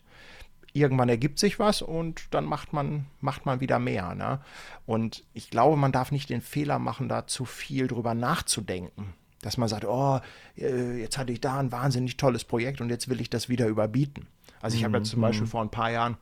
irgendwann 0.74 1.10
ergibt 1.10 1.40
sich 1.40 1.60
was 1.60 1.82
und 1.82 2.26
dann 2.32 2.46
macht 2.46 2.74
man, 2.74 3.06
macht 3.22 3.46
man 3.46 3.60
wieder 3.60 3.80
mehr. 3.80 4.16
Ne? 4.16 4.40
Und 4.86 5.24
ich 5.34 5.50
glaube, 5.50 5.78
man 5.78 5.92
darf 5.92 6.12
nicht 6.12 6.30
den 6.30 6.42
Fehler 6.42 6.80
machen, 6.80 7.08
da 7.08 7.28
zu 7.28 7.46
viel 7.46 7.88
drüber 7.88 8.14
nachzudenken. 8.14 9.14
Dass 9.42 9.58
man 9.58 9.70
sagt, 9.70 9.86
oh, 9.86 10.20
äh, 10.58 11.00
jetzt 11.00 11.18
hatte 11.18 11.34
ich 11.34 11.42
da 11.42 11.60
ein 11.60 11.72
wahnsinnig 11.72 12.18
tolles 12.18 12.44
Projekt 12.44 12.82
und 12.82 12.90
jetzt 12.90 13.10
will 13.10 13.22
ich 13.22 13.30
das 13.30 13.50
wieder 13.50 13.68
überbieten. 13.68 14.28
Also 14.62 14.78
ich 14.78 14.84
habe 14.84 15.02
zum 15.04 15.20
mhm. 15.20 15.24
Beispiel 15.24 15.48
vor 15.48 15.62
ein 15.62 15.70
paar 15.70 15.92
Jahren 15.92 16.18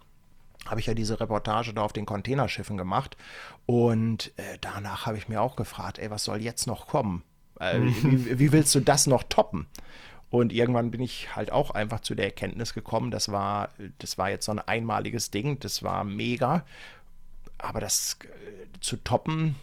habe 0.66 0.80
ich 0.80 0.86
ja 0.86 0.94
diese 0.94 1.20
Reportage 1.20 1.74
da 1.74 1.82
auf 1.82 1.94
den 1.94 2.06
Containerschiffen 2.06 2.78
gemacht 2.78 3.18
und 3.66 4.32
äh, 4.38 4.58
danach 4.62 5.06
habe 5.06 5.18
ich 5.18 5.28
mir 5.28 5.42
auch 5.42 5.56
gefragt, 5.56 5.98
ey, 5.98 6.12
was 6.12 6.24
soll 6.24 6.42
jetzt 6.42 6.68
noch 6.68 6.88
kommen? 6.88 7.24
Äh, 7.60 7.80
wie, 7.82 8.40
wie, 8.40 8.52
willst 8.52 8.74
du 8.76 8.80
das 8.80 9.08
noch 9.08 9.24
toppen? 9.24 9.68
Und 10.32 10.54
irgendwann 10.54 10.92
bin 10.92 11.02
ich 11.02 11.36
halt 11.36 11.52
auch 11.52 11.72
einfach 11.72 12.00
zu 12.00 12.16
der 12.16 12.26
Erkenntnis 12.26 12.74
gekommen, 12.74 13.12
das 13.12 13.32
war, 13.34 13.70
das 14.00 14.18
war 14.18 14.30
jetzt 14.30 14.46
so 14.46 14.54
ein 14.54 14.60
einmaliges 14.60 15.30
Ding, 15.30 15.60
das 15.60 15.84
war 15.84 16.06
mega. 16.06 16.66
Aber 17.58 17.82
das 17.82 18.18
äh, 18.24 18.80
zu 18.80 18.96
toppen 18.96 19.56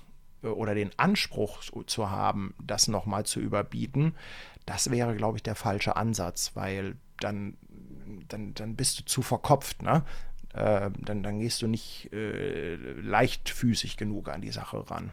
äh, 0.42 0.48
oder 0.48 0.74
den 0.74 0.90
Anspruch 0.98 1.62
zu 1.86 2.10
haben, 2.10 2.54
das 2.62 2.86
nochmal 2.86 3.24
zu 3.24 3.40
überbieten, 3.40 4.14
das 4.66 4.90
wäre, 4.90 5.16
glaube 5.16 5.38
ich, 5.38 5.42
der 5.42 5.54
falsche 5.54 5.96
Ansatz, 5.96 6.52
weil 6.54 6.96
dann, 7.18 7.56
dann, 8.28 8.52
dann 8.52 8.76
bist 8.76 9.00
du 9.00 9.04
zu 9.06 9.22
verkopft, 9.22 9.82
ne? 9.82 10.04
Äh, 10.52 10.90
dann, 10.98 11.22
dann 11.22 11.40
gehst 11.40 11.62
du 11.62 11.66
nicht 11.66 12.12
äh, 12.12 12.74
leichtfüßig 12.74 13.96
genug 13.96 14.28
an 14.28 14.42
die 14.42 14.52
Sache 14.52 14.90
ran. 14.90 15.12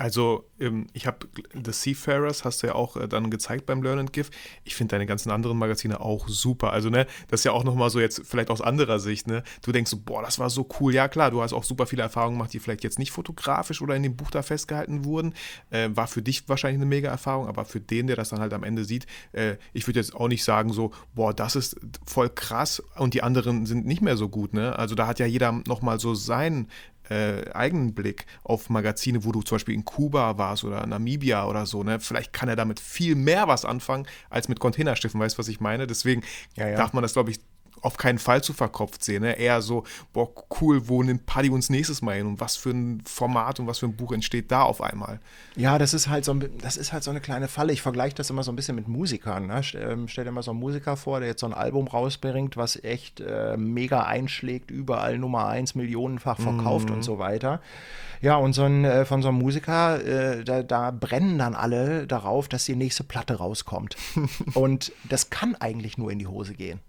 Also, 0.00 0.48
ähm, 0.58 0.86
ich 0.94 1.06
habe 1.06 1.28
The 1.52 1.72
Seafarers, 1.72 2.46
hast 2.46 2.62
du 2.62 2.68
ja 2.68 2.74
auch 2.74 2.96
äh, 2.96 3.06
dann 3.06 3.28
gezeigt 3.28 3.66
beim 3.66 3.82
Learn 3.82 3.98
and 3.98 4.14
Give. 4.14 4.30
Ich 4.64 4.74
finde 4.74 4.92
deine 4.92 5.04
ganzen 5.04 5.30
anderen 5.30 5.58
Magazine 5.58 6.00
auch 6.00 6.26
super. 6.26 6.72
Also, 6.72 6.88
ne, 6.88 7.06
das 7.28 7.40
ist 7.40 7.44
ja 7.44 7.52
auch 7.52 7.64
nochmal 7.64 7.90
so 7.90 8.00
jetzt 8.00 8.22
vielleicht 8.24 8.48
aus 8.48 8.62
anderer 8.62 8.98
Sicht, 8.98 9.26
ne? 9.26 9.42
Du 9.60 9.72
denkst 9.72 9.90
so, 9.90 9.98
boah, 9.98 10.22
das 10.22 10.38
war 10.38 10.48
so 10.48 10.66
cool. 10.80 10.94
Ja, 10.94 11.08
klar, 11.08 11.30
du 11.30 11.42
hast 11.42 11.52
auch 11.52 11.64
super 11.64 11.84
viele 11.84 12.00
Erfahrungen 12.00 12.38
gemacht, 12.38 12.54
die 12.54 12.60
vielleicht 12.60 12.82
jetzt 12.82 12.98
nicht 12.98 13.10
fotografisch 13.10 13.82
oder 13.82 13.94
in 13.94 14.02
dem 14.02 14.16
Buch 14.16 14.30
da 14.30 14.40
festgehalten 14.40 15.04
wurden. 15.04 15.34
Äh, 15.68 15.90
war 15.92 16.06
für 16.06 16.22
dich 16.22 16.48
wahrscheinlich 16.48 16.78
eine 16.78 16.88
mega 16.88 17.10
Erfahrung, 17.10 17.46
aber 17.46 17.66
für 17.66 17.80
den, 17.80 18.06
der 18.06 18.16
das 18.16 18.30
dann 18.30 18.40
halt 18.40 18.54
am 18.54 18.64
Ende 18.64 18.86
sieht, 18.86 19.04
äh, 19.32 19.56
ich 19.74 19.86
würde 19.86 20.00
jetzt 20.00 20.14
auch 20.14 20.28
nicht 20.28 20.44
sagen 20.44 20.72
so, 20.72 20.92
boah, 21.14 21.34
das 21.34 21.56
ist 21.56 21.76
voll 22.06 22.30
krass 22.30 22.82
und 22.96 23.12
die 23.12 23.22
anderen 23.22 23.66
sind 23.66 23.84
nicht 23.84 24.00
mehr 24.00 24.16
so 24.16 24.30
gut, 24.30 24.54
ne? 24.54 24.78
Also, 24.78 24.94
da 24.94 25.06
hat 25.06 25.18
ja 25.18 25.26
jeder 25.26 25.52
nochmal 25.52 26.00
so 26.00 26.14
sein 26.14 26.68
äh, 27.10 27.50
eigenen 27.52 27.94
Blick 27.94 28.26
auf 28.42 28.70
Magazine, 28.70 29.24
wo 29.24 29.32
du 29.32 29.42
zum 29.42 29.56
Beispiel 29.56 29.74
in 29.74 29.84
Kuba 29.84 30.38
warst 30.38 30.64
oder 30.64 30.86
Namibia 30.86 31.46
oder 31.46 31.66
so. 31.66 31.82
Ne? 31.82 32.00
Vielleicht 32.00 32.32
kann 32.32 32.48
er 32.48 32.56
damit 32.56 32.80
viel 32.80 33.14
mehr 33.14 33.48
was 33.48 33.64
anfangen 33.64 34.06
als 34.30 34.48
mit 34.48 34.60
Containerschiffen, 34.60 35.20
weißt 35.20 35.36
du, 35.36 35.40
was 35.40 35.48
ich 35.48 35.60
meine? 35.60 35.86
Deswegen 35.86 36.22
ja, 36.56 36.68
ja. 36.68 36.76
darf 36.76 36.92
man 36.92 37.02
das, 37.02 37.12
glaube 37.12 37.30
ich, 37.30 37.40
auf 37.82 37.96
keinen 37.96 38.18
Fall 38.18 38.42
zu 38.42 38.52
verkopft 38.52 39.04
sehen. 39.04 39.22
Ne? 39.22 39.38
Eher 39.38 39.62
so, 39.62 39.84
boah, 40.12 40.28
cool, 40.60 40.88
wo 40.88 41.02
nimmt 41.02 41.26
Paddy 41.26 41.50
uns 41.50 41.70
nächstes 41.70 42.02
Mal 42.02 42.16
hin 42.16 42.26
und 42.26 42.40
was 42.40 42.56
für 42.56 42.70
ein 42.70 43.02
Format 43.04 43.60
und 43.60 43.66
was 43.66 43.78
für 43.78 43.86
ein 43.86 43.96
Buch 43.96 44.12
entsteht 44.12 44.50
da 44.50 44.62
auf 44.62 44.82
einmal. 44.82 45.20
Ja, 45.56 45.78
das 45.78 45.94
ist 45.94 46.08
halt 46.08 46.24
so, 46.24 46.34
das 46.34 46.76
ist 46.76 46.92
halt 46.92 47.02
so 47.02 47.10
eine 47.10 47.20
kleine 47.20 47.48
Falle. 47.48 47.72
Ich 47.72 47.82
vergleiche 47.82 48.14
das 48.14 48.30
immer 48.30 48.42
so 48.42 48.52
ein 48.52 48.56
bisschen 48.56 48.76
mit 48.76 48.88
Musikern. 48.88 49.46
Ne? 49.46 49.62
Ähm, 49.74 50.08
stell 50.08 50.24
dir 50.24 50.32
mal 50.32 50.42
so 50.42 50.50
einen 50.50 50.60
Musiker 50.60 50.96
vor, 50.96 51.20
der 51.20 51.28
jetzt 51.28 51.40
so 51.40 51.46
ein 51.46 51.54
Album 51.54 51.88
rausbringt, 51.88 52.56
was 52.56 52.82
echt 52.82 53.20
äh, 53.20 53.56
mega 53.56 54.02
einschlägt, 54.02 54.70
überall 54.70 55.18
Nummer 55.18 55.46
eins, 55.46 55.74
millionenfach 55.74 56.38
verkauft 56.38 56.90
mm. 56.90 56.92
und 56.92 57.02
so 57.02 57.18
weiter. 57.18 57.60
Ja, 58.22 58.36
und 58.36 58.52
so 58.52 58.64
ein, 58.64 58.84
äh, 58.84 59.04
von 59.06 59.22
so 59.22 59.28
einem 59.28 59.38
Musiker, 59.38 60.04
äh, 60.04 60.44
da, 60.44 60.62
da 60.62 60.90
brennen 60.90 61.38
dann 61.38 61.54
alle 61.54 62.06
darauf, 62.06 62.48
dass 62.48 62.66
die 62.66 62.76
nächste 62.76 63.02
Platte 63.02 63.36
rauskommt. 63.36 63.96
und 64.54 64.92
das 65.08 65.30
kann 65.30 65.54
eigentlich 65.54 65.96
nur 65.96 66.10
in 66.10 66.18
die 66.18 66.26
Hose 66.26 66.54
gehen. 66.54 66.80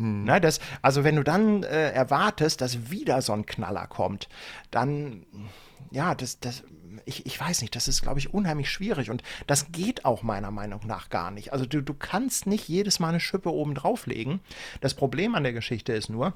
Hm. 0.00 0.24
Ne, 0.24 0.40
das, 0.40 0.60
also 0.80 1.04
wenn 1.04 1.16
du 1.16 1.22
dann 1.22 1.62
äh, 1.62 1.90
erwartest, 1.90 2.62
dass 2.62 2.90
wieder 2.90 3.20
so 3.20 3.34
ein 3.34 3.44
Knaller 3.44 3.86
kommt, 3.86 4.30
dann, 4.70 5.26
ja, 5.90 6.14
das, 6.14 6.40
das, 6.40 6.64
ich, 7.04 7.26
ich 7.26 7.38
weiß 7.38 7.60
nicht, 7.60 7.76
das 7.76 7.86
ist, 7.86 8.00
glaube 8.00 8.18
ich, 8.18 8.32
unheimlich 8.32 8.70
schwierig 8.70 9.10
und 9.10 9.22
das 9.46 9.72
geht 9.72 10.06
auch 10.06 10.22
meiner 10.22 10.50
Meinung 10.50 10.80
nach 10.86 11.10
gar 11.10 11.30
nicht. 11.30 11.52
Also 11.52 11.66
du, 11.66 11.82
du 11.82 11.92
kannst 11.92 12.46
nicht 12.46 12.66
jedes 12.66 12.98
Mal 12.98 13.10
eine 13.10 13.20
Schippe 13.20 13.52
oben 13.52 13.74
drauflegen. 13.74 14.40
Das 14.80 14.94
Problem 14.94 15.34
an 15.34 15.42
der 15.42 15.52
Geschichte 15.52 15.92
ist 15.92 16.08
nur, 16.08 16.32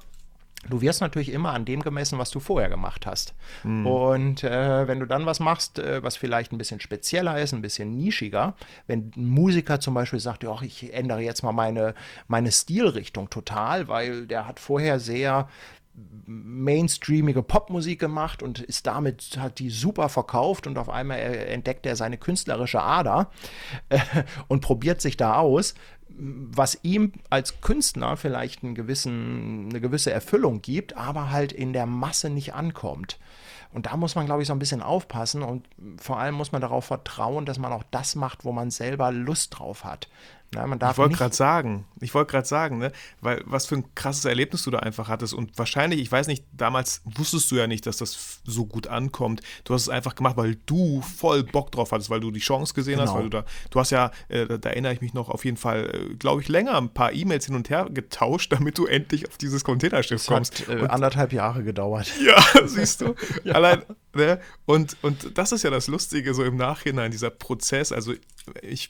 Du 0.69 0.81
wirst 0.81 1.01
natürlich 1.01 1.31
immer 1.31 1.53
an 1.53 1.65
dem 1.65 1.81
gemessen, 1.81 2.17
was 2.19 2.31
du 2.31 2.39
vorher 2.39 2.69
gemacht 2.69 3.05
hast. 3.05 3.35
Mhm. 3.63 3.87
Und 3.87 4.43
äh, 4.43 4.87
wenn 4.87 4.99
du 4.99 5.05
dann 5.05 5.25
was 5.25 5.39
machst, 5.39 5.79
äh, 5.79 6.01
was 6.03 6.17
vielleicht 6.17 6.51
ein 6.51 6.57
bisschen 6.57 6.79
spezieller 6.79 7.39
ist, 7.39 7.53
ein 7.53 7.61
bisschen 7.61 7.95
nischiger, 7.95 8.55
wenn 8.87 9.11
ein 9.15 9.27
Musiker 9.27 9.79
zum 9.79 9.93
Beispiel 9.93 10.19
sagt, 10.19 10.43
ja, 10.43 10.61
ich 10.61 10.93
ändere 10.93 11.21
jetzt 11.21 11.43
mal 11.43 11.51
meine, 11.51 11.93
meine 12.27 12.51
Stilrichtung 12.51 13.29
total, 13.29 13.87
weil 13.87 14.27
der 14.27 14.47
hat 14.47 14.59
vorher 14.59 14.99
sehr 14.99 15.47
mainstreamige 16.25 17.41
Popmusik 17.41 17.99
gemacht 17.99 18.43
und 18.43 18.59
ist 18.59 18.87
damit, 18.87 19.37
hat 19.37 19.59
die 19.59 19.69
super 19.69 20.09
verkauft 20.09 20.67
und 20.67 20.77
auf 20.77 20.89
einmal 20.89 21.19
entdeckt 21.19 21.85
er 21.85 21.95
seine 21.95 22.17
künstlerische 22.17 22.81
Ader 22.81 23.31
äh, 23.89 23.99
und 24.47 24.61
probiert 24.61 25.01
sich 25.01 25.17
da 25.17 25.35
aus, 25.37 25.75
was 26.07 26.79
ihm 26.83 27.13
als 27.29 27.61
Künstler 27.61 28.15
vielleicht 28.17 28.63
einen 28.63 28.75
gewissen, 28.75 29.69
eine 29.69 29.81
gewisse 29.81 30.11
Erfüllung 30.11 30.61
gibt, 30.61 30.95
aber 30.95 31.31
halt 31.31 31.51
in 31.51 31.73
der 31.73 31.85
Masse 31.85 32.29
nicht 32.29 32.53
ankommt. 32.53 33.19
Und 33.73 33.87
da 33.87 33.97
muss 33.97 34.15
man, 34.15 34.25
glaube 34.25 34.41
ich, 34.41 34.47
so 34.47 34.53
ein 34.53 34.59
bisschen 34.59 34.81
aufpassen 34.81 35.41
und 35.43 35.67
vor 35.97 36.17
allem 36.17 36.35
muss 36.35 36.53
man 36.53 36.61
darauf 36.61 36.85
vertrauen, 36.85 37.45
dass 37.45 37.59
man 37.59 37.73
auch 37.73 37.83
das 37.91 38.15
macht, 38.15 38.45
wo 38.45 38.53
man 38.53 38.71
selber 38.71 39.11
Lust 39.11 39.59
drauf 39.59 39.83
hat. 39.83 40.07
Na, 40.51 40.65
man 40.67 40.79
darf 40.79 40.93
ich 40.93 40.97
wollte 40.97 41.17
gerade 41.17 41.35
sagen, 41.35 41.85
ich 41.99 42.13
wollte 42.13 42.31
gerade 42.31 42.47
sagen, 42.47 42.77
ne, 42.77 42.91
weil 43.21 43.41
was 43.45 43.65
für 43.65 43.75
ein 43.75 43.95
krasses 43.95 44.25
Erlebnis 44.25 44.63
du 44.63 44.71
da 44.71 44.79
einfach 44.79 45.09
hattest 45.09 45.33
und 45.33 45.57
wahrscheinlich, 45.57 45.99
ich 45.99 46.11
weiß 46.11 46.27
nicht, 46.27 46.45
damals 46.53 47.01
wusstest 47.03 47.51
du 47.51 47.55
ja 47.55 47.67
nicht, 47.67 47.85
dass 47.85 47.97
das 47.97 48.39
so 48.45 48.65
gut 48.65 48.87
ankommt. 48.87 49.41
Du 49.63 49.73
hast 49.73 49.83
es 49.83 49.89
einfach 49.89 50.15
gemacht, 50.15 50.37
weil 50.37 50.57
du 50.65 51.01
voll 51.01 51.43
Bock 51.43 51.71
drauf 51.71 51.91
hattest, 51.91 52.09
weil 52.09 52.19
du 52.19 52.31
die 52.31 52.39
Chance 52.39 52.73
gesehen 52.73 52.99
genau. 52.99 53.07
hast, 53.07 53.15
weil 53.15 53.23
du 53.23 53.29
da, 53.29 53.45
du 53.69 53.79
hast 53.79 53.89
ja, 53.91 54.11
äh, 54.29 54.45
da, 54.45 54.57
da, 54.57 54.69
erinnere 54.69 54.93
ich 54.93 55.01
mich 55.01 55.13
noch 55.13 55.29
auf 55.29 55.43
jeden 55.43 55.57
Fall, 55.57 55.89
äh, 55.93 56.15
glaube 56.15 56.41
ich, 56.41 56.47
länger 56.47 56.77
ein 56.77 56.89
paar 56.89 57.11
E-Mails 57.11 57.47
hin 57.47 57.55
und 57.55 57.69
her 57.69 57.87
getauscht, 57.91 58.51
damit 58.53 58.77
du 58.77 58.85
endlich 58.85 59.27
auf 59.27 59.37
dieses 59.37 59.63
Containerschiff 59.63 60.25
kommst. 60.25 60.67
Hat, 60.67 60.69
äh, 60.69 60.87
anderthalb 60.87 61.33
Jahre 61.33 61.63
gedauert. 61.63 62.11
Ja, 62.25 62.41
siehst 62.65 63.01
du. 63.01 63.15
ja. 63.43 63.55
Allein, 63.55 63.83
ne? 64.15 64.39
Und, 64.65 64.97
und 65.01 65.37
das 65.37 65.51
ist 65.51 65.63
ja 65.63 65.69
das 65.69 65.87
Lustige 65.87 66.33
so 66.33 66.43
im 66.43 66.57
Nachhinein, 66.57 67.11
dieser 67.11 67.29
Prozess. 67.29 67.91
Also 67.91 68.13
ich 68.61 68.89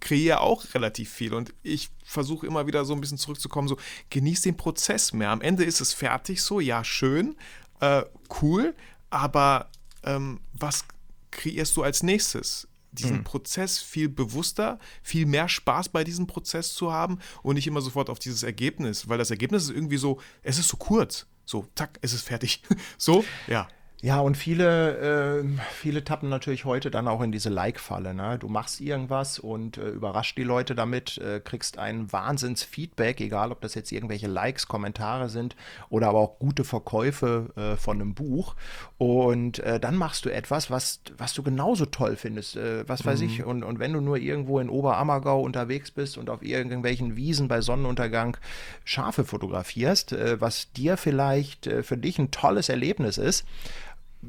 kreiere 0.00 0.40
auch 0.40 0.64
relativ 0.74 1.10
viel 1.10 1.34
und 1.34 1.52
ich 1.62 1.90
versuche 2.04 2.46
immer 2.46 2.66
wieder 2.66 2.84
so 2.84 2.94
ein 2.94 3.00
bisschen 3.00 3.18
zurückzukommen, 3.18 3.68
so 3.68 3.76
genieß 4.10 4.42
den 4.42 4.56
Prozess 4.56 5.12
mehr. 5.12 5.30
Am 5.30 5.40
Ende 5.40 5.64
ist 5.64 5.80
es 5.80 5.92
fertig 5.92 6.42
so, 6.42 6.60
ja, 6.60 6.84
schön, 6.84 7.36
äh, 7.80 8.02
cool, 8.40 8.74
aber 9.10 9.70
ähm, 10.04 10.40
was 10.52 10.84
kreierst 11.30 11.76
du 11.76 11.82
als 11.82 12.02
nächstes? 12.02 12.68
Diesen 12.92 13.18
mhm. 13.18 13.24
Prozess 13.24 13.78
viel 13.78 14.10
bewusster, 14.10 14.78
viel 15.02 15.24
mehr 15.24 15.48
Spaß 15.48 15.88
bei 15.88 16.04
diesem 16.04 16.26
Prozess 16.26 16.74
zu 16.74 16.92
haben 16.92 17.20
und 17.42 17.54
nicht 17.54 17.66
immer 17.66 17.80
sofort 17.80 18.10
auf 18.10 18.18
dieses 18.18 18.42
Ergebnis, 18.42 19.08
weil 19.08 19.16
das 19.16 19.30
Ergebnis 19.30 19.64
ist 19.64 19.70
irgendwie 19.70 19.96
so, 19.96 20.20
es 20.42 20.58
ist 20.58 20.68
so 20.68 20.76
kurz. 20.76 21.26
So, 21.44 21.66
zack, 21.74 21.98
es 22.02 22.12
ist 22.12 22.22
fertig. 22.22 22.62
so, 22.98 23.24
ja. 23.46 23.66
Ja, 24.04 24.18
und 24.18 24.36
viele, 24.36 25.42
äh, 25.42 25.44
viele 25.70 26.02
tappen 26.02 26.28
natürlich 26.28 26.64
heute 26.64 26.90
dann 26.90 27.06
auch 27.06 27.20
in 27.20 27.30
diese 27.30 27.50
Like-Falle. 27.50 28.14
Ne? 28.14 28.36
Du 28.36 28.48
machst 28.48 28.80
irgendwas 28.80 29.38
und 29.38 29.78
äh, 29.78 29.90
überrascht 29.90 30.36
die 30.36 30.42
Leute 30.42 30.74
damit, 30.74 31.18
äh, 31.18 31.38
kriegst 31.38 31.78
ein 31.78 32.12
Wahnsinns-Feedback, 32.12 33.20
egal 33.20 33.52
ob 33.52 33.60
das 33.60 33.76
jetzt 33.76 33.92
irgendwelche 33.92 34.26
Likes, 34.26 34.66
Kommentare 34.66 35.28
sind 35.28 35.54
oder 35.88 36.08
aber 36.08 36.18
auch 36.18 36.40
gute 36.40 36.64
Verkäufe 36.64 37.50
äh, 37.54 37.76
von 37.76 38.00
einem 38.00 38.14
Buch. 38.14 38.56
Und 38.98 39.60
äh, 39.60 39.78
dann 39.78 39.94
machst 39.94 40.24
du 40.24 40.30
etwas, 40.30 40.68
was, 40.68 41.00
was 41.16 41.32
du 41.32 41.44
genauso 41.44 41.86
toll 41.86 42.16
findest, 42.16 42.56
äh, 42.56 42.82
was 42.88 43.06
weiß 43.06 43.20
mhm. 43.20 43.26
ich. 43.26 43.44
Und, 43.44 43.62
und 43.62 43.78
wenn 43.78 43.92
du 43.92 44.00
nur 44.00 44.16
irgendwo 44.16 44.58
in 44.58 44.68
Oberammergau 44.68 45.40
unterwegs 45.40 45.92
bist 45.92 46.18
und 46.18 46.28
auf 46.28 46.42
irgendwelchen 46.42 47.14
Wiesen 47.14 47.46
bei 47.46 47.60
Sonnenuntergang 47.60 48.36
Schafe 48.84 49.24
fotografierst, 49.24 50.16
was 50.40 50.72
dir 50.72 50.96
vielleicht 50.96 51.70
für 51.82 51.96
dich 51.96 52.18
ein 52.18 52.32
tolles 52.32 52.68
Erlebnis 52.68 53.16
ist, 53.16 53.44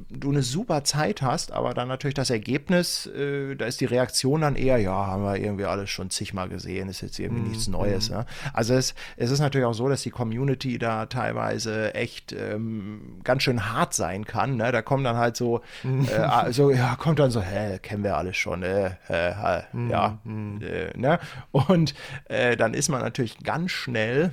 du 0.09 0.31
eine 0.31 0.41
super 0.41 0.83
Zeit 0.83 1.21
hast, 1.21 1.51
aber 1.51 1.73
dann 1.73 1.87
natürlich 1.87 2.15
das 2.15 2.31
Ergebnis, 2.31 3.05
äh, 3.05 3.55
da 3.55 3.65
ist 3.65 3.79
die 3.79 3.85
Reaktion 3.85 4.41
dann 4.41 4.55
eher, 4.55 4.77
ja, 4.77 5.05
haben 5.07 5.23
wir 5.23 5.37
irgendwie 5.37 5.65
alles 5.65 5.91
schon 5.91 6.09
zigmal 6.09 6.49
gesehen, 6.49 6.89
ist 6.89 7.01
jetzt 7.01 7.19
irgendwie 7.19 7.43
mm, 7.43 7.49
nichts 7.49 7.67
Neues. 7.67 8.09
Mm. 8.09 8.13
Ne? 8.13 8.25
Also 8.53 8.73
es, 8.73 8.95
es 9.17 9.29
ist 9.29 9.39
natürlich 9.39 9.67
auch 9.67 9.73
so, 9.73 9.87
dass 9.89 10.01
die 10.01 10.09
Community 10.09 10.79
da 10.79 11.05
teilweise 11.05 11.93
echt 11.93 12.31
ähm, 12.33 13.19
ganz 13.23 13.43
schön 13.43 13.71
hart 13.71 13.93
sein 13.93 14.25
kann. 14.25 14.57
Ne? 14.57 14.71
Da 14.71 14.81
kommen 14.81 15.03
dann 15.03 15.17
halt 15.17 15.37
so, 15.37 15.61
mm. 15.83 16.05
äh, 16.05 16.51
so, 16.51 16.71
ja, 16.71 16.95
kommt 16.95 17.19
dann 17.19 17.29
so, 17.29 17.41
hä, 17.41 17.77
kennen 17.79 18.03
wir 18.03 18.17
alles 18.17 18.35
schon, 18.35 18.63
äh, 18.63 18.95
äh, 19.09 19.63
ja, 19.89 20.19
äh, 20.25 20.97
ne? 20.97 21.19
Und 21.51 21.93
äh, 22.25 22.57
dann 22.57 22.73
ist 22.73 22.89
man 22.89 23.01
natürlich 23.01 23.39
ganz 23.39 23.71
schnell 23.71 24.31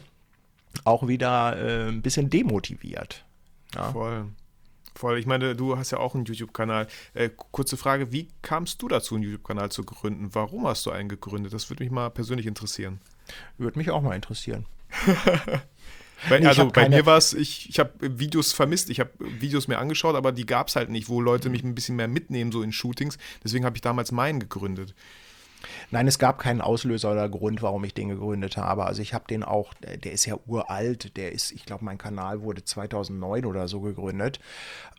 auch 0.84 1.06
wieder 1.06 1.56
äh, 1.58 1.88
ein 1.88 2.00
bisschen 2.00 2.30
demotiviert. 2.30 3.24
Ja? 3.74 3.92
Voll. 3.92 4.26
Voll. 4.94 5.18
Ich 5.18 5.26
meine, 5.26 5.54
du 5.54 5.76
hast 5.76 5.90
ja 5.90 5.98
auch 5.98 6.14
einen 6.14 6.24
YouTube-Kanal. 6.24 6.86
Äh, 7.14 7.30
kurze 7.52 7.76
Frage, 7.76 8.12
wie 8.12 8.28
kamst 8.42 8.82
du 8.82 8.88
dazu, 8.88 9.14
einen 9.14 9.24
YouTube-Kanal 9.24 9.70
zu 9.70 9.84
gründen? 9.84 10.34
Warum 10.34 10.66
hast 10.66 10.86
du 10.86 10.90
einen 10.90 11.08
gegründet? 11.08 11.52
Das 11.52 11.70
würde 11.70 11.82
mich 11.82 11.92
mal 11.92 12.10
persönlich 12.10 12.46
interessieren. 12.46 13.00
Würde 13.58 13.78
mich 13.78 13.90
auch 13.90 14.02
mal 14.02 14.14
interessieren. 14.14 14.66
bei, 16.28 16.44
also 16.44 16.68
bei 16.68 16.88
mir 16.88 17.06
war 17.06 17.16
es, 17.16 17.32
ich, 17.32 17.68
ich 17.70 17.78
habe 17.78 17.92
Videos 18.00 18.52
vermisst, 18.52 18.90
ich 18.90 19.00
habe 19.00 19.10
Videos 19.18 19.68
mir 19.68 19.78
angeschaut, 19.78 20.16
aber 20.16 20.32
die 20.32 20.46
gab 20.46 20.68
es 20.68 20.76
halt 20.76 20.90
nicht, 20.90 21.08
wo 21.08 21.20
Leute 21.20 21.48
mich 21.48 21.62
ein 21.62 21.74
bisschen 21.74 21.96
mehr 21.96 22.08
mitnehmen, 22.08 22.50
so 22.50 22.62
in 22.62 22.72
Shootings. 22.72 23.18
Deswegen 23.44 23.64
habe 23.64 23.76
ich 23.76 23.82
damals 23.82 24.12
meinen 24.12 24.40
gegründet. 24.40 24.94
Nein, 25.90 26.06
es 26.06 26.18
gab 26.18 26.38
keinen 26.38 26.60
Auslöser 26.60 27.12
oder 27.12 27.28
Grund, 27.28 27.62
warum 27.62 27.84
ich 27.84 27.94
den 27.94 28.08
gegründet 28.08 28.56
habe. 28.56 28.86
Also 28.86 29.02
ich 29.02 29.14
habe 29.14 29.24
den 29.28 29.42
auch, 29.42 29.74
der 29.74 30.12
ist 30.12 30.26
ja 30.26 30.36
uralt, 30.46 31.16
der 31.16 31.32
ist, 31.32 31.52
ich 31.52 31.66
glaube, 31.66 31.84
mein 31.84 31.98
Kanal 31.98 32.42
wurde 32.42 32.64
2009 32.64 33.44
oder 33.44 33.68
so 33.68 33.80
gegründet. 33.80 34.40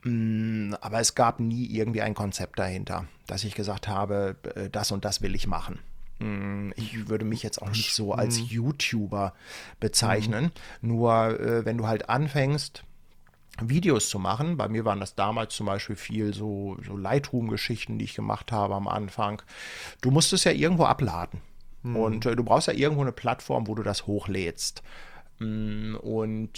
Mm, 0.03 0.73
aber 0.81 0.99
es 0.99 1.15
gab 1.15 1.39
nie 1.39 1.65
irgendwie 1.65 2.01
ein 2.01 2.15
Konzept 2.15 2.59
dahinter, 2.59 3.05
dass 3.27 3.43
ich 3.43 3.55
gesagt 3.55 3.87
habe, 3.87 4.35
äh, 4.55 4.69
das 4.69 4.91
und 4.91 5.05
das 5.05 5.21
will 5.21 5.35
ich 5.35 5.47
machen. 5.47 5.79
Mm, 6.19 6.71
ich 6.75 7.07
würde 7.07 7.25
mich 7.25 7.43
jetzt 7.43 7.61
auch 7.61 7.69
nicht 7.69 7.93
so 7.93 8.13
als 8.13 8.39
mhm. 8.39 8.45
YouTuber 8.45 9.33
bezeichnen. 9.79 10.51
Mhm. 10.81 10.89
Nur 10.89 11.39
äh, 11.39 11.65
wenn 11.65 11.77
du 11.77 11.87
halt 11.87 12.09
anfängst, 12.09 12.83
Videos 13.59 14.09
zu 14.09 14.19
machen. 14.19 14.57
Bei 14.57 14.67
mir 14.67 14.85
waren 14.85 14.99
das 14.99 15.15
damals 15.15 15.55
zum 15.55 15.65
Beispiel 15.65 15.95
viel 15.95 16.33
so, 16.33 16.77
so 16.85 16.95
Lightroom-Geschichten, 16.95 17.97
die 17.97 18.05
ich 18.05 18.15
gemacht 18.15 18.51
habe 18.51 18.75
am 18.75 18.87
Anfang. 18.87 19.41
Du 20.01 20.11
musst 20.11 20.33
es 20.33 20.43
ja 20.43 20.51
irgendwo 20.51 20.85
abladen. 20.85 21.41
Mhm. 21.83 21.95
Und 21.95 22.25
äh, 22.25 22.35
du 22.35 22.43
brauchst 22.43 22.67
ja 22.67 22.73
irgendwo 22.73 23.01
eine 23.01 23.11
Plattform, 23.11 23.67
wo 23.67 23.75
du 23.75 23.83
das 23.83 24.07
hochlädst. 24.07 24.83
Mm, 25.39 25.95
und 25.95 26.51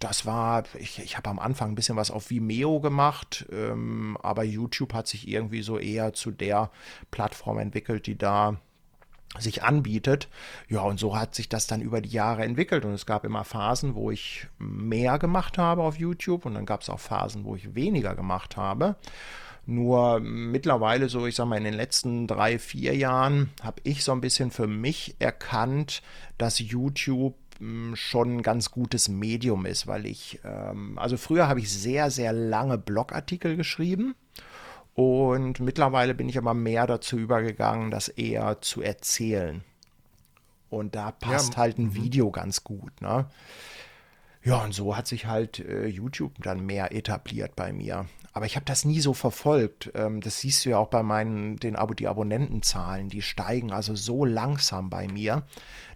das 0.00 0.26
war, 0.26 0.64
ich, 0.78 0.98
ich 0.98 1.16
habe 1.16 1.30
am 1.30 1.38
Anfang 1.38 1.70
ein 1.70 1.74
bisschen 1.74 1.96
was 1.96 2.10
auf 2.10 2.30
Vimeo 2.30 2.80
gemacht, 2.80 3.46
ähm, 3.52 4.16
aber 4.22 4.42
YouTube 4.42 4.92
hat 4.92 5.06
sich 5.06 5.28
irgendwie 5.28 5.62
so 5.62 5.78
eher 5.78 6.12
zu 6.12 6.30
der 6.30 6.70
Plattform 7.10 7.58
entwickelt, 7.58 8.06
die 8.06 8.18
da 8.18 8.56
sich 9.38 9.62
anbietet. 9.62 10.28
Ja, 10.68 10.80
und 10.80 10.98
so 10.98 11.16
hat 11.16 11.34
sich 11.34 11.48
das 11.48 11.66
dann 11.66 11.80
über 11.80 12.00
die 12.00 12.10
Jahre 12.10 12.44
entwickelt 12.44 12.84
und 12.84 12.92
es 12.92 13.06
gab 13.06 13.24
immer 13.24 13.44
Phasen, 13.44 13.94
wo 13.94 14.10
ich 14.10 14.46
mehr 14.58 15.18
gemacht 15.18 15.58
habe 15.58 15.82
auf 15.82 15.98
YouTube 15.98 16.46
und 16.46 16.54
dann 16.54 16.66
gab 16.66 16.82
es 16.82 16.90
auch 16.90 17.00
Phasen, 17.00 17.44
wo 17.44 17.54
ich 17.54 17.74
weniger 17.74 18.14
gemacht 18.14 18.56
habe. 18.56 18.96
Nur 19.66 20.20
mittlerweile, 20.20 21.10
so 21.10 21.26
ich 21.26 21.34
sag 21.34 21.46
mal, 21.46 21.58
in 21.58 21.64
den 21.64 21.74
letzten 21.74 22.26
drei, 22.26 22.58
vier 22.58 22.96
Jahren 22.96 23.50
habe 23.62 23.82
ich 23.84 24.02
so 24.02 24.12
ein 24.12 24.22
bisschen 24.22 24.50
für 24.50 24.66
mich 24.66 25.16
erkannt, 25.18 26.02
dass 26.38 26.58
YouTube 26.58 27.34
hm, 27.58 27.94
schon 27.94 28.38
ein 28.38 28.42
ganz 28.42 28.70
gutes 28.70 29.08
Medium 29.10 29.66
ist, 29.66 29.86
weil 29.86 30.06
ich, 30.06 30.40
ähm, 30.42 30.98
also 30.98 31.18
früher 31.18 31.48
habe 31.48 31.60
ich 31.60 31.70
sehr, 31.70 32.10
sehr 32.10 32.32
lange 32.32 32.78
Blogartikel 32.78 33.56
geschrieben 33.56 34.14
und 34.98 35.60
mittlerweile 35.60 36.12
bin 36.12 36.28
ich 36.28 36.38
aber 36.38 36.54
mehr 36.54 36.84
dazu 36.88 37.18
übergegangen, 37.18 37.92
das 37.92 38.08
eher 38.08 38.60
zu 38.60 38.82
erzählen. 38.82 39.62
Und 40.70 40.96
da 40.96 41.12
passt 41.12 41.52
ja. 41.52 41.58
halt 41.58 41.78
ein 41.78 41.90
mhm. 41.90 41.94
Video 41.94 42.32
ganz 42.32 42.64
gut. 42.64 43.00
Ne? 43.00 43.26
Ja, 44.42 44.64
und 44.64 44.74
so 44.74 44.96
hat 44.96 45.06
sich 45.06 45.26
halt 45.26 45.60
äh, 45.60 45.86
YouTube 45.86 46.32
dann 46.42 46.66
mehr 46.66 46.92
etabliert 46.92 47.54
bei 47.54 47.72
mir. 47.72 48.06
Aber 48.32 48.46
ich 48.46 48.56
habe 48.56 48.66
das 48.66 48.84
nie 48.84 49.00
so 49.00 49.14
verfolgt. 49.14 49.90
Ähm, 49.94 50.20
das 50.20 50.40
siehst 50.40 50.64
du 50.64 50.70
ja 50.70 50.78
auch 50.78 50.88
bei 50.88 51.02
meinen, 51.02 51.56
den 51.56 51.76
Abo, 51.76 51.94
die 51.94 52.08
Abonnentenzahlen, 52.08 53.08
die 53.08 53.22
steigen 53.22 53.72
also 53.72 53.94
so 53.94 54.24
langsam 54.24 54.90
bei 54.90 55.08
mir. 55.08 55.44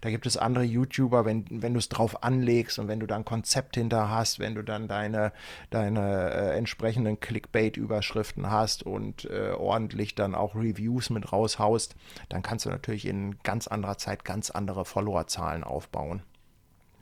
Da 0.01 0.09
gibt 0.09 0.25
es 0.25 0.35
andere 0.37 0.63
YouTuber, 0.63 1.25
wenn, 1.25 1.45
wenn 1.49 1.73
du 1.73 1.79
es 1.79 1.89
drauf 1.89 2.23
anlegst 2.23 2.79
und 2.79 2.87
wenn 2.87 2.99
du 2.99 3.07
dann 3.07 3.23
Konzept 3.23 3.75
hinter 3.75 4.09
hast, 4.09 4.39
wenn 4.39 4.55
du 4.55 4.63
dann 4.63 4.87
deine, 4.87 5.31
deine 5.69 6.31
äh, 6.31 6.57
entsprechenden 6.57 7.19
Clickbait-Überschriften 7.19 8.49
hast 8.49 8.83
und 8.83 9.25
äh, 9.25 9.51
ordentlich 9.51 10.15
dann 10.15 10.35
auch 10.35 10.55
Reviews 10.55 11.09
mit 11.09 11.31
raushaust, 11.31 11.95
dann 12.29 12.41
kannst 12.41 12.65
du 12.65 12.69
natürlich 12.69 13.05
in 13.05 13.39
ganz 13.43 13.67
anderer 13.67 13.97
Zeit 13.97 14.25
ganz 14.25 14.49
andere 14.49 14.85
Followerzahlen 14.85 15.63
aufbauen. 15.63 16.23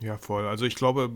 Ja, 0.02 0.18
voll. 0.18 0.48
Also 0.48 0.66
ich 0.66 0.76
glaube, 0.76 1.10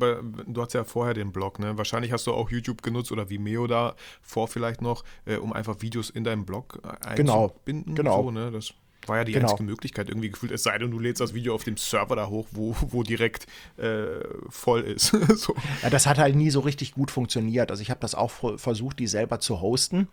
du 0.47 0.61
hast 0.61 0.73
ja 0.73 0.83
vorher 0.83 1.13
den 1.13 1.31
Blog, 1.31 1.59
ne? 1.59 1.77
Wahrscheinlich 1.77 2.11
hast 2.11 2.27
du 2.27 2.33
auch 2.33 2.51
YouTube 2.51 2.83
genutzt 2.83 3.11
oder 3.11 3.29
Vimeo 3.29 3.65
da 3.67 3.95
vor 4.21 4.47
vielleicht 4.47 4.81
noch, 4.81 5.03
äh, 5.25 5.37
um 5.37 5.53
einfach 5.53 5.81
Videos 5.81 6.09
in 6.11 6.23
deinem 6.23 6.45
Blog 6.45 6.79
äh, 6.83 7.05
einzubinden. 7.05 7.95
Genau, 7.95 8.21
genau. 8.21 8.23
So, 8.23 8.31
ne? 8.31 8.51
Das 8.51 8.73
war 9.07 9.17
ja 9.17 9.23
die 9.23 9.33
genau. 9.33 9.49
einzige 9.49 9.63
Möglichkeit 9.63 10.09
irgendwie 10.09 10.29
gefühlt, 10.29 10.51
es 10.51 10.63
sei 10.63 10.77
denn, 10.77 10.91
du 10.91 10.99
lädst 10.99 11.21
das 11.21 11.33
Video 11.33 11.55
auf 11.55 11.63
dem 11.63 11.77
Server 11.77 12.15
da 12.15 12.27
hoch, 12.27 12.47
wo, 12.51 12.75
wo 12.89 13.03
direkt 13.03 13.47
äh, 13.77 14.05
voll 14.49 14.81
ist. 14.81 15.07
so. 15.35 15.55
Ja, 15.83 15.89
das 15.89 16.05
hat 16.05 16.17
halt 16.17 16.35
nie 16.35 16.49
so 16.49 16.59
richtig 16.59 16.93
gut 16.93 17.11
funktioniert. 17.11 17.71
Also 17.71 17.81
ich 17.81 17.89
habe 17.89 17.99
das 17.99 18.15
auch 18.15 18.31
versucht, 18.57 18.99
die 18.99 19.07
selber 19.07 19.39
zu 19.39 19.61
hosten. 19.61 20.07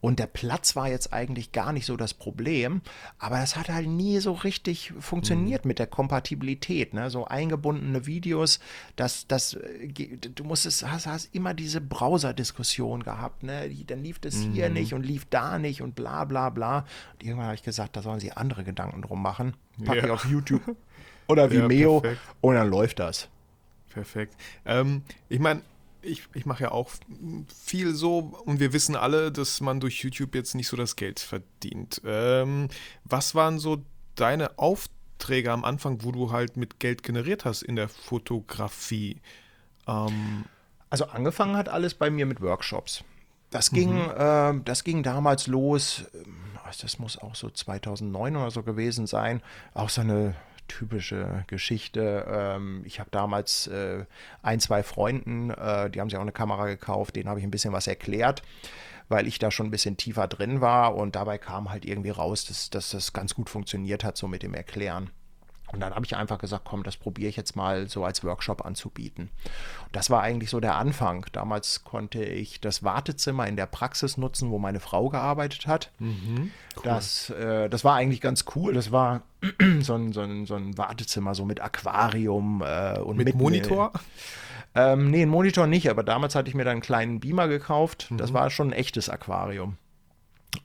Und 0.00 0.18
der 0.18 0.26
Platz 0.26 0.74
war 0.74 0.88
jetzt 0.88 1.12
eigentlich 1.12 1.52
gar 1.52 1.72
nicht 1.72 1.86
so 1.86 1.96
das 1.96 2.12
Problem, 2.12 2.82
aber 3.18 3.36
das 3.36 3.54
hat 3.54 3.68
halt 3.68 3.86
nie 3.86 4.18
so 4.18 4.32
richtig 4.32 4.92
funktioniert 4.98 5.64
mhm. 5.64 5.68
mit 5.68 5.78
der 5.78 5.86
Kompatibilität. 5.86 6.92
Ne? 6.92 7.08
So 7.08 7.26
eingebundene 7.26 8.04
Videos, 8.04 8.58
das, 8.96 9.28
das, 9.28 9.54
äh, 9.54 9.88
du 9.88 10.42
musstest, 10.42 10.84
hast, 10.90 11.06
hast 11.06 11.34
immer 11.34 11.54
diese 11.54 11.80
Browser-Diskussion 11.80 13.04
gehabt. 13.04 13.44
Ne? 13.44 13.70
Dann 13.86 14.02
lief 14.02 14.18
das 14.18 14.34
mhm. 14.34 14.52
hier 14.52 14.70
nicht 14.70 14.92
und 14.92 15.04
lief 15.04 15.24
da 15.26 15.60
nicht 15.60 15.82
und 15.82 15.94
bla 15.94 16.24
bla 16.24 16.50
bla. 16.50 16.78
Und 17.12 17.22
irgendwann 17.22 17.46
habe 17.46 17.54
ich 17.54 17.62
gesagt, 17.62 17.96
da 17.96 18.02
sollen 18.02 18.18
sie 18.18 18.31
andere 18.36 18.64
Gedanken 18.64 19.02
drum 19.02 19.22
machen. 19.22 19.54
Packe 19.84 19.98
ja. 19.98 20.04
ich 20.04 20.10
auf 20.10 20.24
YouTube 20.24 20.76
oder 21.28 21.50
Vimeo 21.50 22.02
ja, 22.04 22.12
und 22.40 22.54
dann 22.54 22.68
läuft 22.68 22.98
das. 22.98 23.28
Perfekt. 23.90 24.34
Ähm, 24.64 25.02
ich 25.28 25.38
meine, 25.38 25.62
ich, 26.00 26.24
ich 26.34 26.46
mache 26.46 26.64
ja 26.64 26.70
auch 26.72 26.90
viel 27.64 27.94
so 27.94 28.18
und 28.44 28.58
wir 28.58 28.72
wissen 28.72 28.96
alle, 28.96 29.30
dass 29.30 29.60
man 29.60 29.80
durch 29.80 30.02
YouTube 30.02 30.34
jetzt 30.34 30.54
nicht 30.54 30.68
so 30.68 30.76
das 30.76 30.96
Geld 30.96 31.20
verdient. 31.20 32.00
Ähm, 32.04 32.68
was 33.04 33.34
waren 33.34 33.58
so 33.58 33.82
deine 34.14 34.58
Aufträge? 34.58 35.02
Aufträge 35.22 35.52
am 35.52 35.64
Anfang, 35.64 36.02
wo 36.02 36.10
du 36.10 36.32
halt 36.32 36.56
mit 36.56 36.80
Geld 36.80 37.04
generiert 37.04 37.44
hast 37.44 37.62
in 37.62 37.76
der 37.76 37.88
Fotografie? 37.88 39.20
Ähm 39.86 40.44
also 40.90 41.06
angefangen 41.06 41.56
hat 41.56 41.68
alles 41.68 41.94
bei 41.94 42.10
mir 42.10 42.26
mit 42.26 42.40
Workshops. 42.40 43.04
Das 43.52 43.70
ging, 43.70 43.94
mhm. 43.94 44.10
äh, 44.16 44.60
das 44.64 44.82
ging 44.82 45.02
damals 45.02 45.46
los, 45.46 46.04
ähm, 46.14 46.36
das 46.80 46.98
muss 46.98 47.18
auch 47.18 47.34
so 47.34 47.50
2009 47.50 48.34
oder 48.34 48.50
so 48.50 48.62
gewesen 48.62 49.06
sein, 49.06 49.42
auch 49.74 49.90
so 49.90 50.00
eine 50.00 50.34
typische 50.68 51.44
Geschichte. 51.48 52.26
Ähm, 52.28 52.82
ich 52.86 52.98
habe 52.98 53.10
damals 53.10 53.66
äh, 53.66 54.06
ein, 54.42 54.58
zwei 54.58 54.82
Freunden, 54.82 55.50
äh, 55.50 55.90
die 55.90 56.00
haben 56.00 56.08
sich 56.08 56.16
auch 56.16 56.22
eine 56.22 56.32
Kamera 56.32 56.66
gekauft, 56.66 57.14
denen 57.14 57.28
habe 57.28 57.40
ich 57.40 57.44
ein 57.46 57.50
bisschen 57.50 57.72
was 57.72 57.86
erklärt 57.86 58.42
weil 59.08 59.26
ich 59.26 59.38
da 59.38 59.50
schon 59.50 59.66
ein 59.66 59.70
bisschen 59.70 59.98
tiefer 59.98 60.26
drin 60.26 60.62
war 60.62 60.94
und 60.94 61.16
dabei 61.16 61.36
kam 61.36 61.68
halt 61.70 61.84
irgendwie 61.84 62.08
raus, 62.08 62.46
dass, 62.46 62.70
dass 62.70 62.90
das 62.90 63.12
ganz 63.12 63.34
gut 63.34 63.50
funktioniert 63.50 64.04
hat, 64.04 64.16
so 64.16 64.26
mit 64.26 64.42
dem 64.42 64.54
Erklären. 64.54 65.10
Und 65.72 65.80
dann 65.80 65.94
habe 65.94 66.04
ich 66.04 66.14
einfach 66.16 66.38
gesagt, 66.38 66.64
komm, 66.66 66.82
das 66.82 66.96
probiere 66.96 67.30
ich 67.30 67.36
jetzt 67.36 67.56
mal 67.56 67.88
so 67.88 68.04
als 68.04 68.22
Workshop 68.22 68.64
anzubieten. 68.64 69.30
Und 69.86 69.96
das 69.96 70.10
war 70.10 70.22
eigentlich 70.22 70.50
so 70.50 70.60
der 70.60 70.76
Anfang. 70.76 71.24
Damals 71.32 71.82
konnte 71.82 72.22
ich 72.22 72.60
das 72.60 72.82
Wartezimmer 72.82 73.48
in 73.48 73.56
der 73.56 73.66
Praxis 73.66 74.18
nutzen, 74.18 74.50
wo 74.50 74.58
meine 74.58 74.80
Frau 74.80 75.08
gearbeitet 75.08 75.66
hat. 75.66 75.90
Mhm, 75.98 76.50
cool. 76.76 76.82
das, 76.84 77.30
äh, 77.30 77.70
das 77.70 77.84
war 77.84 77.94
eigentlich 77.94 78.20
ganz 78.20 78.44
cool. 78.54 78.74
Das 78.74 78.92
war 78.92 79.22
so 79.80 79.94
ein, 79.94 80.12
so 80.12 80.20
ein, 80.20 80.46
so 80.46 80.54
ein 80.56 80.76
Wartezimmer, 80.76 81.34
so 81.34 81.46
mit 81.46 81.60
Aquarium 81.60 82.62
äh, 82.62 82.98
und 82.98 83.16
mit, 83.16 83.28
mit 83.28 83.36
Monitor. 83.36 83.92
Ähm, 84.74 85.10
nee, 85.10 85.22
ein 85.22 85.28
Monitor 85.28 85.66
nicht, 85.66 85.90
aber 85.90 86.02
damals 86.02 86.34
hatte 86.34 86.48
ich 86.48 86.54
mir 86.54 86.64
dann 86.64 86.72
einen 86.72 86.80
kleinen 86.80 87.20
Beamer 87.20 87.48
gekauft. 87.48 88.08
Das 88.10 88.30
mhm. 88.30 88.34
war 88.34 88.50
schon 88.50 88.68
ein 88.68 88.72
echtes 88.72 89.08
Aquarium. 89.08 89.76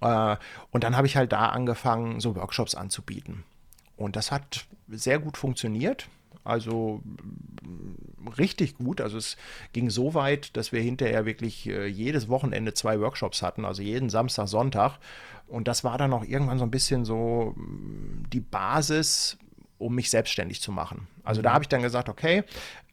Äh, 0.01 0.35
und 0.71 0.83
dann 0.83 0.97
habe 0.97 1.07
ich 1.07 1.15
halt 1.15 1.31
da 1.31 1.47
angefangen, 1.47 2.19
so 2.19 2.35
Workshops 2.35 2.75
anzubieten. 2.75 3.43
Und 3.97 4.15
das 4.15 4.31
hat 4.31 4.65
sehr 4.87 5.19
gut 5.19 5.37
funktioniert. 5.37 6.07
Also 6.43 7.01
richtig 8.37 8.77
gut. 8.77 9.01
Also 9.01 9.17
es 9.17 9.35
ging 9.73 9.89
so 9.89 10.13
weit, 10.13 10.55
dass 10.55 10.71
wir 10.71 10.81
hinterher 10.81 11.25
wirklich 11.25 11.67
äh, 11.67 11.87
jedes 11.87 12.29
Wochenende 12.29 12.73
zwei 12.73 13.01
Workshops 13.01 13.41
hatten, 13.41 13.65
also 13.65 13.81
jeden 13.81 14.09
Samstag, 14.09 14.47
Sonntag. 14.47 14.97
Und 15.47 15.67
das 15.67 15.83
war 15.83 15.97
dann 15.97 16.13
auch 16.13 16.23
irgendwann 16.23 16.57
so 16.57 16.65
ein 16.65 16.71
bisschen 16.71 17.03
so 17.03 17.53
mm, 17.57 18.29
die 18.31 18.39
Basis, 18.39 19.37
um 19.77 19.95
mich 19.95 20.09
selbstständig 20.09 20.61
zu 20.61 20.71
machen. 20.71 21.07
Also 21.23 21.41
da 21.41 21.49
mhm. 21.49 21.53
habe 21.53 21.63
ich 21.63 21.69
dann 21.69 21.81
gesagt, 21.81 22.07
okay, 22.07 22.43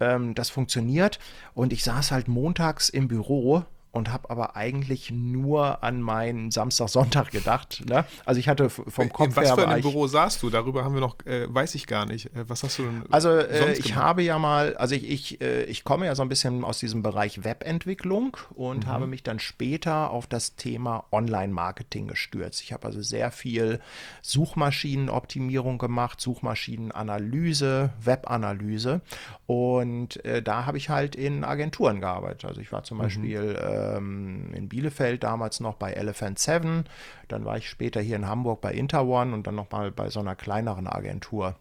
ähm, 0.01 0.35
das 0.35 0.51
funktioniert. 0.51 1.19
Und 1.55 1.73
ich 1.73 1.85
saß 1.85 2.11
halt 2.11 2.27
montags 2.27 2.89
im 2.89 3.09
Büro 3.09 3.65
und 3.95 4.13
habe 4.13 4.29
aber 4.29 4.57
eigentlich 4.57 5.13
nur 5.13 5.85
an 5.85 6.03
meinen 6.03 6.51
Samstag, 6.51 6.89
Sonntag 6.89 7.31
gedacht. 7.31 7.85
Ne? 7.89 8.05
Also 8.25 8.41
ich 8.41 8.49
hatte 8.49 8.69
vom 8.69 9.13
Kopf 9.13 9.29
In 9.29 9.37
was 9.37 9.45
her. 9.45 9.57
Was 9.57 9.65
für 9.65 9.69
ein 9.69 9.81
Büro 9.83 10.07
saßt 10.09 10.43
du? 10.43 10.51
Darüber 10.51 10.85
haben 10.85 10.95
wir 10.95 11.01
noch, 11.01 11.17
äh, 11.27 11.47
weiß 11.53 11.77
ich 11.77 11.87
gar 11.87 12.05
nicht. 12.05 12.27
Äh, 12.27 12.49
was 12.49 12.65
hast 12.65 12.79
du 12.79 12.83
denn? 12.83 13.05
Also 13.11 13.31
äh, 13.31 13.73
ich 13.75 13.85
gemacht? 13.85 14.03
habe 14.03 14.23
ja 14.23 14.39
mal, 14.39 14.77
also 14.77 14.97
ich, 14.97 15.09
ich, 15.09 15.41
äh, 15.41 15.63
ich 15.65 15.85
komme 15.85 16.07
ja 16.07 16.17
so 16.17 16.23
ein 16.23 16.29
bisschen 16.29 16.65
aus 16.65 16.81
diesem 16.81 17.03
Bereich 17.03 17.45
Webentwicklung 17.45 18.37
und 18.55 18.87
mhm. 18.87 18.91
habe 18.91 19.07
mich 19.07 19.23
dann 19.23 19.39
später 19.39 20.11
auf 20.11 20.27
das 20.27 20.57
Thema 20.57 21.05
Online-Marketing 21.13 22.09
gestürzt. 22.09 22.63
Ich 22.63 22.73
habe 22.73 22.87
also 22.87 23.01
sehr 23.01 23.31
viel 23.31 23.81
Suchmaschinenoptimierung 24.23 25.79
gemacht, 25.79 26.21
Suchmaschinenanalyse, 26.21 27.91
Webanalyse 28.03 29.03
und 29.47 30.25
äh, 30.25 30.43
da 30.43 30.67
habe 30.67 30.79
ich 30.79 30.89
halt 30.89 31.15
in 31.15 31.45
Agenturen 31.45 32.01
gearbeitet. 32.01 32.45
Also 32.45 32.61
ich 32.61 32.73
war 32.73 32.83
zum 32.83 32.99
mhm. 32.99 33.03
Beispiel 33.03 33.55
äh, 33.55 33.84
ähm, 33.97 34.53
in 34.55 34.69
Bielefeld 34.69 35.23
damals 35.23 35.61
noch 35.61 35.75
bei 35.75 35.93
Elephant 35.93 36.39
Seven. 36.39 36.85
Dann 37.29 37.45
war 37.45 37.57
ich 37.57 37.69
später 37.69 38.01
hier 38.01 38.17
in 38.17 38.29
Hamburg 38.29 38.61
bei 38.61 38.73
Interone 38.73 39.35
und 39.35 39.47
dann 39.47 39.55
nochmal 39.55 39.91
bei 39.91 40.11
so 40.11 40.21
einer 40.21 40.37
kleineren 40.37 40.87
Agentur. 40.87 41.57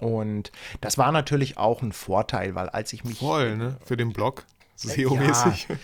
Und 0.00 0.52
das 0.80 0.98
war 0.98 1.12
natürlich 1.12 1.56
auch 1.56 1.82
ein 1.82 1.92
Vorteil, 1.92 2.54
weil 2.54 2.68
als 2.68 2.92
ich 2.92 3.04
mich. 3.04 3.18
Voll, 3.18 3.56
ne? 3.56 3.76
Für 3.84 3.96
den 3.96 4.12
Blog. 4.12 4.44
SEO-mäßig. 4.76 5.68
Ja, 5.68 5.76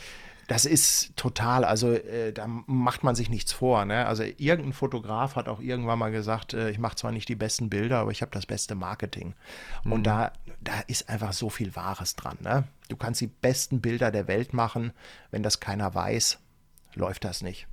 das 0.49 0.64
ist 0.64 1.16
total, 1.16 1.64
also 1.64 1.92
äh, 1.92 2.32
da 2.32 2.47
macht 2.47 3.03
man 3.03 3.14
sich 3.14 3.30
nichts 3.30 3.53
vor. 3.53 3.84
Ne? 3.84 4.07
Also 4.07 4.22
irgendein 4.22 4.72
Fotograf 4.72 5.36
hat 5.36 5.49
auch 5.49 5.61
irgendwann 5.61 5.99
mal 5.99 6.11
gesagt, 6.11 6.55
äh, 6.55 6.70
ich 6.70 6.78
mache 6.78 6.97
zwar 6.97 7.12
nicht 7.12 7.28
die 7.28 7.34
besten 7.34 7.70
Bilder, 7.70 7.99
aber 7.99 8.11
ich 8.11 8.22
habe 8.22 8.32
das 8.32 8.47
beste 8.47 8.74
Marketing. 8.74 9.34
Mhm. 9.84 9.92
Und 9.92 10.03
da, 10.05 10.32
da 10.61 10.80
ist 10.86 11.09
einfach 11.09 11.32
so 11.32 11.49
viel 11.51 11.74
Wahres 11.76 12.16
dran. 12.16 12.38
Ne? 12.40 12.64
Du 12.88 12.97
kannst 12.97 13.20
die 13.20 13.26
besten 13.26 13.80
Bilder 13.80 14.11
der 14.11 14.28
Welt 14.28 14.53
machen, 14.53 14.92
wenn 15.30 15.42
das 15.42 15.61
keiner 15.61 15.95
weiß, 15.95 16.38
läuft 16.95 17.24
das 17.24 17.42
nicht. 17.42 17.66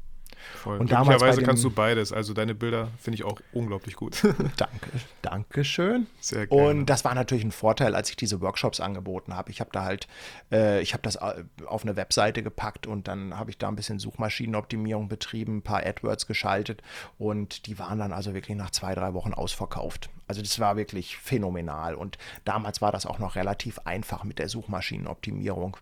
Voll. 0.56 0.80
Und 0.80 0.88
Glücklicherweise 0.88 1.42
kannst 1.44 1.64
du 1.64 1.72
beides. 1.72 2.14
Also 2.14 2.34
deine 2.34 2.56
Bilder 2.56 2.90
finde 3.00 3.16
ich 3.16 3.24
auch 3.24 3.40
unglaublich 3.54 3.96
gut. 3.96 4.22
Danke, 4.58 4.90
danke 5.22 5.64
schön. 5.64 6.08
Sehr 6.20 6.48
gerne. 6.48 6.70
Und 6.70 6.86
das 6.88 7.06
war 7.06 7.16
natürlich 7.16 7.44
ein 7.44 7.52
Vorteil, 7.52 7.96
als 7.96 8.10
ich 8.10 8.16
diese 8.16 8.42
Workshops 8.42 8.80
angeboten 8.80 9.36
habe. 9.36 9.52
Ich 9.52 9.60
habe 9.60 9.70
da 9.72 9.84
halt, 9.84 10.08
äh, 10.52 10.82
ich 10.82 10.94
habe 10.94 11.04
das 11.04 11.16
äh, 11.16 11.44
auf 11.66 11.84
eine 11.84 11.96
Webseite 11.96 12.44
gepackt 12.44 12.88
und 12.88 13.08
dann 13.08 13.38
habe 13.38 13.50
ich 13.50 13.58
da 13.58 13.68
ein 13.68 13.76
bisschen 13.76 14.00
Suchmaschinenoptimierung 14.00 15.08
betrieben, 15.08 15.58
ein 15.58 15.62
paar 15.62 15.86
AdWords 15.86 16.28
geschaltet 16.28 16.82
und 17.18 17.68
die 17.68 17.80
waren 17.80 18.00
dann 18.00 18.14
also 18.14 18.34
wirklich 18.34 18.58
nach 18.58 18.72
zwei, 18.72 18.96
drei 18.96 19.14
Wochen 19.14 19.34
ausverkauft. 19.34 20.10
Also 20.28 20.42
das 20.42 20.60
war 20.60 20.78
wirklich 20.78 21.18
phänomenal 21.18 21.96
und 21.96 22.18
damals 22.46 22.82
war 22.82 22.92
das 22.92 23.06
auch 23.06 23.20
noch 23.20 23.36
relativ 23.36 23.80
einfach 23.80 24.24
mit 24.24 24.40
der 24.40 24.50
Suchmaschinenoptimierung. 24.50 25.78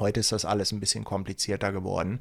Heute 0.00 0.20
ist 0.20 0.32
das 0.32 0.44
alles 0.44 0.72
ein 0.72 0.80
bisschen 0.80 1.04
komplizierter 1.04 1.72
geworden. 1.72 2.20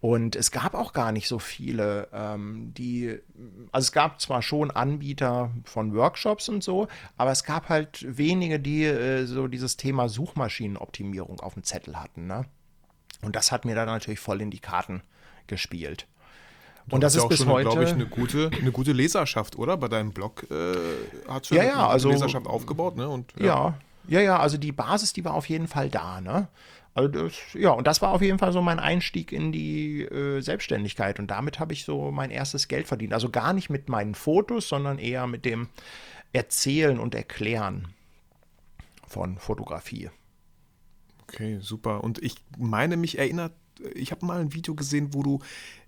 Und 0.00 0.36
es 0.36 0.50
gab 0.50 0.74
auch 0.74 0.92
gar 0.92 1.12
nicht 1.12 1.28
so 1.28 1.38
viele, 1.38 2.08
ähm, 2.12 2.72
die, 2.74 3.18
also 3.72 3.86
es 3.86 3.92
gab 3.92 4.20
zwar 4.20 4.42
schon 4.42 4.70
Anbieter 4.70 5.50
von 5.64 5.94
Workshops 5.94 6.48
und 6.48 6.62
so, 6.62 6.88
aber 7.16 7.30
es 7.30 7.44
gab 7.44 7.68
halt 7.68 8.04
wenige, 8.06 8.60
die 8.60 8.84
äh, 8.84 9.26
so 9.26 9.48
dieses 9.48 9.76
Thema 9.76 10.08
Suchmaschinenoptimierung 10.08 11.40
auf 11.40 11.54
dem 11.54 11.64
Zettel 11.64 12.00
hatten. 12.00 12.26
Ne? 12.26 12.44
Und 13.22 13.36
das 13.36 13.52
hat 13.52 13.64
mir 13.64 13.74
dann 13.74 13.86
natürlich 13.86 14.20
voll 14.20 14.40
in 14.40 14.50
die 14.50 14.60
Karten 14.60 15.02
gespielt. 15.46 16.06
Du 16.86 16.96
und 16.96 17.00
das 17.00 17.14
ist 17.14 17.22
ja 17.22 17.28
bis 17.28 17.38
schon, 17.38 17.48
heute, 17.48 17.70
glaube 17.70 17.84
ich, 17.84 17.92
eine 17.92 18.06
gute, 18.06 18.50
eine 18.60 18.70
gute 18.70 18.92
Leserschaft, 18.92 19.56
oder? 19.56 19.78
Bei 19.78 19.88
deinem 19.88 20.12
Blog 20.12 20.46
äh, 20.50 20.74
hast 21.26 21.50
du 21.50 21.54
ja, 21.54 21.64
ja, 21.64 21.74
eine 21.74 21.86
also, 21.86 22.10
Leserschaft 22.10 22.46
aufgebaut, 22.46 22.96
ne? 22.96 23.08
Und, 23.08 23.32
ja. 23.38 23.46
ja. 23.46 23.74
Ja, 24.06 24.20
ja, 24.20 24.38
also 24.38 24.58
die 24.58 24.72
Basis, 24.72 25.14
die 25.14 25.24
war 25.24 25.32
auf 25.32 25.48
jeden 25.48 25.66
Fall 25.66 25.88
da, 25.88 26.20
ne? 26.20 26.48
Also 26.94 27.08
das, 27.08 27.34
ja, 27.54 27.70
und 27.70 27.86
das 27.88 28.02
war 28.02 28.12
auf 28.12 28.22
jeden 28.22 28.38
Fall 28.38 28.52
so 28.52 28.62
mein 28.62 28.78
Einstieg 28.78 29.32
in 29.32 29.50
die 29.50 30.02
äh, 30.02 30.40
Selbstständigkeit. 30.40 31.18
Und 31.18 31.28
damit 31.28 31.58
habe 31.58 31.72
ich 31.72 31.84
so 31.84 32.12
mein 32.12 32.30
erstes 32.30 32.68
Geld 32.68 32.86
verdient. 32.86 33.12
Also 33.12 33.30
gar 33.30 33.52
nicht 33.52 33.68
mit 33.68 33.88
meinen 33.88 34.14
Fotos, 34.14 34.68
sondern 34.68 34.98
eher 34.98 35.26
mit 35.26 35.44
dem 35.44 35.68
Erzählen 36.32 37.00
und 37.00 37.14
Erklären 37.14 37.88
von 39.08 39.38
Fotografie. 39.38 40.10
Okay, 41.22 41.58
super. 41.60 42.04
Und 42.04 42.22
ich 42.22 42.36
meine, 42.58 42.96
mich 42.96 43.18
erinnert, 43.18 43.52
ich 43.94 44.12
habe 44.12 44.24
mal 44.24 44.40
ein 44.40 44.52
Video 44.52 44.74
gesehen, 44.74 45.14
wo 45.14 45.24
du 45.24 45.40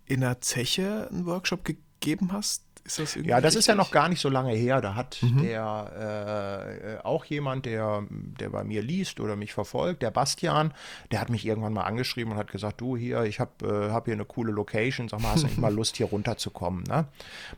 in 0.06 0.24
einer 0.24 0.40
Zeche 0.40 1.08
einen 1.10 1.26
Workshop 1.26 1.64
gegeben 1.64 2.32
hast. 2.32 2.65
Ist 2.86 3.00
das 3.00 3.14
ja, 3.16 3.40
das 3.40 3.44
richtig? 3.44 3.58
ist 3.58 3.66
ja 3.66 3.74
noch 3.74 3.90
gar 3.90 4.08
nicht 4.08 4.20
so 4.20 4.28
lange 4.28 4.52
her. 4.52 4.80
Da 4.80 4.94
hat 4.94 5.18
mhm. 5.20 5.42
der 5.42 6.98
äh, 7.02 7.04
auch 7.04 7.24
jemand, 7.24 7.66
der, 7.66 8.04
der 8.10 8.50
bei 8.50 8.62
mir 8.62 8.80
liest 8.80 9.18
oder 9.18 9.34
mich 9.34 9.52
verfolgt, 9.52 10.02
der 10.02 10.12
Bastian, 10.12 10.72
der 11.10 11.20
hat 11.20 11.28
mich 11.28 11.44
irgendwann 11.44 11.72
mal 11.72 11.82
angeschrieben 11.82 12.32
und 12.32 12.38
hat 12.38 12.50
gesagt, 12.52 12.80
du 12.80 12.96
hier, 12.96 13.24
ich 13.24 13.40
habe 13.40 13.88
äh, 13.88 13.92
hab 13.92 14.04
hier 14.04 14.14
eine 14.14 14.24
coole 14.24 14.52
Location, 14.52 15.08
sag 15.08 15.20
mal, 15.20 15.32
hast 15.32 15.42
du 15.42 15.48
nicht 15.48 15.58
mal 15.58 15.74
Lust, 15.74 15.96
hier 15.96 16.06
runterzukommen? 16.06 16.84
Ne? 16.84 17.08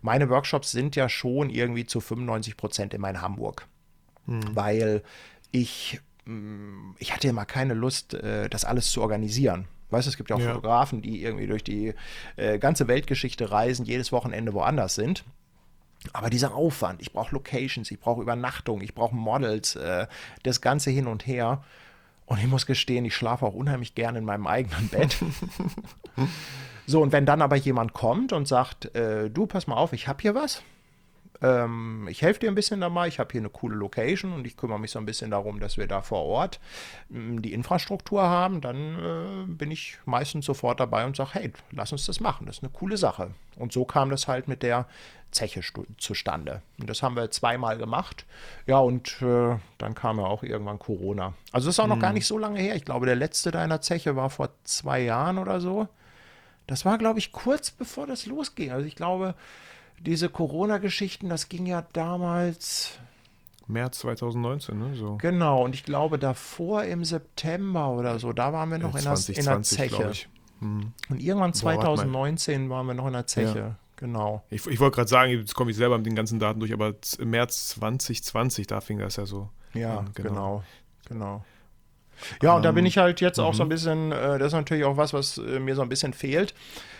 Meine 0.00 0.30
Workshops 0.30 0.70
sind 0.70 0.96
ja 0.96 1.08
schon 1.10 1.50
irgendwie 1.50 1.84
zu 1.84 2.00
95 2.00 2.56
Prozent 2.56 2.94
immer 2.94 3.10
in 3.10 3.20
Hamburg, 3.20 3.66
mhm. 4.24 4.56
weil 4.56 5.02
ich, 5.52 6.00
mm, 6.24 6.92
ich 6.98 7.12
hatte 7.12 7.26
ja 7.26 7.34
mal 7.34 7.44
keine 7.44 7.74
Lust, 7.74 8.14
äh, 8.14 8.48
das 8.48 8.64
alles 8.64 8.90
zu 8.90 9.02
organisieren. 9.02 9.68
Weißt 9.90 10.06
du, 10.06 10.10
es 10.10 10.16
gibt 10.16 10.30
ja 10.30 10.36
auch 10.36 10.40
ja. 10.40 10.48
Fotografen, 10.48 11.02
die 11.02 11.22
irgendwie 11.22 11.46
durch 11.46 11.64
die 11.64 11.94
äh, 12.36 12.58
ganze 12.58 12.88
Weltgeschichte 12.88 13.50
reisen, 13.50 13.86
jedes 13.86 14.12
Wochenende 14.12 14.52
woanders 14.52 14.94
sind. 14.94 15.24
Aber 16.12 16.30
dieser 16.30 16.54
Aufwand, 16.54 17.02
ich 17.02 17.12
brauche 17.12 17.34
Locations, 17.34 17.90
ich 17.90 17.98
brauche 17.98 18.22
Übernachtung, 18.22 18.82
ich 18.82 18.94
brauche 18.94 19.14
Models, 19.14 19.76
äh, 19.76 20.06
das 20.42 20.60
Ganze 20.60 20.90
hin 20.90 21.06
und 21.06 21.26
her. 21.26 21.64
Und 22.26 22.38
ich 22.38 22.46
muss 22.46 22.66
gestehen, 22.66 23.04
ich 23.04 23.16
schlafe 23.16 23.46
auch 23.46 23.54
unheimlich 23.54 23.94
gerne 23.94 24.18
in 24.18 24.24
meinem 24.24 24.46
eigenen 24.46 24.88
Bett. 24.88 25.16
so, 26.86 27.00
und 27.00 27.10
wenn 27.12 27.24
dann 27.24 27.40
aber 27.40 27.56
jemand 27.56 27.94
kommt 27.94 28.32
und 28.32 28.46
sagt, 28.46 28.94
äh, 28.94 29.30
du, 29.30 29.46
pass 29.46 29.66
mal 29.66 29.76
auf, 29.76 29.94
ich 29.94 30.08
habe 30.08 30.20
hier 30.20 30.34
was, 30.34 30.62
ähm, 31.40 32.08
ich 32.10 32.22
helfe 32.22 32.40
dir 32.40 32.48
ein 32.48 32.54
bisschen 32.54 32.80
dabei, 32.80 33.08
ich 33.08 33.18
habe 33.18 33.30
hier 33.30 33.40
eine 33.40 33.50
coole 33.50 33.76
Location 33.76 34.32
und 34.32 34.46
ich 34.46 34.56
kümmere 34.56 34.80
mich 34.80 34.90
so 34.90 34.98
ein 34.98 35.06
bisschen 35.06 35.30
darum, 35.30 35.60
dass 35.60 35.76
wir 35.76 35.86
da 35.86 36.02
vor 36.02 36.24
Ort 36.24 36.60
ähm, 37.12 37.42
die 37.42 37.52
Infrastruktur 37.52 38.22
haben, 38.22 38.60
dann 38.60 38.76
äh, 38.76 39.46
bin 39.46 39.70
ich 39.70 39.98
meistens 40.04 40.46
sofort 40.46 40.80
dabei 40.80 41.04
und 41.06 41.16
sage, 41.16 41.30
hey, 41.34 41.52
lass 41.70 41.92
uns 41.92 42.06
das 42.06 42.20
machen, 42.20 42.46
das 42.46 42.58
ist 42.58 42.64
eine 42.64 42.72
coole 42.72 42.96
Sache. 42.96 43.30
Und 43.56 43.72
so 43.72 43.84
kam 43.84 44.10
das 44.10 44.28
halt 44.28 44.48
mit 44.48 44.62
der 44.62 44.86
Zeche 45.30 45.60
zustande. 45.98 46.62
Und 46.80 46.88
das 46.88 47.02
haben 47.02 47.16
wir 47.16 47.30
zweimal 47.30 47.76
gemacht. 47.76 48.24
Ja, 48.66 48.78
und 48.78 49.20
äh, 49.20 49.56
dann 49.76 49.94
kam 49.94 50.18
ja 50.18 50.24
auch 50.24 50.42
irgendwann 50.42 50.78
Corona. 50.78 51.34
Also 51.52 51.66
das 51.66 51.74
ist 51.74 51.80
auch 51.80 51.86
noch 51.86 51.98
gar 51.98 52.10
mhm. 52.10 52.14
nicht 52.14 52.26
so 52.26 52.38
lange 52.38 52.60
her. 52.60 52.76
Ich 52.76 52.84
glaube, 52.84 53.06
der 53.06 53.16
letzte 53.16 53.50
deiner 53.50 53.80
Zeche 53.80 54.16
war 54.16 54.30
vor 54.30 54.50
zwei 54.64 55.00
Jahren 55.00 55.38
oder 55.38 55.60
so. 55.60 55.88
Das 56.66 56.84
war, 56.84 56.98
glaube 56.98 57.18
ich, 57.18 57.32
kurz 57.32 57.70
bevor 57.70 58.06
das 58.06 58.26
losging. 58.26 58.72
Also 58.72 58.86
ich 58.86 58.96
glaube, 58.96 59.34
diese 60.00 60.28
Corona-Geschichten, 60.28 61.28
das 61.28 61.48
ging 61.48 61.66
ja 61.66 61.86
damals. 61.92 62.98
März 63.66 63.98
2019, 64.00 64.78
ne? 64.78 64.94
So. 64.94 65.16
Genau, 65.16 65.64
und 65.64 65.74
ich 65.74 65.84
glaube 65.84 66.18
davor 66.18 66.84
im 66.84 67.04
September 67.04 67.90
oder 67.90 68.18
so, 68.18 68.32
da 68.32 68.52
waren 68.52 68.70
wir 68.70 68.78
noch 68.78 68.98
20, 68.98 69.38
in, 69.38 69.44
der, 69.44 69.52
in 69.54 69.58
der 69.58 69.62
Zeche. 69.62 70.12
Hm. 70.60 70.92
Und 71.08 71.22
irgendwann 71.22 71.54
2019 71.54 72.68
Boah, 72.68 72.76
waren 72.76 72.86
wir 72.86 72.94
noch 72.94 73.06
in 73.06 73.12
der 73.12 73.26
Zeche. 73.26 73.58
Ja. 73.58 73.76
Genau. 73.96 74.44
Ich, 74.48 74.66
ich 74.66 74.78
wollte 74.78 74.94
gerade 74.94 75.08
sagen, 75.08 75.32
jetzt 75.32 75.54
komme 75.54 75.72
ich 75.72 75.76
selber 75.76 75.98
mit 75.98 76.06
den 76.06 76.14
ganzen 76.14 76.38
Daten 76.38 76.60
durch, 76.60 76.72
aber 76.72 76.94
im 77.18 77.30
März 77.30 77.70
2020, 77.70 78.68
da 78.68 78.80
fing 78.80 78.98
das 78.98 79.16
ja 79.16 79.26
so. 79.26 79.48
Ja, 79.74 79.98
an, 79.98 80.10
genau. 80.14 80.30
genau. 80.30 80.64
genau. 81.08 81.44
Ja, 82.42 82.54
und 82.56 82.64
da 82.64 82.72
bin 82.72 82.84
ähm, 82.84 82.88
ich 82.88 82.98
halt 82.98 83.20
jetzt 83.20 83.38
auch 83.38 83.54
so 83.54 83.62
ein 83.62 83.66
mhm. 83.66 83.70
bisschen, 83.70 84.12
äh, 84.12 84.38
das 84.38 84.48
ist 84.48 84.52
natürlich 84.52 84.84
auch 84.84 84.96
was, 84.96 85.12
was 85.12 85.38
äh, 85.38 85.58
mir 85.58 85.74
so 85.74 85.82
ein 85.82 85.88
bisschen 85.88 86.12
fehlt. 86.12 86.54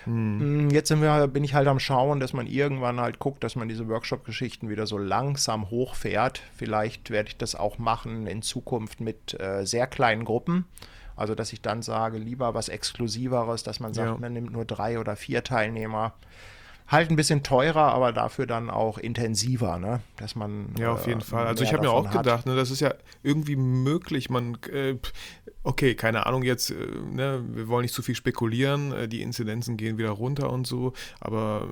Mhm. 0.06 0.70
Jetzt 0.70 0.88
sind 0.88 1.02
wir, 1.02 1.26
bin 1.28 1.44
ich 1.44 1.54
halt 1.54 1.68
am 1.68 1.78
Schauen, 1.78 2.20
dass 2.20 2.32
man 2.32 2.46
irgendwann 2.46 3.00
halt 3.00 3.18
guckt, 3.18 3.44
dass 3.44 3.56
man 3.56 3.68
diese 3.68 3.88
Workshop-Geschichten 3.88 4.68
wieder 4.68 4.86
so 4.86 4.98
langsam 4.98 5.70
hochfährt. 5.70 6.40
Vielleicht 6.56 7.10
werde 7.10 7.28
ich 7.28 7.36
das 7.36 7.54
auch 7.54 7.78
machen 7.78 8.26
in 8.26 8.42
Zukunft 8.42 9.00
mit 9.00 9.38
äh, 9.40 9.64
sehr 9.64 9.86
kleinen 9.86 10.24
Gruppen. 10.24 10.66
Also, 11.16 11.34
dass 11.34 11.52
ich 11.52 11.60
dann 11.60 11.82
sage, 11.82 12.16
lieber 12.18 12.54
was 12.54 12.68
Exklusiveres, 12.68 13.64
dass 13.64 13.80
man 13.80 13.92
sagt, 13.92 14.08
ja. 14.08 14.16
man 14.16 14.32
nimmt 14.32 14.52
nur 14.52 14.64
drei 14.64 15.00
oder 15.00 15.16
vier 15.16 15.42
Teilnehmer 15.42 16.14
halt 16.88 17.10
ein 17.10 17.16
bisschen 17.16 17.42
teurer, 17.42 17.92
aber 17.92 18.12
dafür 18.12 18.46
dann 18.46 18.70
auch 18.70 18.98
intensiver, 18.98 19.78
ne? 19.78 20.00
Dass 20.16 20.34
man. 20.34 20.74
Ja, 20.78 20.92
auf 20.92 21.06
jeden 21.06 21.20
äh, 21.20 21.24
Fall. 21.24 21.46
Also 21.46 21.62
ich 21.62 21.72
habe 21.72 21.82
mir 21.82 21.90
auch 21.90 22.10
gedacht, 22.10 22.46
ne, 22.46 22.56
das 22.56 22.70
ist 22.70 22.80
ja 22.80 22.94
irgendwie 23.22 23.56
möglich. 23.56 24.30
Man, 24.30 24.56
äh, 24.72 24.96
okay, 25.64 25.94
keine 25.94 26.24
Ahnung 26.26 26.42
jetzt, 26.42 26.70
äh, 26.70 26.74
ne, 26.74 27.44
wir 27.46 27.68
wollen 27.68 27.82
nicht 27.82 27.94
zu 27.94 28.02
viel 28.02 28.14
spekulieren, 28.14 28.92
äh, 28.92 29.08
die 29.08 29.20
Inzidenzen 29.20 29.76
gehen 29.76 29.98
wieder 29.98 30.10
runter 30.10 30.50
und 30.50 30.66
so, 30.66 30.94
aber 31.20 31.68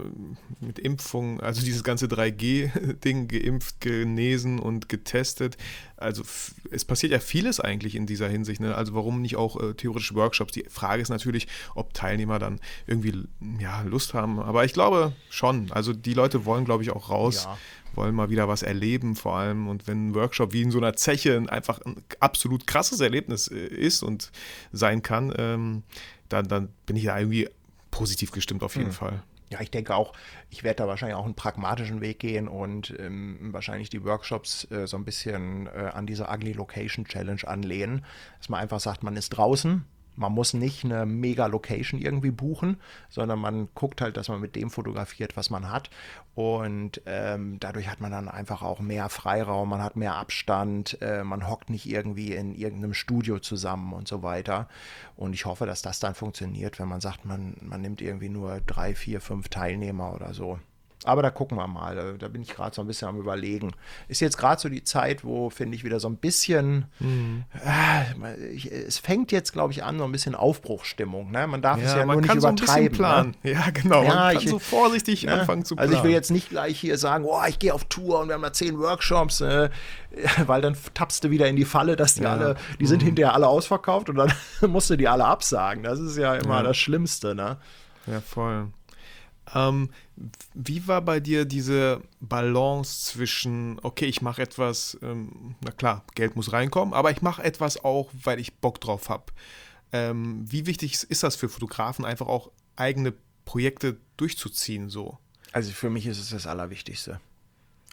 mit 0.60 0.78
Impfung, 0.78 1.40
also 1.40 1.64
dieses 1.64 1.82
ganze 1.82 2.06
3G-Ding, 2.06 3.28
geimpft, 3.28 3.80
genesen 3.80 4.58
und 4.58 4.90
getestet, 4.90 5.56
also 5.96 6.22
es 6.70 6.84
passiert 6.84 7.12
ja 7.12 7.20
vieles 7.20 7.60
eigentlich 7.60 7.94
in 7.94 8.06
dieser 8.06 8.28
Hinsicht, 8.28 8.60
ne? 8.60 8.74
also 8.74 8.94
warum 8.94 9.22
nicht 9.22 9.36
auch 9.36 9.60
äh, 9.60 9.74
theoretische 9.74 10.14
Workshops? 10.14 10.52
Die 10.52 10.64
Frage 10.68 11.02
ist 11.02 11.08
natürlich, 11.08 11.48
ob 11.74 11.94
Teilnehmer 11.94 12.38
dann 12.38 12.60
irgendwie 12.86 13.24
ja, 13.58 13.82
Lust 13.82 14.14
haben, 14.14 14.38
aber 14.38 14.64
ich 14.64 14.72
glaube 14.72 15.12
schon, 15.30 15.70
also 15.72 15.92
die 15.92 16.14
Leute 16.14 16.44
wollen, 16.44 16.64
glaube 16.64 16.82
ich, 16.82 16.90
auch 16.90 17.10
raus. 17.10 17.44
Ja 17.44 17.58
wollen 17.96 18.14
mal 18.14 18.28
wieder 18.28 18.46
was 18.46 18.62
erleben 18.62 19.16
vor 19.16 19.36
allem. 19.36 19.68
Und 19.68 19.86
wenn 19.86 20.08
ein 20.08 20.14
Workshop 20.14 20.52
wie 20.52 20.62
in 20.62 20.70
so 20.70 20.76
einer 20.78 20.94
Zeche 20.94 21.42
einfach 21.48 21.80
ein 21.80 21.96
absolut 22.20 22.66
krasses 22.66 23.00
Erlebnis 23.00 23.48
äh, 23.48 23.56
ist 23.56 24.02
und 24.02 24.30
sein 24.72 25.02
kann, 25.02 25.32
ähm, 25.38 25.82
dann, 26.28 26.46
dann 26.46 26.68
bin 26.84 26.96
ich 26.96 27.04
da 27.04 27.18
irgendwie 27.18 27.48
positiv 27.90 28.32
gestimmt 28.32 28.62
auf 28.62 28.76
jeden 28.76 28.88
hm. 28.88 28.94
Fall. 28.94 29.22
Ja, 29.48 29.60
ich 29.60 29.70
denke 29.70 29.94
auch, 29.94 30.12
ich 30.50 30.64
werde 30.64 30.78
da 30.78 30.88
wahrscheinlich 30.88 31.16
auch 31.16 31.24
einen 31.24 31.36
pragmatischen 31.36 32.00
Weg 32.00 32.18
gehen 32.18 32.48
und 32.48 32.94
ähm, 32.98 33.52
wahrscheinlich 33.52 33.90
die 33.90 34.02
Workshops 34.02 34.68
äh, 34.72 34.86
so 34.88 34.96
ein 34.96 35.04
bisschen 35.04 35.68
äh, 35.68 35.90
an 35.92 36.06
diese 36.06 36.28
Ugly 36.28 36.52
Location 36.52 37.04
Challenge 37.04 37.46
anlehnen, 37.46 38.04
dass 38.38 38.48
man 38.48 38.60
einfach 38.60 38.80
sagt, 38.80 39.04
man 39.04 39.16
ist 39.16 39.30
draußen, 39.30 39.84
man 40.16 40.32
muss 40.32 40.54
nicht 40.54 40.84
eine 40.84 41.06
mega 41.06 41.46
Location 41.46 42.00
irgendwie 42.00 42.30
buchen, 42.30 42.78
sondern 43.08 43.38
man 43.38 43.68
guckt 43.74 44.00
halt, 44.00 44.16
dass 44.16 44.28
man 44.28 44.40
mit 44.40 44.56
dem 44.56 44.70
fotografiert, 44.70 45.36
was 45.36 45.50
man 45.50 45.70
hat. 45.70 45.90
Und 46.34 47.00
ähm, 47.06 47.58
dadurch 47.60 47.88
hat 47.88 48.00
man 48.00 48.10
dann 48.10 48.28
einfach 48.28 48.62
auch 48.62 48.80
mehr 48.80 49.08
Freiraum, 49.08 49.68
man 49.68 49.82
hat 49.82 49.96
mehr 49.96 50.16
Abstand, 50.16 51.00
äh, 51.00 51.24
man 51.24 51.48
hockt 51.48 51.70
nicht 51.70 51.86
irgendwie 51.86 52.32
in 52.34 52.54
irgendeinem 52.54 52.94
Studio 52.94 53.38
zusammen 53.38 53.92
und 53.92 54.08
so 54.08 54.22
weiter. 54.22 54.68
Und 55.16 55.32
ich 55.32 55.46
hoffe, 55.46 55.66
dass 55.66 55.82
das 55.82 56.00
dann 56.00 56.14
funktioniert, 56.14 56.78
wenn 56.78 56.88
man 56.88 57.00
sagt, 57.00 57.24
man, 57.24 57.56
man 57.60 57.80
nimmt 57.80 58.00
irgendwie 58.00 58.28
nur 58.28 58.60
drei, 58.60 58.94
vier, 58.94 59.20
fünf 59.20 59.48
Teilnehmer 59.48 60.14
oder 60.14 60.34
so. 60.34 60.58
Aber 61.04 61.22
da 61.22 61.30
gucken 61.30 61.58
wir 61.58 61.66
mal. 61.66 62.16
Da 62.18 62.28
bin 62.28 62.42
ich 62.42 62.48
gerade 62.48 62.74
so 62.74 62.80
ein 62.80 62.86
bisschen 62.86 63.08
am 63.08 63.18
Überlegen. 63.18 63.72
Ist 64.08 64.20
jetzt 64.20 64.38
gerade 64.38 64.60
so 64.60 64.68
die 64.68 64.82
Zeit, 64.82 65.24
wo, 65.24 65.50
finde 65.50 65.76
ich, 65.76 65.84
wieder 65.84 66.00
so 66.00 66.08
ein 66.08 66.16
bisschen. 66.16 66.86
Mhm. 67.00 67.44
Äh, 67.64 68.46
ich, 68.48 68.72
es 68.72 68.98
fängt 68.98 69.30
jetzt, 69.30 69.52
glaube 69.52 69.72
ich, 69.72 69.84
an, 69.84 69.98
so 69.98 70.04
ein 70.04 70.12
bisschen 70.12 70.34
Aufbruchstimmung. 70.34 71.30
Ne? 71.30 71.46
Man 71.46 71.60
darf 71.60 71.78
ja, 71.78 71.84
es 71.84 71.94
ja 71.94 72.06
nur 72.06 72.20
nicht 72.20 72.34
übertreiben. 72.34 72.96
So 72.96 73.02
ne? 73.02 73.32
Ja, 73.42 73.70
genau. 73.70 74.02
Ja, 74.02 74.08
man 74.08 74.34
kann 74.34 74.42
ich, 74.42 74.48
so 74.48 74.58
vorsichtig 74.58 75.24
ne? 75.24 75.34
anfangen 75.34 75.64
zu 75.64 75.76
planen. 75.76 75.90
Also, 75.90 75.98
ich 75.98 76.04
will 76.04 76.12
jetzt 76.12 76.30
nicht 76.30 76.48
gleich 76.48 76.80
hier 76.80 76.96
sagen, 76.96 77.24
oh, 77.26 77.42
ich 77.46 77.58
gehe 77.58 77.74
auf 77.74 77.84
Tour 77.84 78.20
und 78.20 78.28
wir 78.28 78.34
haben 78.34 78.42
da 78.42 78.52
zehn 78.52 78.78
Workshops, 78.78 79.42
äh, 79.42 79.68
weil 80.46 80.62
dann 80.62 80.76
tappst 80.94 81.22
du 81.24 81.30
wieder 81.30 81.46
in 81.46 81.56
die 81.56 81.66
Falle, 81.66 81.96
dass 81.96 82.14
die 82.14 82.22
ja. 82.22 82.32
alle, 82.32 82.56
die 82.80 82.86
sind 82.86 83.02
mhm. 83.02 83.06
hinterher 83.06 83.34
alle 83.34 83.48
ausverkauft 83.48 84.08
und 84.08 84.16
dann 84.16 84.32
musst 84.66 84.88
du 84.88 84.96
die 84.96 85.08
alle 85.08 85.26
absagen. 85.26 85.82
Das 85.82 86.00
ist 86.00 86.16
ja 86.16 86.34
immer 86.34 86.62
das 86.62 86.76
Schlimmste. 86.76 87.34
Ne? 87.34 87.58
Ja, 88.06 88.20
voll. 88.20 88.68
Ähm, 89.54 89.90
wie 90.54 90.88
war 90.88 91.02
bei 91.02 91.20
dir 91.20 91.44
diese 91.44 92.02
Balance 92.20 93.12
zwischen, 93.12 93.78
okay, 93.82 94.06
ich 94.06 94.22
mache 94.22 94.42
etwas, 94.42 94.98
ähm, 95.02 95.54
na 95.62 95.70
klar, 95.70 96.04
Geld 96.14 96.36
muss 96.36 96.52
reinkommen, 96.52 96.94
aber 96.94 97.10
ich 97.10 97.22
mache 97.22 97.42
etwas 97.42 97.84
auch, 97.84 98.10
weil 98.22 98.40
ich 98.40 98.54
Bock 98.54 98.80
drauf 98.80 99.08
habe. 99.08 99.26
Ähm, 99.92 100.44
wie 100.50 100.66
wichtig 100.66 101.04
ist 101.08 101.22
das 101.22 101.36
für 101.36 101.48
Fotografen, 101.48 102.04
einfach 102.04 102.26
auch 102.26 102.50
eigene 102.74 103.14
Projekte 103.44 103.96
durchzuziehen 104.16 104.90
so? 104.90 105.18
Also 105.52 105.72
für 105.72 105.90
mich 105.90 106.06
ist 106.06 106.18
es 106.18 106.30
das 106.30 106.46
Allerwichtigste. 106.46 107.20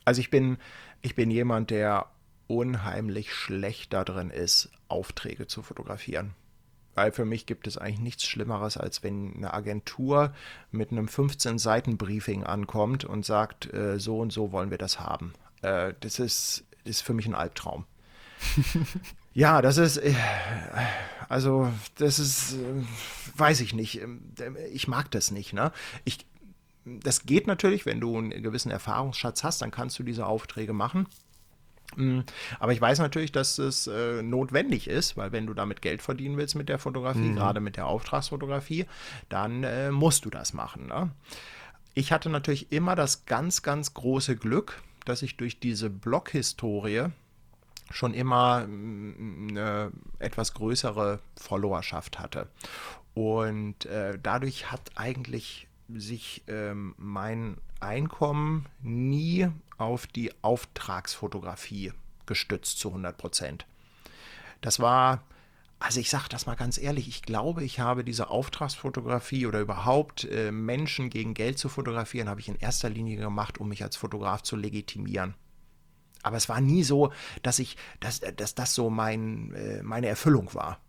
Also 0.06 0.20
ich 0.20 0.30
bin, 0.30 0.58
ich 1.01 1.16
bin 1.16 1.32
jemand, 1.32 1.70
der 1.70 2.08
unheimlich 2.47 3.34
schlecht 3.34 3.93
darin 3.93 4.30
ist, 4.30 4.70
Aufträge 4.88 5.47
zu 5.47 5.62
fotografieren. 5.62 6.34
Weil 6.95 7.11
für 7.11 7.25
mich 7.25 7.45
gibt 7.45 7.67
es 7.67 7.77
eigentlich 7.77 7.99
nichts 7.99 8.23
Schlimmeres, 8.25 8.77
als 8.77 9.03
wenn 9.03 9.35
eine 9.35 9.53
Agentur 9.53 10.33
mit 10.71 10.91
einem 10.91 11.07
15-Seiten-Briefing 11.07 12.43
ankommt 12.43 13.05
und 13.05 13.25
sagt, 13.25 13.73
äh, 13.73 13.99
so 13.99 14.19
und 14.19 14.31
so 14.31 14.51
wollen 14.51 14.69
wir 14.69 14.77
das 14.77 14.99
haben. 14.99 15.33
Äh, 15.61 15.93
das, 16.01 16.19
ist, 16.19 16.65
ist 16.83 17.01
für 17.01 17.13
mich 17.13 17.25
ein 17.25 17.35
Albtraum. 17.35 17.85
ja, 19.33 19.61
das 19.61 19.77
ist, 19.77 19.97
äh, 19.97 20.13
also 21.29 21.71
das 21.97 22.19
ist, 22.19 22.53
äh, 22.53 22.83
weiß 23.37 23.61
ich 23.61 23.73
nicht. 23.73 24.01
Ähm, 24.01 24.21
ich 24.71 24.87
mag 24.87 25.09
das 25.11 25.31
nicht. 25.31 25.53
Ne? 25.53 25.71
Ich, 26.03 26.25
das 26.85 27.25
geht 27.25 27.47
natürlich, 27.47 27.85
wenn 27.85 28.01
du 28.01 28.17
einen 28.17 28.43
gewissen 28.43 28.71
Erfahrungsschatz 28.71 29.43
hast, 29.43 29.61
dann 29.61 29.71
kannst 29.71 29.97
du 29.97 30.03
diese 30.03 30.25
Aufträge 30.25 30.73
machen. 30.73 31.07
Mm, 31.95 32.21
aber 32.59 32.73
ich 32.73 32.81
weiß 32.81 32.99
natürlich, 32.99 33.31
dass 33.31 33.57
es 33.57 33.87
äh, 33.87 34.21
notwendig 34.21 34.87
ist, 34.87 35.17
weil 35.17 35.31
wenn 35.31 35.47
du 35.47 35.53
damit 35.53 35.81
Geld 35.81 36.01
verdienen 36.01 36.37
willst 36.37 36.55
mit 36.55 36.69
der 36.69 36.79
Fotografie, 36.79 37.19
mhm. 37.19 37.35
gerade 37.35 37.59
mit 37.59 37.77
der 37.77 37.87
Auftragsfotografie, 37.87 38.85
dann 39.29 39.63
äh, 39.63 39.91
musst 39.91 40.25
du 40.25 40.29
das 40.29 40.53
machen. 40.53 40.87
Ne? 40.87 41.11
Ich 41.93 42.11
hatte 42.11 42.29
natürlich 42.29 42.71
immer 42.71 42.95
das 42.95 43.25
ganz, 43.25 43.61
ganz 43.61 43.93
große 43.93 44.35
Glück, 44.35 44.81
dass 45.05 45.21
ich 45.21 45.37
durch 45.37 45.59
diese 45.59 45.89
Blog-Historie 45.89 47.07
schon 47.91 48.13
immer 48.13 48.65
mm, 48.65 49.47
eine 49.49 49.91
etwas 50.19 50.53
größere 50.53 51.19
Followerschaft 51.39 52.19
hatte. 52.19 52.47
Und 53.13 53.85
äh, 53.85 54.17
dadurch 54.21 54.71
hat 54.71 54.91
eigentlich 54.95 55.67
sich 55.89 56.43
ähm, 56.47 56.95
mein 56.97 57.57
Einkommen 57.84 58.67
nie 58.81 59.47
auf 59.77 60.07
die 60.07 60.31
Auftragsfotografie 60.41 61.93
gestützt 62.25 62.79
zu 62.79 62.89
100 62.89 63.17
Prozent. 63.17 63.65
Das 64.61 64.79
war, 64.79 65.23
also 65.79 65.99
ich 65.99 66.09
sage 66.09 66.29
das 66.29 66.45
mal 66.45 66.55
ganz 66.55 66.77
ehrlich, 66.77 67.07
ich 67.07 67.21
glaube, 67.21 67.63
ich 67.63 67.79
habe 67.79 68.03
diese 68.03 68.29
Auftragsfotografie 68.29 69.45
oder 69.45 69.59
überhaupt 69.59 70.23
äh, 70.25 70.51
Menschen 70.51 71.09
gegen 71.09 71.34
Geld 71.34 71.59
zu 71.59 71.69
fotografieren, 71.69 72.29
habe 72.29 72.39
ich 72.39 72.47
in 72.47 72.55
erster 72.55 72.89
Linie 72.89 73.17
gemacht, 73.17 73.59
um 73.59 73.69
mich 73.69 73.84
als 73.84 73.97
Fotograf 73.97 74.41
zu 74.41 74.55
legitimieren. 74.55 75.36
Aber 76.23 76.38
es 76.38 76.47
war 76.47 76.61
nie 76.61 76.84
so, 76.84 77.11
dass 77.41 77.59
ich, 77.59 77.75
dass, 77.99 78.21
dass 78.21 78.55
das 78.55 78.73
so 78.73 78.89
mein, 78.89 79.53
äh, 79.53 79.84
meine 79.84 80.07
Erfüllung 80.07 80.53
war. 80.53 80.79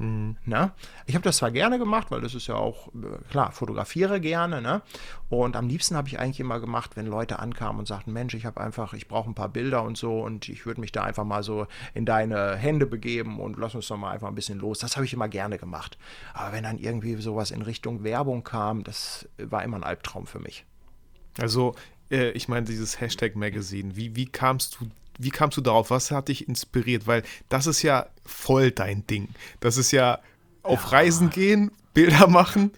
Mhm. 0.00 0.36
Ne? 0.46 0.72
Ich 1.04 1.14
habe 1.14 1.22
das 1.22 1.36
zwar 1.36 1.50
gerne 1.50 1.78
gemacht, 1.78 2.10
weil 2.10 2.22
das 2.22 2.34
ist 2.34 2.46
ja 2.46 2.54
auch, 2.54 2.88
äh, 2.88 3.22
klar, 3.30 3.52
fotografiere 3.52 4.18
gerne. 4.18 4.62
Ne? 4.62 4.80
Und 5.28 5.56
am 5.56 5.68
liebsten 5.68 5.94
habe 5.94 6.08
ich 6.08 6.18
eigentlich 6.18 6.40
immer 6.40 6.58
gemacht, 6.58 6.96
wenn 6.96 7.06
Leute 7.06 7.38
ankamen 7.38 7.80
und 7.80 7.86
sagten, 7.86 8.12
Mensch, 8.12 8.32
ich 8.32 8.46
habe 8.46 8.60
einfach, 8.62 8.94
ich 8.94 9.08
brauche 9.08 9.30
ein 9.30 9.34
paar 9.34 9.50
Bilder 9.50 9.82
und 9.82 9.98
so 9.98 10.20
und 10.22 10.48
ich 10.48 10.64
würde 10.64 10.80
mich 10.80 10.90
da 10.90 11.04
einfach 11.04 11.24
mal 11.24 11.42
so 11.42 11.66
in 11.92 12.06
deine 12.06 12.56
Hände 12.56 12.86
begeben 12.86 13.38
und 13.40 13.58
lass 13.58 13.74
uns 13.74 13.88
doch 13.88 13.98
mal 13.98 14.10
einfach 14.10 14.28
ein 14.28 14.34
bisschen 14.34 14.58
los. 14.58 14.78
Das 14.78 14.96
habe 14.96 15.04
ich 15.04 15.12
immer 15.12 15.28
gerne 15.28 15.58
gemacht. 15.58 15.98
Aber 16.32 16.54
wenn 16.54 16.64
dann 16.64 16.78
irgendwie 16.78 17.14
sowas 17.16 17.50
in 17.50 17.60
Richtung 17.60 18.02
Werbung 18.02 18.42
kam, 18.42 18.82
das 18.84 19.28
war 19.36 19.62
immer 19.62 19.76
ein 19.76 19.84
Albtraum 19.84 20.26
für 20.26 20.40
mich. 20.40 20.64
Also, 21.38 21.74
äh, 22.10 22.30
ich 22.30 22.48
meine, 22.48 22.64
dieses 22.64 23.00
Hashtag 23.00 23.36
Magazine, 23.36 23.96
wie, 23.96 24.16
wie 24.16 24.26
kamst 24.26 24.80
du 24.80 24.90
wie 25.18 25.30
kamst 25.30 25.56
du 25.56 25.60
darauf? 25.60 25.90
Was 25.90 26.10
hat 26.10 26.28
dich 26.28 26.48
inspiriert? 26.48 27.06
Weil 27.06 27.22
das 27.48 27.66
ist 27.66 27.82
ja 27.82 28.06
voll 28.24 28.70
dein 28.70 29.06
Ding. 29.06 29.28
Das 29.60 29.76
ist 29.76 29.90
ja 29.92 30.20
auf 30.62 30.84
ja. 30.84 30.88
Reisen 30.90 31.30
gehen, 31.30 31.70
Bilder 31.94 32.26
machen, 32.26 32.72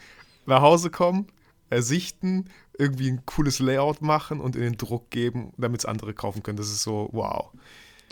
nach 0.46 0.62
Hause 0.62 0.90
kommen, 0.90 1.26
ersichten, 1.70 2.50
irgendwie 2.78 3.10
ein 3.10 3.24
cooles 3.26 3.58
Layout 3.58 4.02
machen 4.02 4.40
und 4.40 4.56
in 4.56 4.62
den 4.62 4.76
Druck 4.76 5.10
geben, 5.10 5.52
damit 5.56 5.80
es 5.80 5.86
andere 5.86 6.14
kaufen 6.14 6.42
können. 6.42 6.56
Das 6.56 6.68
ist 6.68 6.82
so, 6.82 7.08
wow. 7.12 7.50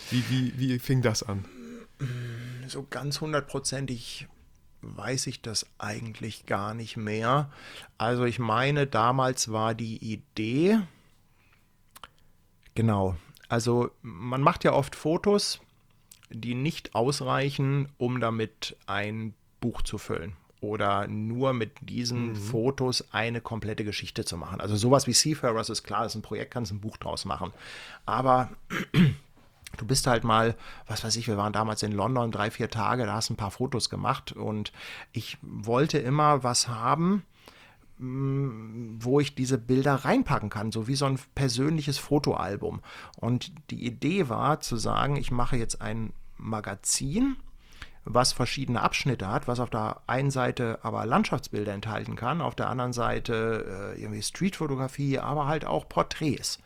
Wie, 0.09 0.23
wie, 0.29 0.53
wie 0.57 0.79
fing 0.79 1.01
das 1.01 1.23
an? 1.23 1.45
So 2.67 2.85
ganz 2.89 3.21
hundertprozentig 3.21 4.27
weiß 4.81 5.27
ich 5.27 5.41
das 5.41 5.67
eigentlich 5.77 6.47
gar 6.47 6.73
nicht 6.73 6.97
mehr. 6.97 7.51
Also 7.97 8.25
ich 8.25 8.39
meine, 8.39 8.87
damals 8.87 9.51
war 9.51 9.75
die 9.75 9.97
Idee, 9.97 10.79
Genau. 12.75 13.15
Also 13.51 13.91
man 14.01 14.41
macht 14.41 14.63
ja 14.63 14.71
oft 14.71 14.95
Fotos, 14.95 15.59
die 16.29 16.55
nicht 16.55 16.95
ausreichen, 16.95 17.89
um 17.97 18.21
damit 18.21 18.77
ein 18.87 19.33
Buch 19.59 19.81
zu 19.81 19.97
füllen 19.97 20.37
oder 20.61 21.05
nur 21.07 21.51
mit 21.51 21.73
diesen 21.81 22.29
mhm. 22.29 22.35
Fotos 22.37 23.03
eine 23.11 23.41
komplette 23.41 23.83
Geschichte 23.83 24.23
zu 24.23 24.37
machen. 24.37 24.61
Also 24.61 24.77
sowas 24.77 25.05
wie 25.05 25.11
Seafarers 25.11 25.69
ist 25.69 25.83
klar, 25.83 26.03
das 26.03 26.13
ist 26.13 26.19
ein 26.19 26.21
Projekt, 26.21 26.53
kannst 26.53 26.71
ein 26.71 26.79
Buch 26.79 26.95
draus 26.95 27.25
machen. 27.25 27.51
Aber 28.05 28.51
du 29.77 29.85
bist 29.85 30.07
halt 30.07 30.23
mal, 30.23 30.55
was 30.87 31.03
weiß 31.03 31.17
ich, 31.17 31.27
wir 31.27 31.35
waren 31.35 31.51
damals 31.51 31.83
in 31.83 31.91
London 31.91 32.31
drei, 32.31 32.51
vier 32.51 32.69
Tage, 32.69 33.05
da 33.05 33.15
hast 33.15 33.31
ein 33.31 33.35
paar 33.35 33.51
Fotos 33.51 33.89
gemacht 33.89 34.31
und 34.31 34.71
ich 35.11 35.37
wollte 35.41 35.97
immer 35.97 36.41
was 36.45 36.69
haben, 36.69 37.25
wo 38.03 39.19
ich 39.19 39.35
diese 39.35 39.59
Bilder 39.59 39.93
reinpacken 39.93 40.49
kann, 40.49 40.71
so 40.71 40.87
wie 40.87 40.95
so 40.95 41.05
ein 41.05 41.19
persönliches 41.35 41.99
Fotoalbum. 41.99 42.81
Und 43.15 43.51
die 43.69 43.85
Idee 43.85 44.27
war 44.27 44.59
zu 44.59 44.77
sagen, 44.77 45.17
ich 45.17 45.29
mache 45.29 45.55
jetzt 45.55 45.81
ein 45.81 46.11
Magazin, 46.37 47.35
was 48.03 48.33
verschiedene 48.33 48.81
Abschnitte 48.81 49.27
hat, 49.27 49.47
was 49.47 49.59
auf 49.59 49.69
der 49.69 50.01
einen 50.07 50.31
Seite 50.31 50.79
aber 50.81 51.05
Landschaftsbilder 51.05 51.73
enthalten 51.73 52.15
kann, 52.15 52.41
auf 52.41 52.55
der 52.55 52.69
anderen 52.69 52.93
Seite 52.93 53.93
äh, 53.95 54.01
irgendwie 54.01 54.23
Streetfotografie, 54.23 55.19
aber 55.19 55.45
halt 55.45 55.65
auch 55.65 55.87
Porträts. 55.87 56.57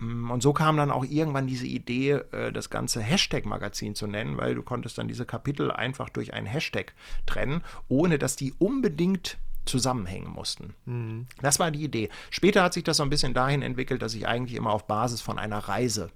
Mm, 0.00 0.32
und 0.32 0.42
so 0.42 0.52
kam 0.52 0.76
dann 0.76 0.90
auch 0.90 1.04
irgendwann 1.04 1.46
diese 1.46 1.66
Idee, 1.66 2.22
äh, 2.32 2.50
das 2.50 2.70
ganze 2.70 3.00
Hashtag-Magazin 3.00 3.94
zu 3.94 4.08
nennen, 4.08 4.36
weil 4.36 4.56
du 4.56 4.62
konntest 4.62 4.98
dann 4.98 5.06
diese 5.06 5.26
Kapitel 5.26 5.70
einfach 5.70 6.08
durch 6.08 6.34
einen 6.34 6.48
Hashtag 6.48 6.94
trennen, 7.26 7.62
ohne 7.86 8.18
dass 8.18 8.34
die 8.34 8.52
unbedingt 8.58 9.38
zusammenhängen 9.66 10.30
mussten. 10.30 10.74
Mhm. 10.84 11.26
Das 11.42 11.58
war 11.58 11.70
die 11.70 11.84
Idee. 11.84 12.08
Später 12.30 12.62
hat 12.62 12.72
sich 12.72 12.84
das 12.84 12.96
so 12.96 13.02
ein 13.02 13.10
bisschen 13.10 13.34
dahin 13.34 13.62
entwickelt, 13.62 14.02
dass 14.02 14.14
ich 14.14 14.26
eigentlich 14.26 14.56
immer 14.56 14.70
auf 14.70 14.86
Basis 14.86 15.20
von 15.20 15.38
einer 15.38 15.58
Reise 15.58 16.10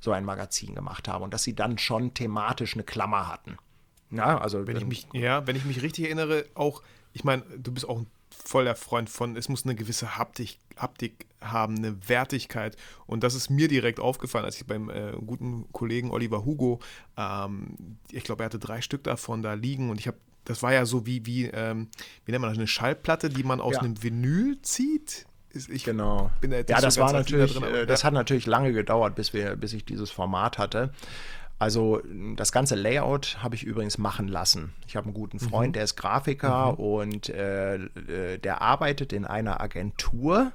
so 0.00 0.12
ein 0.12 0.24
Magazin 0.24 0.74
gemacht 0.74 1.08
habe 1.08 1.24
und 1.24 1.34
dass 1.34 1.42
sie 1.42 1.54
dann 1.54 1.78
schon 1.78 2.14
thematisch 2.14 2.74
eine 2.74 2.84
Klammer 2.84 3.28
hatten. 3.28 3.56
Ja, 4.10 4.38
also 4.38 4.66
wenn 4.66 4.76
ich 4.76 4.86
mich, 4.86 5.06
ja, 5.12 5.46
wenn 5.46 5.56
ich 5.56 5.64
mich 5.64 5.82
richtig 5.82 6.06
erinnere, 6.06 6.46
auch, 6.54 6.82
ich 7.12 7.22
meine, 7.22 7.42
du 7.42 7.72
bist 7.72 7.88
auch 7.88 7.98
ein 7.98 8.06
voller 8.30 8.74
Freund 8.74 9.10
von, 9.10 9.36
es 9.36 9.48
muss 9.48 9.64
eine 9.64 9.74
gewisse 9.74 10.16
Haptik, 10.16 10.58
Haptik 10.76 11.26
haben, 11.40 11.76
eine 11.76 12.08
Wertigkeit. 12.08 12.76
Und 13.06 13.22
das 13.22 13.34
ist 13.34 13.50
mir 13.50 13.68
direkt 13.68 14.00
aufgefallen, 14.00 14.44
als 14.44 14.56
ich 14.56 14.66
beim 14.66 14.88
äh, 14.90 15.12
guten 15.24 15.70
Kollegen 15.72 16.10
Oliver 16.10 16.44
Hugo, 16.44 16.80
ähm, 17.16 17.98
ich 18.10 18.24
glaube, 18.24 18.42
er 18.42 18.46
hatte 18.46 18.58
drei 18.58 18.80
Stück 18.80 19.04
davon 19.04 19.42
da 19.42 19.54
liegen 19.54 19.90
und 19.90 20.00
ich 20.00 20.06
habe, 20.06 20.18
das 20.50 20.62
war 20.62 20.72
ja 20.72 20.84
so 20.84 21.06
wie, 21.06 21.24
wie, 21.26 21.46
ähm, 21.46 21.88
wie 22.24 22.32
nennt 22.32 22.42
man 22.42 22.50
das, 22.50 22.58
eine 22.58 22.66
Schallplatte, 22.66 23.30
die 23.30 23.44
man 23.44 23.60
aus 23.60 23.74
ja. 23.74 23.80
einem 23.80 24.02
Vinyl 24.02 24.60
zieht. 24.62 25.26
Ich 25.52 25.84
genau. 25.84 26.30
ja, 26.42 26.62
das 26.62 26.94
so 26.94 27.00
war 27.00 27.12
natürlich, 27.12 27.54
drin, 27.54 27.64
äh, 27.64 27.86
das 27.86 28.04
hat 28.04 28.12
natürlich 28.12 28.46
lange 28.46 28.72
gedauert, 28.72 29.14
bis 29.14 29.32
wir, 29.32 29.56
bis 29.56 29.72
ich 29.72 29.84
dieses 29.84 30.10
Format 30.10 30.58
hatte. 30.58 30.92
Also 31.58 32.00
das 32.36 32.52
ganze 32.52 32.74
Layout 32.74 33.38
habe 33.42 33.54
ich 33.54 33.64
übrigens 33.64 33.98
machen 33.98 34.28
lassen. 34.28 34.72
Ich 34.86 34.96
habe 34.96 35.06
einen 35.06 35.14
guten. 35.14 35.38
Freund, 35.38 35.68
mhm. 35.68 35.72
der 35.74 35.84
ist 35.84 35.96
Grafiker 35.96 36.72
mhm. 36.72 36.78
und 36.78 37.28
äh, 37.28 37.76
äh, 37.76 38.38
der 38.38 38.62
arbeitet 38.62 39.12
in 39.12 39.24
einer 39.24 39.60
Agentur 39.60 40.52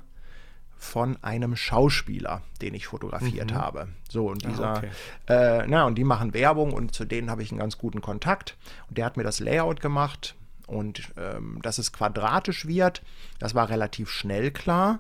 von 0.85 1.17
einem 1.23 1.55
Schauspieler, 1.55 2.41
den 2.61 2.73
ich 2.73 2.87
fotografiert 2.87 3.51
mhm. 3.51 3.55
habe. 3.55 3.87
So, 4.09 4.29
und 4.29 4.45
ah, 4.45 4.49
dieser, 4.49 4.67
ah, 4.67 4.77
okay. 4.77 4.89
äh, 5.27 5.67
na, 5.67 5.85
und 5.85 5.95
die 5.95 6.03
machen 6.03 6.33
Werbung 6.33 6.71
und 6.71 6.93
zu 6.93 7.05
denen 7.05 7.29
habe 7.29 7.43
ich 7.43 7.51
einen 7.51 7.59
ganz 7.59 7.77
guten 7.77 8.01
Kontakt. 8.01 8.55
Und 8.87 8.97
der 8.97 9.05
hat 9.05 9.17
mir 9.17 9.23
das 9.23 9.39
Layout 9.39 9.81
gemacht 9.81 10.35
und 10.67 11.13
ähm, 11.17 11.59
dass 11.61 11.77
es 11.77 11.91
quadratisch 11.91 12.65
wird, 12.65 13.01
das 13.39 13.55
war 13.55 13.69
relativ 13.69 14.09
schnell 14.09 14.51
klar, 14.51 14.99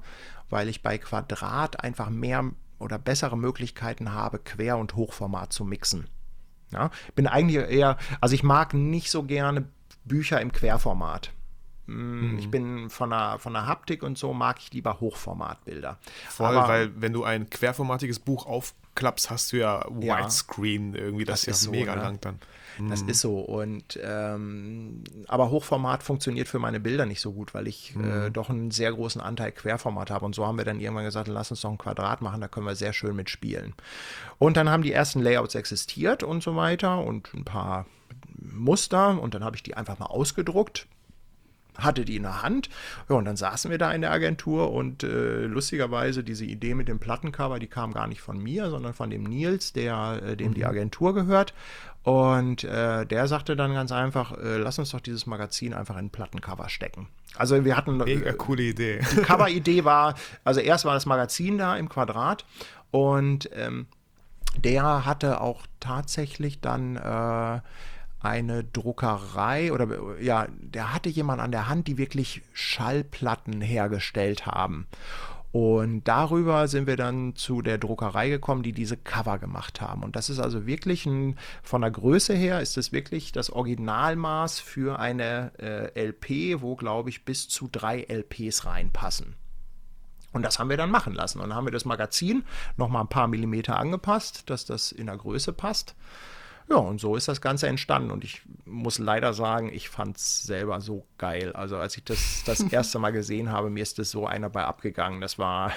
weil 0.49 0.67
ich 0.67 0.81
bei 0.81 0.97
Quadrat 0.97 1.83
einfach 1.83 2.09
mehr 2.09 2.51
oder 2.79 2.99
bessere 2.99 3.37
Möglichkeiten 3.37 4.11
habe, 4.11 4.39
Quer- 4.39 4.77
und 4.77 4.95
Hochformat 4.95 5.53
zu 5.53 5.63
mixen. 5.63 6.07
Ja, 6.71 6.89
bin 7.13 7.27
eigentlich 7.27 7.57
eher, 7.69 7.97
also 8.19 8.35
ich 8.35 8.43
mag 8.43 8.73
nicht 8.73 9.09
so 9.09 9.23
gerne 9.23 9.65
Bücher 10.03 10.41
im 10.41 10.51
Querformat. 10.51 11.31
Mm, 11.87 12.31
mhm. 12.31 12.39
Ich 12.39 12.49
bin 12.49 12.89
von 12.89 13.09
der, 13.09 13.37
von 13.39 13.53
der 13.53 13.67
Haptik 13.67 14.03
und 14.03 14.17
so 14.17 14.33
mag 14.33 14.57
ich 14.59 14.71
lieber 14.73 14.99
Hochformatbilder. 14.99 15.97
Voll, 16.29 16.47
Aber, 16.47 16.67
weil 16.67 16.91
wenn 16.95 17.13
du 17.13 17.23
ein 17.23 17.49
querformatiges 17.49 18.19
Buch 18.19 18.45
aufklappst, 18.45 19.29
hast 19.29 19.53
du 19.53 19.57
ja 19.57 19.85
Widescreen 19.89 20.93
ja, 20.93 21.01
irgendwie, 21.01 21.25
das, 21.25 21.41
das 21.41 21.57
ist 21.57 21.63
ja 21.63 21.65
so, 21.65 21.71
mega 21.71 21.95
ne? 21.95 22.01
lang 22.01 22.19
dann. 22.21 22.39
Das 22.89 23.03
mhm. 23.03 23.09
ist 23.09 23.21
so. 23.21 23.39
Und 23.39 23.99
ähm, 24.03 25.03
aber 25.27 25.49
Hochformat 25.49 26.03
funktioniert 26.03 26.47
für 26.47 26.59
meine 26.59 26.79
Bilder 26.79 27.05
nicht 27.05 27.21
so 27.21 27.31
gut, 27.31 27.53
weil 27.53 27.67
ich 27.67 27.95
äh, 27.95 27.99
mhm. 27.99 28.23
äh, 28.25 28.31
doch 28.31 28.49
einen 28.49 28.71
sehr 28.71 28.91
großen 28.91 29.21
Anteil 29.21 29.51
Querformat 29.51 30.11
habe. 30.11 30.25
Und 30.25 30.35
so 30.35 30.45
haben 30.45 30.57
wir 30.57 30.65
dann 30.65 30.81
irgendwann 30.81 31.05
gesagt, 31.05 31.27
lass 31.27 31.51
uns 31.51 31.61
doch 31.61 31.71
ein 31.71 31.77
Quadrat 31.77 32.21
machen, 32.21 32.41
da 32.41 32.47
können 32.47 32.65
wir 32.65 32.75
sehr 32.75 32.91
schön 32.91 33.15
mitspielen. 33.15 33.73
Und 34.39 34.57
dann 34.57 34.69
haben 34.69 34.83
die 34.83 34.91
ersten 34.91 35.21
Layouts 35.21 35.55
existiert 35.55 36.23
und 36.23 36.43
so 36.43 36.55
weiter 36.55 36.99
und 36.99 37.33
ein 37.33 37.45
paar 37.45 37.85
Muster 38.37 39.21
und 39.21 39.33
dann 39.33 39.43
habe 39.43 39.55
ich 39.55 39.63
die 39.63 39.75
einfach 39.75 39.97
mal 39.97 40.07
ausgedruckt 40.07 40.87
hatte 41.77 42.05
die 42.05 42.15
in 42.15 42.23
der 42.23 42.41
Hand. 42.41 42.69
Ja, 43.09 43.15
und 43.15 43.25
dann 43.25 43.35
saßen 43.35 43.71
wir 43.71 43.77
da 43.77 43.91
in 43.91 44.01
der 44.01 44.11
Agentur 44.11 44.71
und 44.71 45.03
äh, 45.03 45.45
lustigerweise 45.45 46.23
diese 46.23 46.45
Idee 46.45 46.75
mit 46.75 46.87
dem 46.87 46.99
Plattencover, 46.99 47.59
die 47.59 47.67
kam 47.67 47.93
gar 47.93 48.07
nicht 48.07 48.21
von 48.21 48.37
mir, 48.37 48.69
sondern 48.69 48.93
von 48.93 49.09
dem 49.09 49.23
Nils, 49.23 49.73
der, 49.73 50.21
äh, 50.25 50.37
dem 50.37 50.49
mhm. 50.49 50.53
die 50.55 50.65
Agentur 50.65 51.13
gehört. 51.13 51.53
Und 52.03 52.63
äh, 52.63 53.05
der 53.05 53.27
sagte 53.27 53.55
dann 53.55 53.73
ganz 53.73 53.91
einfach, 53.91 54.37
äh, 54.37 54.57
lass 54.57 54.77
uns 54.77 54.91
doch 54.91 54.99
dieses 54.99 55.25
Magazin 55.25 55.73
einfach 55.73 55.97
in 55.97 56.05
ein 56.05 56.09
Plattencover 56.11 56.69
stecken. 56.69 57.07
Also 57.35 57.65
wir 57.65 57.75
hatten... 57.75 57.97
Mega 57.97 58.31
coole 58.33 58.61
Idee. 58.61 58.99
Die 59.11 59.21
Cover-Idee 59.21 59.85
war, 59.85 60.13
also 60.43 60.59
erst 60.59 60.85
war 60.85 60.93
das 60.93 61.07
Magazin 61.07 61.57
da 61.57 61.75
im 61.75 61.89
Quadrat 61.89 62.45
und 62.91 63.49
ähm, 63.53 63.87
der 64.57 65.05
hatte 65.05 65.41
auch 65.41 65.63
tatsächlich 65.79 66.61
dann 66.61 66.95
äh, 66.95 67.59
eine 68.25 68.63
Druckerei 68.63 69.71
oder 69.71 70.19
ja, 70.19 70.47
der 70.59 70.93
hatte 70.93 71.09
jemand 71.09 71.41
an 71.41 71.51
der 71.51 71.69
Hand, 71.69 71.87
die 71.87 71.97
wirklich 71.97 72.41
Schallplatten 72.53 73.61
hergestellt 73.61 74.45
haben. 74.45 74.87
Und 75.51 76.03
darüber 76.03 76.67
sind 76.67 76.85
wir 76.85 76.97
dann 76.97 77.33
zu 77.37 77.61
der 77.61 77.77
Druckerei 77.77 78.27
gekommen, 78.27 78.61
die 78.61 78.73
diese 78.73 78.97
Cover 78.97 79.37
gemacht 79.37 79.79
haben. 79.79 80.03
Und 80.03 80.17
das 80.17 80.29
ist 80.29 80.39
also 80.39 80.65
wirklich 80.65 81.05
ein, 81.05 81.37
von 81.63 81.79
der 81.79 81.91
Größe 81.91 82.33
her 82.33 82.59
ist 82.59 82.77
es 82.77 82.91
wirklich 82.91 83.31
das 83.31 83.49
Originalmaß 83.49 84.59
für 84.59 84.99
eine 84.99 85.53
äh, 85.57 86.07
LP, 86.07 86.61
wo 86.61 86.75
glaube 86.75 87.09
ich 87.09 87.23
bis 87.23 87.47
zu 87.47 87.69
drei 87.71 88.01
LPs 88.01 88.65
reinpassen. 88.65 89.35
Und 90.33 90.41
das 90.41 90.59
haben 90.59 90.69
wir 90.69 90.75
dann 90.75 90.91
machen 90.91 91.13
lassen. 91.13 91.39
Und 91.39 91.47
dann 91.47 91.55
haben 91.55 91.67
wir 91.67 91.71
das 91.71 91.85
Magazin 91.85 92.43
noch 92.75 92.89
mal 92.89 92.99
ein 92.99 93.07
paar 93.07 93.29
Millimeter 93.29 93.79
angepasst, 93.79 94.49
dass 94.49 94.65
das 94.65 94.91
in 94.91 95.05
der 95.05 95.15
Größe 95.15 95.53
passt. 95.53 95.95
Ja, 96.69 96.77
und 96.77 96.99
so 96.99 97.15
ist 97.15 97.27
das 97.27 97.41
Ganze 97.41 97.67
entstanden. 97.67 98.11
Und 98.11 98.23
ich 98.23 98.41
muss 98.65 98.97
leider 98.97 99.33
sagen, 99.33 99.71
ich 99.71 99.89
fand 99.89 100.17
es 100.17 100.43
selber 100.43 100.81
so 100.81 101.05
geil. 101.17 101.53
Also 101.53 101.77
als 101.77 101.95
ich 101.97 102.03
das 102.03 102.43
das 102.45 102.59
erste 102.71 102.99
Mal 102.99 103.11
gesehen 103.11 103.51
habe, 103.51 103.69
mir 103.69 103.83
ist 103.83 103.99
das 103.99 104.11
so 104.11 104.25
einer 104.25 104.49
bei 104.49 104.63
abgegangen. 104.63 105.21
Das 105.21 105.37
war 105.37 105.71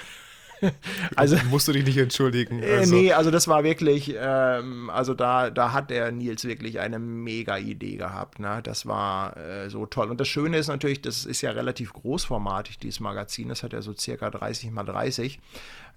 also 1.16 1.36
musst 1.50 1.68
du 1.68 1.72
dich 1.72 1.84
nicht 1.84 1.98
entschuldigen. 1.98 2.62
Äh, 2.62 2.78
also. 2.78 2.94
Nee, 2.94 3.12
also 3.12 3.30
das 3.30 3.48
war 3.48 3.64
wirklich, 3.64 4.14
ähm, 4.18 4.90
also 4.90 5.14
da, 5.14 5.50
da 5.50 5.72
hat 5.72 5.90
der 5.90 6.10
Nils 6.12 6.44
wirklich 6.44 6.80
eine 6.80 6.98
mega 6.98 7.58
Idee 7.58 7.96
gehabt. 7.96 8.38
Ne? 8.38 8.60
Das 8.62 8.86
war 8.86 9.36
äh, 9.36 9.70
so 9.70 9.86
toll. 9.86 10.10
Und 10.10 10.20
das 10.20 10.28
Schöne 10.28 10.58
ist 10.58 10.68
natürlich, 10.68 11.02
das 11.02 11.24
ist 11.24 11.42
ja 11.42 11.50
relativ 11.50 11.92
großformatig, 11.92 12.78
dieses 12.78 13.00
Magazin. 13.00 13.48
Das 13.48 13.62
hat 13.62 13.72
ja 13.72 13.82
so 13.82 13.94
circa 13.94 14.30
30 14.30 14.70
mal 14.70 14.84
30. 14.84 15.40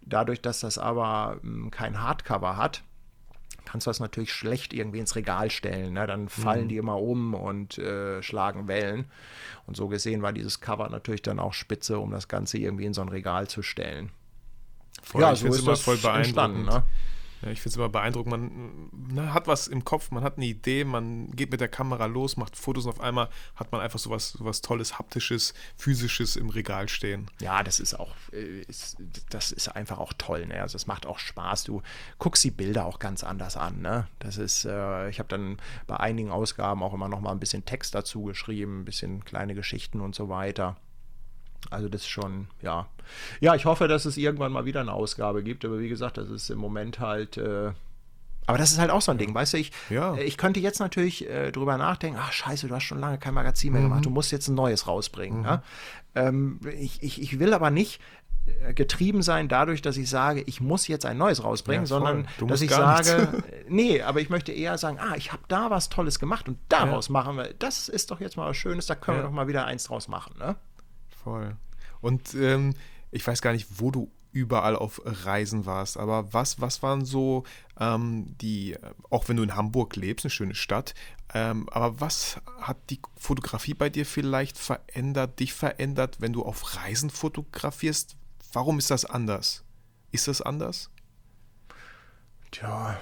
Dadurch, 0.04 0.42
dass 0.42 0.62
das 0.62 0.78
aber 0.78 1.38
ähm, 1.44 1.70
kein 1.72 2.02
Hardcover 2.02 2.58
hat, 2.58 2.84
kannst 3.66 3.88
du 3.88 3.90
das 3.90 4.00
natürlich 4.00 4.34
schlecht 4.34 4.74
irgendwie 4.74 5.00
ins 5.00 5.16
Regal 5.16 5.50
stellen. 5.52 5.94
Ne? 5.94 6.08
Dann 6.08 6.30
fallen 6.30 6.66
mhm. 6.66 6.70
die 6.70 6.78
immer 6.78 7.00
um 7.00 7.34
und 7.34 7.78
äh, 7.78 8.22
schlagen 8.22 8.68
Wellen. 8.68 9.06
Und 9.68 9.78
so 9.78 9.88
gesehen 9.88 10.22
war 10.22 10.34
dieses 10.34 10.60
Cover 10.60 10.90
natürlich 10.90 11.22
dann 11.22 11.40
auch 11.40 11.54
spitze, 11.54 12.00
um 12.00 12.12
das 12.12 12.28
Ganze 12.28 12.58
irgendwie 12.58 12.86
in 12.86 12.94
so 12.94 13.02
ein 13.02 13.10
Regal 13.10 13.48
zu 13.48 13.62
stellen. 13.62 14.12
Voll, 15.02 15.22
ja, 15.22 15.36
so 15.36 15.48
ist 15.48 15.68
das 15.68 15.82
voll 15.82 15.98
beeindruckend. 15.98 16.66
Ne? 16.66 16.84
Ja, 17.42 17.50
ich 17.50 17.62
finde 17.62 17.70
es 17.70 17.76
immer 17.78 17.90
beeindruckend. 17.90 18.32
Man 18.32 18.90
na, 18.92 19.34
hat 19.34 19.48
was 19.48 19.68
im 19.68 19.84
Kopf, 19.84 20.12
man 20.12 20.24
hat 20.24 20.38
eine 20.38 20.46
Idee, 20.46 20.84
man 20.84 21.32
geht 21.32 21.52
mit 21.52 21.60
der 21.60 21.68
Kamera 21.68 22.06
los, 22.06 22.38
macht 22.38 22.56
Fotos 22.56 22.86
und 22.86 22.92
auf 22.92 23.02
einmal 23.02 23.30
hat 23.56 23.72
man 23.72 23.82
einfach 23.82 24.00
so 24.00 24.10
was, 24.12 24.62
Tolles, 24.62 25.00
Haptisches, 25.00 25.54
Physisches 25.76 26.36
im 26.36 26.50
Regal 26.50 26.88
stehen. 26.88 27.30
Ja, 27.40 27.64
das 27.64 27.80
ist 27.80 27.96
auch, 27.96 28.16
äh, 28.32 28.64
das 29.30 29.52
ist 29.52 29.68
einfach 29.70 29.98
auch 29.98 30.14
toll. 30.18 30.46
Ne? 30.46 30.62
Also 30.62 30.76
es 30.76 30.88
macht 30.88 31.06
auch 31.06 31.20
Spaß. 31.20 31.64
Du 31.64 31.82
guckst 32.20 32.44
die 32.44 32.52
Bilder 32.52 32.86
auch 32.86 33.00
ganz 33.00 33.24
anders 33.24 33.58
an. 33.58 33.82
Ne? 33.82 34.08
Das 34.20 34.38
ist, 34.38 34.66
äh, 34.66 35.10
ich 35.10 35.20
habe 35.20 35.30
dann 35.30 35.58
bei 35.88 35.98
einigen 35.98 36.32
Ausgaben 36.32 36.84
auch 36.84 36.94
immer 36.94 37.10
noch 37.10 37.22
mal 37.22 37.32
ein 37.32 37.40
bisschen 37.40 37.66
Text 37.66 37.96
dazu 37.96 38.24
geschrieben, 38.24 38.82
ein 38.82 38.86
bisschen 38.86 39.26
kleine 39.26 39.56
Geschichten 39.56 40.02
und 40.02 40.14
so 40.14 40.30
weiter. 40.30 40.78
Also 41.70 41.90
das 41.90 42.02
ist 42.02 42.08
schon, 42.08 42.48
ja. 42.62 42.88
Ja, 43.40 43.56
ich 43.56 43.66
hoffe, 43.66 43.88
dass 43.88 44.06
es 44.06 44.18
irgendwann 44.18 44.52
mal 44.52 44.66
wieder 44.66 44.82
eine 44.82 44.94
Ausgabe 44.94 45.44
gibt, 45.44 45.64
aber 45.64 45.80
wie 45.80 45.90
gesagt, 45.90 46.18
das 46.18 46.30
ist 46.30 46.50
im 46.50 46.58
Moment 46.58 47.00
halt. 47.00 47.38
Äh, 47.38 47.72
aber 48.48 48.58
das 48.58 48.72
ist 48.72 48.80
halt 48.80 48.90
auch 48.90 49.02
so 49.02 49.12
ein 49.12 49.18
Ding, 49.18 49.34
weißt 49.34 49.54
du, 49.54 49.58
ich, 49.58 49.72
ja. 49.90 50.16
Äh, 50.16 50.24
ich 50.24 50.38
könnte 50.38 50.60
jetzt 50.60 50.80
natürlich 50.80 51.30
äh, 51.30 51.52
drüber 51.52 51.78
nachdenken, 51.78 52.20
ach 52.20 52.32
scheiße, 52.32 52.68
du 52.68 52.76
hast 52.76 52.84
schon 52.84 53.00
lange 53.00 53.18
kein 53.18 53.34
Magazin 53.34 53.74
mehr 53.74 53.82
mhm. 53.82 53.86
gemacht, 53.86 54.06
du 54.06 54.10
musst 54.10 54.32
jetzt 54.32 54.48
ein 54.48 54.56
neues 54.56 54.88
rausbringen. 54.88 55.40
Mhm. 55.40 55.46
Ja? 55.46 55.64
Ähm, 56.16 56.60
ich, 56.80 57.04
ich, 57.04 57.22
ich 57.22 57.40
will 57.40 57.54
aber 57.54 57.70
nicht 57.70 58.02
äh, 58.46 58.74
getrieben 58.74 59.22
sein 59.22 59.48
dadurch, 59.48 59.82
dass 59.82 59.98
ich 59.98 60.10
sage, 60.10 60.42
ich 60.42 60.60
muss 60.62 60.88
jetzt 60.88 61.06
ein 61.06 61.18
neues 61.18 61.44
rausbringen, 61.44 61.84
ja, 61.84 61.88
sondern 61.88 62.28
dass 62.48 62.62
ich 62.62 62.72
sage, 62.72 63.44
nee, 63.70 64.02
aber 64.02 64.20
ich 64.20 64.30
möchte 64.30 64.52
eher 64.52 64.78
sagen, 64.80 64.98
ah, 65.00 65.16
ich 65.16 65.32
habe 65.32 65.44
da 65.48 65.70
was 65.70 65.90
Tolles 65.90 66.20
gemacht 66.20 66.48
und 66.50 66.58
daraus 66.68 67.08
ja. 67.08 67.14
machen 67.14 67.38
wir, 67.38 67.54
das 67.60 67.88
ist 67.88 68.10
doch 68.10 68.20
jetzt 68.20 68.38
mal 68.38 68.50
was 68.50 68.58
Schönes, 68.58 68.88
da 68.88 68.96
können 68.96 69.18
ja. 69.18 69.24
wir 69.24 69.28
doch 69.28 69.34
mal 69.34 69.48
wieder 69.48 69.66
eins 69.66 69.84
draus 69.84 70.08
machen. 70.08 70.34
Ne? 70.40 70.56
Voll. 71.24 71.56
Und 72.02 72.34
ähm, 72.34 72.74
ich 73.12 73.26
weiß 73.26 73.42
gar 73.42 73.54
nicht, 73.54 73.68
wo 73.80 73.92
du 73.92 74.12
überall 74.32 74.76
auf 74.76 75.02
Reisen 75.04 75.66
warst. 75.66 75.98
Aber 75.98 76.34
was, 76.34 76.62
was 76.62 76.82
waren 76.82 77.06
so 77.06 77.44
ähm, 77.80 78.36
die, 78.40 78.78
auch 79.10 79.28
wenn 79.28 79.38
du 79.38 79.44
in 79.44 79.56
Hamburg 79.56 79.96
lebst, 79.96 80.26
eine 80.26 80.30
schöne 80.30 80.56
Stadt, 80.56 80.94
ähm, 81.34 81.68
aber 81.70 82.00
was 82.00 82.40
hat 82.60 82.78
die 82.90 83.00
Fotografie 83.18 83.74
bei 83.74 83.90
dir 83.90 84.06
vielleicht 84.06 84.58
verändert, 84.58 85.40
dich 85.40 85.54
verändert, 85.54 86.18
wenn 86.20 86.34
du 86.34 86.44
auf 86.44 86.76
Reisen 86.76 87.10
fotografierst? 87.10 88.16
Warum 88.54 88.80
ist 88.80 88.92
das 88.92 89.06
anders? 89.06 89.64
Ist 90.12 90.28
das 90.28 90.42
anders? 90.42 90.90
Tja, 92.52 93.00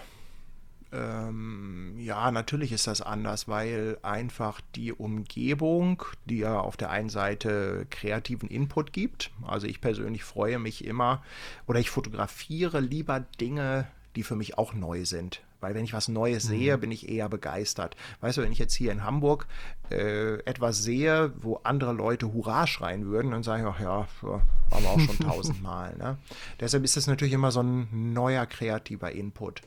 ähm, 0.92 1.96
ja, 2.00 2.32
natürlich 2.32 2.72
ist 2.72 2.88
das 2.88 3.02
anders, 3.02 3.48
weil 3.48 3.98
einfach 4.02 4.62
die 4.76 4.92
Umgebung, 4.92 6.04
die 6.26 6.40
ja 6.40 6.60
auf 6.60 6.78
der 6.78 6.90
einen 6.90 7.10
Seite 7.10 7.86
kreativen 7.90 8.50
Input 8.50 8.92
gibt. 8.94 9.32
Also 9.46 9.68
ich 9.68 9.82
persönlich 9.82 10.24
freue 10.24 10.58
mich 10.58 10.84
immer 10.86 11.24
oder 11.68 11.80
ich 11.80 11.90
fotografiere 11.90 12.80
lieber 12.80 13.20
Dinge, 13.40 13.88
die 14.16 14.24
für 14.24 14.36
mich 14.36 14.58
auch 14.58 14.74
neu 14.74 15.06
sind. 15.06 15.42
Weil 15.62 15.76
wenn 15.76 15.84
ich 15.84 15.94
was 15.94 16.08
Neues 16.08 16.46
mhm. 16.46 16.50
sehe, 16.50 16.78
bin 16.78 16.92
ich 16.92 17.10
eher 17.10 17.30
begeistert. 17.30 17.96
Weißt 18.22 18.38
du, 18.38 18.42
wenn 18.42 18.52
ich 18.52 18.60
jetzt 18.60 18.74
hier 18.74 18.92
in 18.92 19.04
Hamburg 19.04 19.46
äh, 19.92 20.36
etwas 20.46 20.82
sehe, 20.84 21.34
wo 21.38 21.58
andere 21.64 21.94
Leute 21.94 22.34
Hurra 22.34 22.66
schreien 22.66 23.06
würden, 23.06 23.32
dann 23.32 23.44
sage 23.44 23.64
ich, 23.64 23.68
ach 23.68 23.80
ja, 23.80 24.08
waren 24.22 24.84
wir 24.84 24.90
auch 24.90 25.00
schon 25.00 25.20
tausendmal. 25.28 25.96
Ne? 25.98 26.18
Deshalb 26.60 26.84
ist 26.84 26.98
es 26.98 27.08
natürlich 27.08 27.34
immer 27.34 27.52
so 27.52 27.62
ein 27.62 28.14
neuer 28.14 28.46
kreativer 28.46 29.12
Input. 29.12 29.62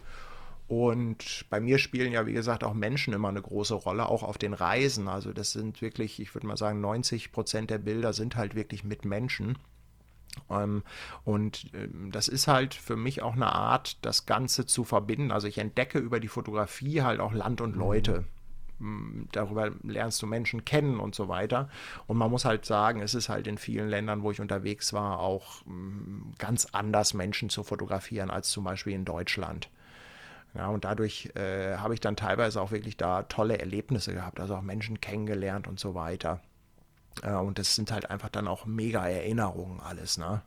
Und 0.73 1.45
bei 1.51 1.61
mir 1.61 1.77
spielen 1.77 2.13
ja, 2.13 2.25
wie 2.25 2.33
gesagt, 2.33 2.65
auch 2.65 2.73
Menschen 2.73 3.13
immer 3.13 3.29
eine 3.29 3.43
große 3.43 3.75
Rolle, 3.75 4.09
auch 4.09 4.23
auf 4.23 4.39
den 4.39 4.55
Reisen. 4.55 5.07
Also 5.07 5.35
das 5.35 5.53
sind 5.53 5.83
wirklich, 5.83 6.19
ich 6.19 6.35
würde 6.35 6.47
mal 6.47 6.57
sagen, 6.57 6.81
90 6.81 7.31
Prozent 7.31 7.69
der 7.69 7.77
Bilder 7.77 8.15
sind 8.15 8.37
halt 8.37 8.55
wirklich 8.55 8.83
mit 8.83 9.05
Menschen. 9.05 9.59
Ähm, 10.49 10.83
und 11.25 11.67
ähm, 11.75 12.11
das 12.11 12.27
ist 12.27 12.49
halt 12.49 12.73
für 12.73 12.97
mich 12.97 13.21
auch 13.21 13.35
eine 13.35 13.53
Art, 13.53 13.99
das 14.01 14.25
Ganze 14.25 14.65
zu 14.65 14.83
verbinden. 14.85 15.31
Also 15.31 15.47
ich 15.47 15.59
entdecke 15.59 15.99
über 15.99 16.21
die 16.21 16.29
Fotografie 16.29 17.03
halt 17.03 17.21
auch 17.21 17.35
Land 17.35 17.61
und 17.61 17.77
Leute. 17.77 18.25
Mhm. 18.79 19.29
Darüber 19.33 19.73
lernst 19.83 20.23
du 20.23 20.27
Menschen 20.27 20.65
kennen 20.65 21.01
und 21.01 21.15
so 21.15 21.29
weiter. 21.29 21.69
Und 22.07 22.17
man 22.17 22.31
muss 22.31 22.47
halt 22.47 22.65
sagen, 22.65 23.03
es 23.03 23.13
ist 23.13 23.29
halt 23.29 23.47
in 23.47 23.59
vielen 23.59 23.91
Ländern, 23.91 24.23
wo 24.23 24.31
ich 24.31 24.41
unterwegs 24.41 24.95
war, 24.95 25.19
auch 25.19 25.67
mm, 25.67 26.33
ganz 26.39 26.69
anders 26.73 27.13
Menschen 27.13 27.51
zu 27.51 27.63
fotografieren 27.63 28.31
als 28.31 28.49
zum 28.49 28.65
Beispiel 28.65 28.95
in 28.95 29.05
Deutschland. 29.05 29.69
Ja, 30.55 30.69
und 30.69 30.85
dadurch 30.85 31.31
äh, 31.35 31.77
habe 31.77 31.95
ich 31.95 32.01
dann 32.01 32.17
teilweise 32.17 32.61
auch 32.61 32.73
wirklich 32.73 32.97
da 32.97 33.23
tolle 33.23 33.59
Erlebnisse 33.59 34.13
gehabt, 34.13 34.39
also 34.39 34.57
auch 34.57 34.63
Menschen 34.63 35.01
kennengelernt 35.01 35.67
und 35.67 35.81
so 35.81 35.95
weiter. 35.95 36.41
Äh, 37.23 37.33
und 37.33 37.59
das 37.59 37.75
sind 37.75 37.91
halt 37.91 38.11
einfach 38.11 38.29
dann 38.29 38.49
auch 38.49 38.67
mega 38.67 39.07
Erinnerungen 39.07 39.81
alles, 39.81 40.19
ne? 40.19 40.43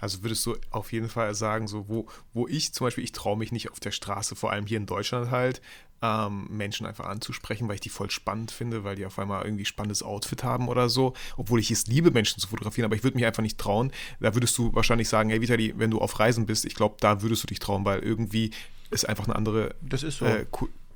Also 0.00 0.24
würdest 0.24 0.44
du 0.46 0.56
auf 0.70 0.92
jeden 0.92 1.08
Fall 1.08 1.32
sagen, 1.34 1.68
so 1.68 1.88
wo, 1.88 2.06
wo 2.32 2.48
ich 2.48 2.74
zum 2.74 2.86
Beispiel, 2.86 3.04
ich 3.04 3.12
traue 3.12 3.36
mich 3.36 3.52
nicht 3.52 3.70
auf 3.70 3.78
der 3.78 3.92
Straße, 3.92 4.34
vor 4.34 4.50
allem 4.50 4.66
hier 4.66 4.78
in 4.78 4.86
Deutschland 4.86 5.30
halt, 5.30 5.62
ähm, 6.02 6.48
Menschen 6.50 6.86
einfach 6.86 7.06
anzusprechen, 7.06 7.68
weil 7.68 7.76
ich 7.76 7.82
die 7.82 7.88
voll 7.88 8.10
spannend 8.10 8.50
finde, 8.50 8.82
weil 8.82 8.96
die 8.96 9.06
auf 9.06 9.18
einmal 9.20 9.44
irgendwie 9.44 9.64
spannendes 9.64 10.02
Outfit 10.02 10.42
haben 10.42 10.68
oder 10.68 10.88
so. 10.88 11.14
Obwohl 11.36 11.60
ich 11.60 11.70
es 11.70 11.86
liebe, 11.86 12.10
Menschen 12.10 12.40
zu 12.40 12.48
fotografieren, 12.48 12.86
aber 12.86 12.96
ich 12.96 13.04
würde 13.04 13.16
mich 13.16 13.24
einfach 13.24 13.44
nicht 13.44 13.58
trauen. 13.58 13.92
Da 14.18 14.34
würdest 14.34 14.58
du 14.58 14.74
wahrscheinlich 14.74 15.08
sagen, 15.08 15.30
hey 15.30 15.40
Vitali, 15.40 15.74
wenn 15.76 15.92
du 15.92 16.00
auf 16.00 16.18
Reisen 16.18 16.46
bist, 16.46 16.64
ich 16.64 16.74
glaube, 16.74 16.96
da 16.98 17.22
würdest 17.22 17.44
du 17.44 17.46
dich 17.46 17.60
trauen, 17.60 17.84
weil 17.84 18.00
irgendwie 18.00 18.50
ist 18.92 19.08
einfach 19.08 19.24
eine 19.24 19.36
andere. 19.36 19.74
Das 19.80 20.02
ist 20.02 20.18
so. 20.18 20.26
Äh, 20.26 20.46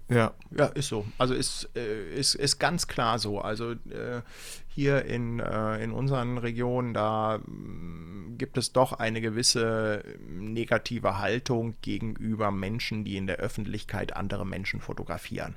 ja. 0.09 0.35
Ja, 0.57 0.67
ist 0.67 0.89
so. 0.89 1.05
Also 1.19 1.35
ist, 1.35 1.69
äh, 1.75 2.15
ist, 2.15 2.35
ist 2.35 2.59
ganz 2.59 2.87
klar 2.87 3.19
so. 3.19 3.41
Also 3.41 3.73
äh, 3.73 4.23
hier 4.69 5.05
in, 5.05 5.41
äh, 5.41 5.83
in 5.83 5.91
unseren 5.91 6.39
Regionen, 6.39 6.95
da 6.95 7.39
mm, 7.39 8.37
gibt 8.39 8.57
es 8.57 8.73
doch 8.73 8.93
eine 8.93 9.21
gewisse 9.21 10.05
negative 10.29 11.19
Haltung 11.19 11.75
gegenüber 11.83 12.51
Menschen, 12.51 13.05
die 13.05 13.17
in 13.17 13.27
der 13.27 13.37
Öffentlichkeit 13.37 14.17
andere 14.17 14.47
Menschen 14.47 14.81
fotografieren. 14.81 15.57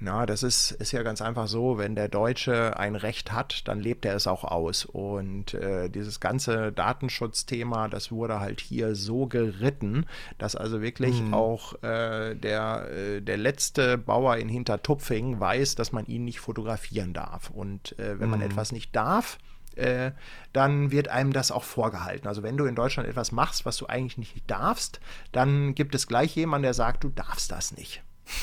Na, 0.00 0.26
das 0.26 0.44
ist, 0.44 0.70
ist 0.70 0.92
ja 0.92 1.02
ganz 1.02 1.20
einfach 1.20 1.48
so, 1.48 1.76
wenn 1.76 1.96
der 1.96 2.08
Deutsche 2.08 2.78
ein 2.78 2.94
Recht 2.94 3.32
hat, 3.32 3.66
dann 3.66 3.80
lebt 3.80 4.04
er 4.04 4.14
es 4.14 4.28
auch 4.28 4.44
aus. 4.44 4.84
Und 4.84 5.54
äh, 5.54 5.88
dieses 5.88 6.20
ganze 6.20 6.70
Datenschutzthema, 6.70 7.88
das 7.88 8.12
wurde 8.12 8.38
halt 8.38 8.60
hier 8.60 8.94
so 8.94 9.26
geritten, 9.26 10.06
dass 10.38 10.54
also 10.54 10.82
wirklich 10.82 11.20
mhm. 11.20 11.34
auch 11.34 11.82
äh, 11.82 12.36
der, 12.36 12.88
äh, 12.92 13.20
der 13.20 13.38
letzte 13.38 13.98
Bauer 13.98 14.36
in 14.36 14.48
Hintertupfing 14.48 15.40
weiß, 15.40 15.74
dass 15.74 15.90
man 15.90 16.06
ihn 16.06 16.24
nicht 16.24 16.38
fotografieren 16.38 17.12
darf. 17.12 17.50
Und 17.50 17.98
äh, 17.98 18.20
wenn 18.20 18.26
mhm. 18.26 18.30
man 18.30 18.42
etwas 18.42 18.70
nicht 18.70 18.94
darf, 18.94 19.38
äh, 19.74 20.12
dann 20.52 20.92
wird 20.92 21.08
einem 21.08 21.32
das 21.32 21.50
auch 21.50 21.64
vorgehalten. 21.64 22.28
Also 22.28 22.44
wenn 22.44 22.56
du 22.56 22.66
in 22.66 22.76
Deutschland 22.76 23.08
etwas 23.08 23.32
machst, 23.32 23.66
was 23.66 23.76
du 23.78 23.86
eigentlich 23.86 24.18
nicht 24.18 24.48
darfst, 24.48 25.00
dann 25.32 25.74
gibt 25.74 25.96
es 25.96 26.06
gleich 26.06 26.36
jemanden, 26.36 26.64
der 26.64 26.74
sagt, 26.74 27.02
du 27.02 27.08
darfst 27.08 27.50
das 27.50 27.76
nicht. 27.76 28.02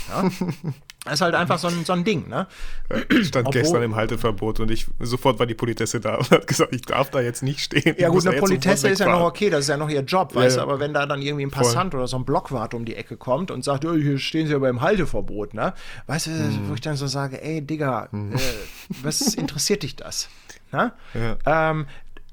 Ja? 0.09 0.29
Das 1.05 1.15
ist 1.15 1.21
halt 1.21 1.35
einfach 1.35 1.59
so 1.59 1.67
ein, 1.67 1.85
so 1.85 1.93
ein 1.93 2.03
Ding, 2.03 2.27
ne? 2.27 2.47
Ich 3.09 3.27
stand 3.27 3.47
Obwohl, 3.47 3.61
gestern 3.61 3.83
im 3.83 3.95
Halteverbot 3.95 4.59
und 4.59 4.71
ich 4.71 4.87
sofort 4.99 5.37
war 5.37 5.45
die 5.45 5.53
Politesse 5.53 5.99
da 5.99 6.15
und 6.15 6.31
hat 6.31 6.47
gesagt, 6.47 6.73
ich 6.73 6.81
darf 6.81 7.11
da 7.11 7.21
jetzt 7.21 7.43
nicht 7.43 7.59
stehen. 7.59 7.95
Ja, 7.99 8.09
gut, 8.09 8.25
eine 8.25 8.37
Politesse 8.37 8.89
ist 8.89 8.99
ja 8.99 9.07
noch 9.07 9.21
okay, 9.21 9.51
das 9.51 9.61
ist 9.61 9.69
ja 9.69 9.77
noch 9.77 9.89
ihr 9.89 10.01
Job, 10.01 10.33
ja, 10.33 10.41
weißt 10.41 10.57
du, 10.57 10.61
aber 10.61 10.79
wenn 10.79 10.93
da 10.93 11.05
dann 11.05 11.21
irgendwie 11.21 11.45
ein 11.45 11.51
Passant 11.51 11.91
voll. 11.91 12.01
oder 12.01 12.07
so 12.07 12.17
ein 12.17 12.25
Blockwart 12.25 12.73
um 12.73 12.85
die 12.85 12.95
Ecke 12.95 13.17
kommt 13.17 13.51
und 13.51 13.63
sagt, 13.63 13.85
oh, 13.85 13.93
hier 13.93 14.17
stehen 14.17 14.47
sie 14.47 14.53
ja 14.53 14.59
beim 14.59 14.81
Halteverbot, 14.81 15.53
ne? 15.53 15.73
Weißt 16.07 16.25
du, 16.27 16.31
hm. 16.31 16.69
wo 16.69 16.73
ich 16.73 16.81
dann 16.81 16.95
so 16.95 17.05
sage, 17.05 17.41
ey, 17.41 17.61
Digga, 17.61 18.09
hm. 18.11 18.33
äh, 18.33 18.39
was 19.03 19.21
interessiert 19.35 19.83
dich 19.83 19.95
das? 19.95 20.29
Ne? 20.71 20.91
Ja. 21.13 21.69
Ähm, 21.71 21.85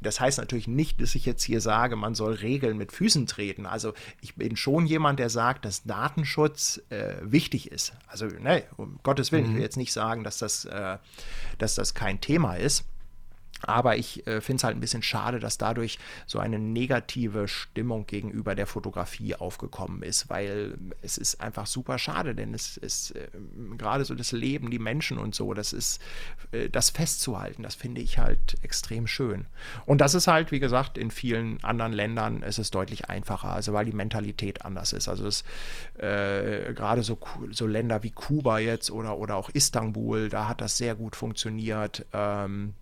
das 0.02 0.20
heißt 0.20 0.38
natürlich 0.38 0.68
nicht, 0.68 1.00
dass 1.00 1.14
ich 1.14 1.24
jetzt 1.26 1.42
hier 1.42 1.60
sage, 1.60 1.96
man 1.96 2.14
soll 2.14 2.34
Regeln 2.34 2.76
mit 2.76 2.92
Füßen 2.92 3.26
treten. 3.26 3.66
Also 3.66 3.94
ich 4.20 4.34
bin 4.34 4.56
schon 4.56 4.86
jemand, 4.86 5.18
der 5.18 5.30
sagt, 5.30 5.64
dass 5.64 5.84
Datenschutz 5.84 6.82
äh, 6.90 7.14
wichtig 7.22 7.70
ist. 7.70 7.92
Also 8.06 8.26
ne, 8.26 8.64
um 8.76 8.98
Gottes 9.02 9.32
Willen, 9.32 9.44
mhm. 9.44 9.50
ich 9.50 9.56
will 9.56 9.62
jetzt 9.62 9.76
nicht 9.76 9.92
sagen, 9.92 10.24
dass 10.24 10.38
das, 10.38 10.64
äh, 10.64 10.98
dass 11.58 11.74
das 11.74 11.94
kein 11.94 12.20
Thema 12.20 12.54
ist. 12.54 12.84
Aber 13.62 13.96
ich 13.96 14.26
äh, 14.26 14.40
finde 14.40 14.58
es 14.58 14.64
halt 14.64 14.76
ein 14.76 14.80
bisschen 14.80 15.02
schade, 15.02 15.40
dass 15.40 15.58
dadurch 15.58 15.98
so 16.26 16.38
eine 16.38 16.58
negative 16.58 17.48
Stimmung 17.48 18.06
gegenüber 18.06 18.54
der 18.54 18.66
Fotografie 18.66 19.34
aufgekommen 19.34 20.02
ist, 20.02 20.28
weil 20.30 20.78
es 21.02 21.18
ist 21.18 21.40
einfach 21.40 21.66
super 21.66 21.98
schade, 21.98 22.34
denn 22.34 22.54
es 22.54 22.76
ist 22.76 23.12
äh, 23.12 23.28
gerade 23.78 24.04
so 24.04 24.14
das 24.14 24.32
Leben, 24.32 24.70
die 24.70 24.78
Menschen 24.78 25.18
und 25.18 25.34
so, 25.34 25.54
das 25.54 25.72
ist 25.72 26.00
äh, 26.52 26.68
das 26.68 26.90
festzuhalten, 26.90 27.62
das 27.62 27.74
finde 27.74 28.00
ich 28.00 28.18
halt 28.18 28.56
extrem 28.62 29.06
schön. 29.06 29.46
Und 29.86 30.00
das 30.00 30.14
ist 30.14 30.26
halt, 30.26 30.52
wie 30.52 30.60
gesagt, 30.60 30.98
in 30.98 31.10
vielen 31.10 31.62
anderen 31.64 31.92
Ländern 31.92 32.42
ist 32.42 32.58
es 32.58 32.70
deutlich 32.70 33.08
einfacher, 33.08 33.50
also 33.50 33.72
weil 33.72 33.84
die 33.84 33.92
Mentalität 33.92 34.64
anders 34.64 34.92
ist. 34.92 35.08
Also 35.08 35.26
es 35.26 35.44
äh, 35.98 36.72
gerade 36.74 37.02
so, 37.02 37.18
so 37.50 37.66
Länder 37.66 38.02
wie 38.02 38.10
Kuba 38.10 38.58
jetzt 38.58 38.90
oder, 38.90 39.18
oder 39.18 39.36
auch 39.36 39.50
Istanbul, 39.50 40.28
da 40.28 40.48
hat 40.48 40.60
das 40.60 40.76
sehr 40.76 40.94
gut 40.94 41.16
funktioniert. 41.16 42.06
Ähm, 42.12 42.74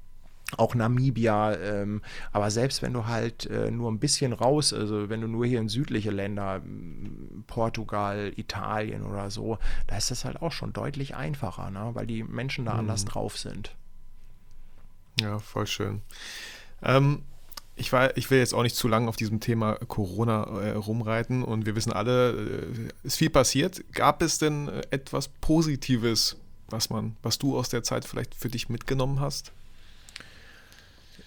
auch 0.57 0.74
Namibia, 0.74 1.55
ähm, 1.55 2.03
aber 2.32 2.51
selbst 2.51 2.82
wenn 2.82 2.92
du 2.92 3.07
halt 3.07 3.46
äh, 3.46 3.70
nur 3.70 3.90
ein 3.90 3.98
bisschen 3.98 4.32
raus, 4.32 4.72
also 4.72 5.09
wenn 5.09 5.20
du 5.20 5.28
nur 5.28 5.46
hier 5.46 5.61
in 5.61 5.68
südliche 5.68 6.11
Länder, 6.11 6.61
Portugal, 7.46 8.32
Italien 8.36 9.05
oder 9.05 9.30
so, 9.30 9.59
da 9.86 9.96
ist 9.96 10.11
das 10.11 10.24
halt 10.24 10.42
auch 10.42 10.53
schon 10.53 10.72
deutlich 10.72 11.14
einfacher, 11.14 11.70
ne? 11.70 11.90
weil 11.94 12.07
die 12.07 12.22
Menschen 12.22 12.64
da 12.64 12.74
mhm. 12.74 12.80
anders 12.80 13.05
drauf 13.05 13.38
sind. 13.38 13.74
Ja, 15.20 15.38
voll 15.38 15.66
schön. 15.66 16.03
Ähm, 16.82 17.22
ich, 17.76 17.92
war, 17.92 18.16
ich 18.16 18.30
will 18.30 18.38
jetzt 18.38 18.55
auch 18.55 18.62
nicht 18.62 18.76
zu 18.76 18.88
lange 18.88 19.09
auf 19.09 19.16
diesem 19.16 19.40
Thema 19.40 19.74
Corona 19.74 20.44
äh, 20.61 20.70
rumreiten 20.72 21.42
und 21.42 21.66
wir 21.66 21.74
wissen 21.76 21.92
alle, 21.92 22.32
äh, 22.32 22.88
ist 23.03 23.16
viel 23.16 23.30
passiert. 23.30 23.82
Gab 23.92 24.22
es 24.22 24.38
denn 24.38 24.68
äh, 24.68 24.82
etwas 24.90 25.28
Positives, 25.28 26.36
was 26.68 26.90
man, 26.90 27.16
was 27.22 27.38
du 27.38 27.59
aus 27.59 27.68
der 27.68 27.82
Zeit 27.82 28.05
vielleicht 28.05 28.34
für 28.34 28.48
dich 28.48 28.68
mitgenommen 28.68 29.20
hast? 29.20 29.53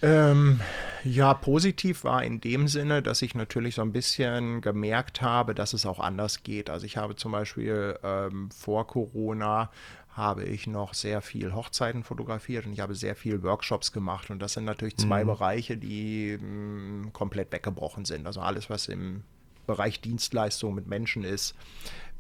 Ähm, 0.04 0.60
ja, 1.06 1.34
positiv 1.34 2.04
war 2.04 2.24
in 2.24 2.42
dem 2.42 2.68
Sinne, 2.68 3.02
dass 3.02 3.22
ich 3.22 3.36
natürlich 3.36 3.76
so 3.76 3.82
ein 3.82 3.94
bisschen 3.94 4.60
gemerkt 4.60 5.22
habe, 5.22 5.56
dass 5.56 5.72
es 5.72 5.86
auch 5.86 6.00
anders 6.00 6.44
geht. 6.44 6.70
Also 6.70 6.86
ich 6.86 6.98
habe 6.98 7.16
zum 7.16 7.32
Beispiel 7.32 7.98
ähm, 8.04 8.52
vor 8.52 8.86
Corona 8.86 9.72
habe 10.10 10.44
ich 10.44 10.68
noch 10.68 10.94
sehr 10.94 11.22
viel 11.22 11.54
Hochzeiten 11.54 12.04
fotografiert 12.04 12.66
und 12.66 12.74
ich 12.74 12.82
habe 12.82 12.96
sehr 12.96 13.16
viel 13.16 13.42
Workshops 13.44 13.92
gemacht 13.92 14.30
und 14.30 14.40
das 14.40 14.54
sind 14.54 14.66
natürlich 14.66 14.98
zwei 14.98 15.24
mhm. 15.24 15.28
Bereiche, 15.28 15.78
die 15.78 16.38
mh, 16.40 17.08
mm, 17.08 17.14
komplett 17.14 17.52
weggebrochen 17.52 18.06
sind. 18.06 18.28
Also 18.28 18.42
alles, 18.42 18.70
was 18.70 18.90
im 18.90 19.24
Bereich 19.66 20.02
Dienstleistung 20.02 20.76
mit 20.76 20.88
Menschen 20.88 21.24
ist, 21.24 21.56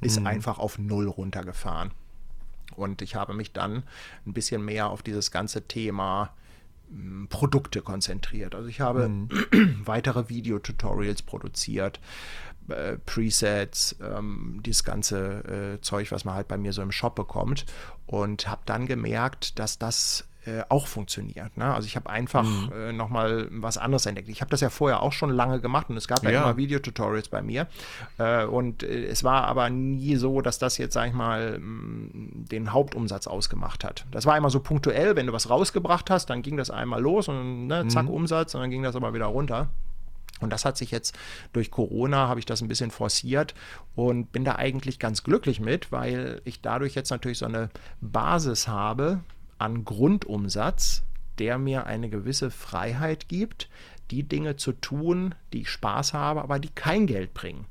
ist 0.02 0.20
mhm. 0.20 0.28
einfach 0.28 0.58
auf 0.58 0.80
Null 0.80 1.08
runtergefahren. 1.08 1.92
Und 2.76 3.02
ich 3.02 3.16
habe 3.16 3.34
mich 3.34 3.52
dann 3.52 3.84
ein 4.26 4.34
bisschen 4.34 4.64
mehr 4.64 4.90
auf 4.90 5.04
dieses 5.04 5.32
ganze 5.32 5.68
Thema 5.68 6.34
Produkte 7.30 7.82
konzentriert. 7.82 8.56
Also 8.56 8.68
ich 8.68 8.82
habe 8.82 9.08
mhm. 9.10 9.30
weitere 9.86 10.30
Videotutorials 10.30 11.22
produziert, 11.22 12.00
äh, 12.70 12.98
Presets, 12.98 13.96
ähm, 14.02 14.62
dieses 14.66 14.84
ganze 14.84 15.76
äh, 15.78 15.82
Zeug, 15.82 16.12
was 16.12 16.26
man 16.26 16.36
halt 16.36 16.48
bei 16.48 16.58
mir 16.58 16.74
so 16.74 16.82
im 16.82 16.92
Shop 16.92 17.16
bekommt 17.16 17.66
und 18.06 18.48
habe 18.48 18.62
dann 18.66 18.86
gemerkt, 18.86 19.60
dass 19.60 19.78
das 19.78 20.26
äh, 20.46 20.64
auch 20.70 20.88
funktioniert. 20.88 21.56
Ne? 21.58 21.74
Also 21.74 21.86
ich 21.86 21.96
habe 21.96 22.10
einfach 22.10 22.44
mhm. 22.44 22.72
äh, 22.74 22.92
nochmal 22.92 23.48
was 23.52 23.78
anderes 23.78 24.06
entdeckt. 24.06 24.28
Ich 24.28 24.42
habe 24.42 24.52
das 24.52 24.62
ja 24.62 24.70
vorher 24.70 25.02
auch 25.02 25.14
schon 25.14 25.30
lange 25.30 25.62
gemacht 25.62 25.90
und 25.90 25.96
es 25.96 26.08
gab 26.08 26.24
ja, 26.24 26.32
ja 26.32 26.44
immer 26.44 26.58
Videotutorials 26.58 27.30
bei 27.30 27.42
mir. 27.42 27.68
Äh, 28.18 28.46
und 28.46 28.84
äh, 28.84 29.06
es 29.06 29.24
war 29.24 29.46
aber 29.46 29.70
nie 29.70 30.16
so, 30.18 30.42
dass 30.42 30.60
das 30.60 30.78
jetzt, 30.78 30.94
sag 30.94 31.08
ich 31.08 31.14
mal, 31.14 31.60
mm, 31.60 32.46
den 32.52 32.74
Hauptumsatz 32.74 33.28
ausgemacht 33.28 33.84
hat. 33.84 34.06
Das 34.12 34.26
war 34.26 34.38
immer 34.38 34.50
so 34.50 34.60
punktuell, 34.60 35.16
wenn 35.16 35.28
du 35.28 35.34
was 35.34 35.50
rausgebracht 35.50 36.10
hast, 36.10 36.30
dann 36.30 36.42
ging 36.42 36.58
das 36.58 36.70
einmal 36.70 37.02
los 37.02 37.28
und 37.28 37.68
ne, 37.68 37.88
zack, 37.88 38.06
mhm. 38.06 38.12
Umsatz 38.12 38.54
und 38.56 38.62
dann 38.62 38.70
ging 38.70 38.84
das 38.84 38.96
aber 38.96 39.14
wieder 39.14 39.28
runter. 39.28 39.70
Und 40.42 40.52
das 40.52 40.66
hat 40.66 40.76
sich 40.78 40.92
jetzt 40.92 41.16
durch 41.54 41.72
Corona, 41.72 42.28
habe 42.28 42.40
ich 42.40 42.46
das 42.46 42.62
ein 42.62 42.68
bisschen 42.68 42.92
forciert 42.92 43.56
und 43.96 44.32
bin 44.34 44.44
da 44.44 44.56
eigentlich 44.56 45.00
ganz 45.00 45.24
glücklich 45.24 45.62
mit, 45.62 45.92
weil 45.94 46.42
ich 46.44 46.62
dadurch 46.62 46.96
jetzt 46.96 47.12
natürlich 47.12 47.38
so 47.38 47.46
eine 47.46 47.70
Basis 48.02 48.68
habe, 48.68 49.22
an 49.58 49.86
Grundumsatz, 49.86 51.04
der 51.40 51.58
mir 51.58 51.86
eine 51.86 52.10
gewisse 52.10 52.52
Freiheit 52.52 53.28
gibt, 53.28 53.70
die 54.12 54.24
Dinge 54.24 54.56
zu 54.56 54.74
tun, 54.74 55.36
die 55.52 55.62
ich 55.62 55.70
Spaß 55.70 56.14
habe, 56.14 56.42
aber 56.42 56.60
die 56.60 56.70
kein 56.70 57.08
Geld 57.08 57.34
bringen. 57.34 57.66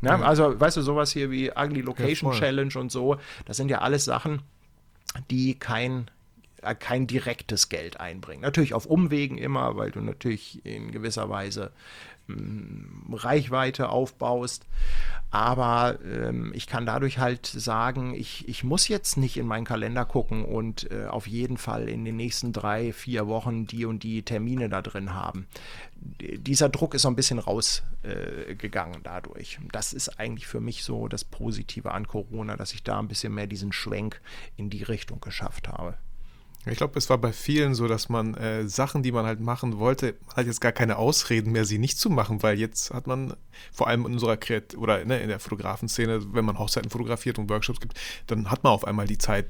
Ne? 0.00 0.10
Ja. 0.10 0.20
Also, 0.20 0.58
weißt 0.58 0.76
du, 0.76 0.82
sowas 0.82 1.12
hier 1.12 1.30
wie 1.30 1.50
Ugly 1.50 1.80
Location 1.80 2.32
ja, 2.32 2.38
Challenge 2.38 2.74
und 2.76 2.92
so, 2.92 3.16
das 3.46 3.56
sind 3.56 3.70
ja 3.70 3.78
alles 3.78 4.04
Sachen, 4.04 4.42
die 5.30 5.58
kein 5.58 6.10
kein 6.78 7.06
direktes 7.06 7.68
Geld 7.68 8.00
einbringen. 8.00 8.42
Natürlich 8.42 8.74
auf 8.74 8.86
Umwegen 8.86 9.38
immer, 9.38 9.76
weil 9.76 9.90
du 9.90 10.00
natürlich 10.00 10.64
in 10.64 10.90
gewisser 10.90 11.28
Weise 11.28 11.72
hm, 12.28 13.06
Reichweite 13.10 13.88
aufbaust. 13.88 14.66
Aber 15.30 15.98
ähm, 16.04 16.52
ich 16.54 16.66
kann 16.66 16.86
dadurch 16.86 17.18
halt 17.18 17.46
sagen, 17.46 18.14
ich, 18.14 18.48
ich 18.48 18.64
muss 18.64 18.88
jetzt 18.88 19.16
nicht 19.16 19.36
in 19.36 19.46
meinen 19.46 19.64
Kalender 19.64 20.04
gucken 20.04 20.44
und 20.44 20.90
äh, 20.90 21.06
auf 21.06 21.26
jeden 21.26 21.58
Fall 21.58 21.88
in 21.88 22.04
den 22.04 22.16
nächsten 22.16 22.52
drei, 22.52 22.92
vier 22.92 23.26
Wochen 23.26 23.66
die 23.66 23.84
und 23.84 24.02
die 24.02 24.22
Termine 24.22 24.68
da 24.68 24.82
drin 24.82 25.14
haben. 25.14 25.46
Dieser 25.96 26.68
Druck 26.68 26.94
ist 26.94 27.02
so 27.02 27.08
ein 27.08 27.16
bisschen 27.16 27.38
rausgegangen 27.38 29.00
äh, 29.00 29.04
dadurch. 29.04 29.58
Das 29.72 29.92
ist 29.92 30.20
eigentlich 30.20 30.46
für 30.46 30.60
mich 30.60 30.84
so 30.84 31.08
das 31.08 31.24
Positive 31.24 31.92
an 31.92 32.06
Corona, 32.06 32.56
dass 32.56 32.72
ich 32.72 32.82
da 32.82 32.98
ein 32.98 33.08
bisschen 33.08 33.34
mehr 33.34 33.46
diesen 33.46 33.72
Schwenk 33.72 34.20
in 34.56 34.70
die 34.70 34.82
Richtung 34.82 35.20
geschafft 35.20 35.68
habe. 35.68 35.96
Ich 36.70 36.78
glaube, 36.78 36.98
es 36.98 37.10
war 37.10 37.18
bei 37.18 37.32
vielen 37.32 37.74
so, 37.74 37.88
dass 37.88 38.08
man 38.08 38.34
äh, 38.34 38.68
Sachen, 38.68 39.02
die 39.02 39.12
man 39.12 39.26
halt 39.26 39.40
machen 39.40 39.78
wollte, 39.78 40.14
hat 40.36 40.46
jetzt 40.46 40.60
gar 40.60 40.72
keine 40.72 40.96
Ausreden 40.96 41.52
mehr, 41.52 41.64
sie 41.64 41.78
nicht 41.78 41.98
zu 41.98 42.10
machen, 42.10 42.42
weil 42.42 42.58
jetzt 42.58 42.92
hat 42.92 43.06
man 43.06 43.34
vor 43.72 43.88
allem 43.88 44.06
in 44.06 44.12
unserer 44.12 44.36
Kreat 44.36 44.76
oder 44.76 45.04
ne, 45.04 45.20
in 45.20 45.28
der 45.28 45.40
Fotografenszene, 45.40 46.34
wenn 46.34 46.44
man 46.44 46.58
Hochzeiten 46.58 46.90
fotografiert 46.90 47.38
und 47.38 47.50
Workshops 47.50 47.80
gibt, 47.80 47.98
dann 48.26 48.50
hat 48.50 48.64
man 48.64 48.72
auf 48.72 48.84
einmal 48.84 49.06
die 49.06 49.18
Zeit, 49.18 49.46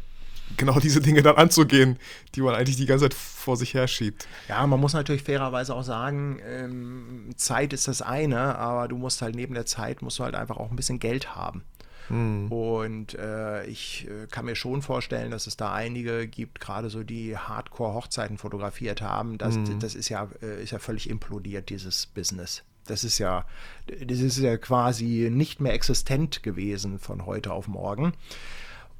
genau 0.56 0.78
diese 0.78 1.00
Dinge 1.00 1.22
dann 1.22 1.36
anzugehen, 1.36 1.98
die 2.34 2.40
man 2.40 2.54
eigentlich 2.54 2.76
die 2.76 2.86
ganze 2.86 3.04
Zeit 3.04 3.14
vor 3.14 3.56
sich 3.56 3.74
her 3.74 3.88
schiebt. 3.88 4.26
Ja, 4.48 4.66
man 4.66 4.80
muss 4.80 4.94
natürlich 4.94 5.22
fairerweise 5.22 5.74
auch 5.74 5.82
sagen, 5.82 6.40
ähm, 6.46 7.30
Zeit 7.36 7.72
ist 7.72 7.88
das 7.88 8.02
eine, 8.02 8.56
aber 8.56 8.88
du 8.88 8.96
musst 8.96 9.22
halt 9.22 9.34
neben 9.34 9.54
der 9.54 9.66
Zeit, 9.66 10.02
musst 10.02 10.18
du 10.18 10.24
halt 10.24 10.34
einfach 10.34 10.56
auch 10.56 10.70
ein 10.70 10.76
bisschen 10.76 10.98
Geld 10.98 11.34
haben. 11.34 11.64
Mhm. 12.09 12.50
Und 12.50 13.14
äh, 13.14 13.66
ich 13.66 14.06
äh, 14.09 14.26
kann 14.30 14.44
mir 14.44 14.56
schon 14.56 14.82
vorstellen, 14.82 15.30
dass 15.30 15.46
es 15.46 15.56
da 15.56 15.72
einige 15.72 16.26
gibt, 16.26 16.61
gerade 16.61 16.90
so 16.90 17.02
die 17.02 17.36
Hardcore-Hochzeiten 17.36 18.38
fotografiert 18.38 19.02
haben. 19.02 19.38
Das, 19.38 19.56
mhm. 19.56 19.78
das 19.80 19.94
ist, 19.94 20.09
ja, 20.09 20.28
äh, 20.42 20.62
ist 20.62 20.72
ja 20.72 20.78
völlig 20.78 21.09
implodiert, 21.09 21.70
dieses 21.70 22.06
Business. 22.06 22.64
Das 22.86 23.04
ist 23.04 23.18
ja, 23.18 23.44
das 23.86 24.18
ist 24.20 24.38
ja 24.38 24.56
quasi 24.56 25.28
nicht 25.30 25.61
mehr 25.61 25.74
existent 25.74 26.42
gewesen 26.42 26.98
von 26.98 27.26
heute 27.26 27.52
auf 27.52 27.68
morgen. 27.68 28.14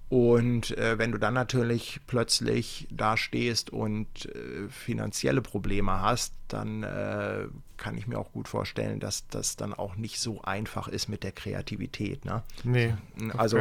Und 0.09 0.77
äh, 0.79 0.99
wenn 0.99 1.13
du 1.13 1.19
dann 1.19 1.35
natürlich 1.35 2.01
plötzlich 2.07 2.89
da 2.91 3.19
stehst 3.19 3.71
und 3.71 4.27
äh, 4.27 4.69
finanzielle 4.71 5.43
Probleme 5.43 6.01
hast, 6.01 6.33
dann 6.49 6.83
äh, 6.83 7.47
kann 7.77 7.99
ich 7.99 8.07
mir 8.07 8.19
auch 8.19 8.33
gut 8.33 8.49
vorstellen, 8.49 9.01
dass 9.01 9.29
das 9.29 9.57
dann 9.57 9.75
auch 9.75 9.97
nicht 9.97 10.19
so 10.19 10.41
einfach 10.41 10.89
ist 10.89 11.09
mit 11.09 11.25
der 11.25 11.33
Kreativität. 11.33 12.25
Ne? 12.25 12.43
Nee, 12.65 12.95
also 13.37 13.59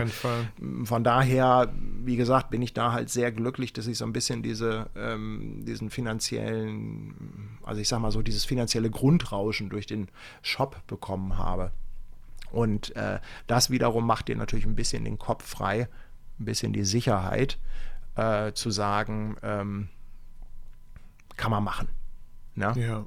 von 0.85 1.03
daher, 1.03 1.73
wie 2.05 2.15
gesagt, 2.15 2.49
bin 2.49 2.61
ich 2.61 2.73
da 2.73 2.93
halt 2.93 3.09
sehr 3.09 3.33
glücklich, 3.33 3.73
dass 3.73 3.85
ich 3.85 3.97
so 3.97 4.05
ein 4.05 4.13
bisschen 4.13 4.41
diese, 4.41 4.89
ähm, 4.95 5.65
diesen 5.65 5.89
finanziellen, 5.89 7.57
also 7.61 7.81
ich 7.81 7.89
sag 7.89 7.99
mal 7.99 8.11
so, 8.11 8.21
dieses 8.21 8.45
finanzielle 8.45 8.89
Grundrauschen 8.89 9.67
durch 9.67 9.85
den 9.85 10.07
Shop 10.41 10.81
bekommen 10.87 11.37
habe. 11.37 11.71
Und 12.51 12.95
äh, 12.95 13.19
das 13.47 13.69
wiederum 13.69 14.07
macht 14.07 14.29
dir 14.29 14.37
natürlich 14.37 14.65
ein 14.65 14.75
bisschen 14.75 15.03
den 15.03 15.19
Kopf 15.19 15.45
frei, 15.45 15.89
ein 16.39 16.45
bisschen 16.45 16.73
die 16.73 16.83
Sicherheit 16.83 17.57
äh, 18.15 18.53
zu 18.53 18.71
sagen, 18.71 19.37
ähm, 19.43 19.89
kann 21.35 21.51
man 21.51 21.63
machen. 21.63 21.87
Ne? 22.55 22.73
Ja. 22.75 23.05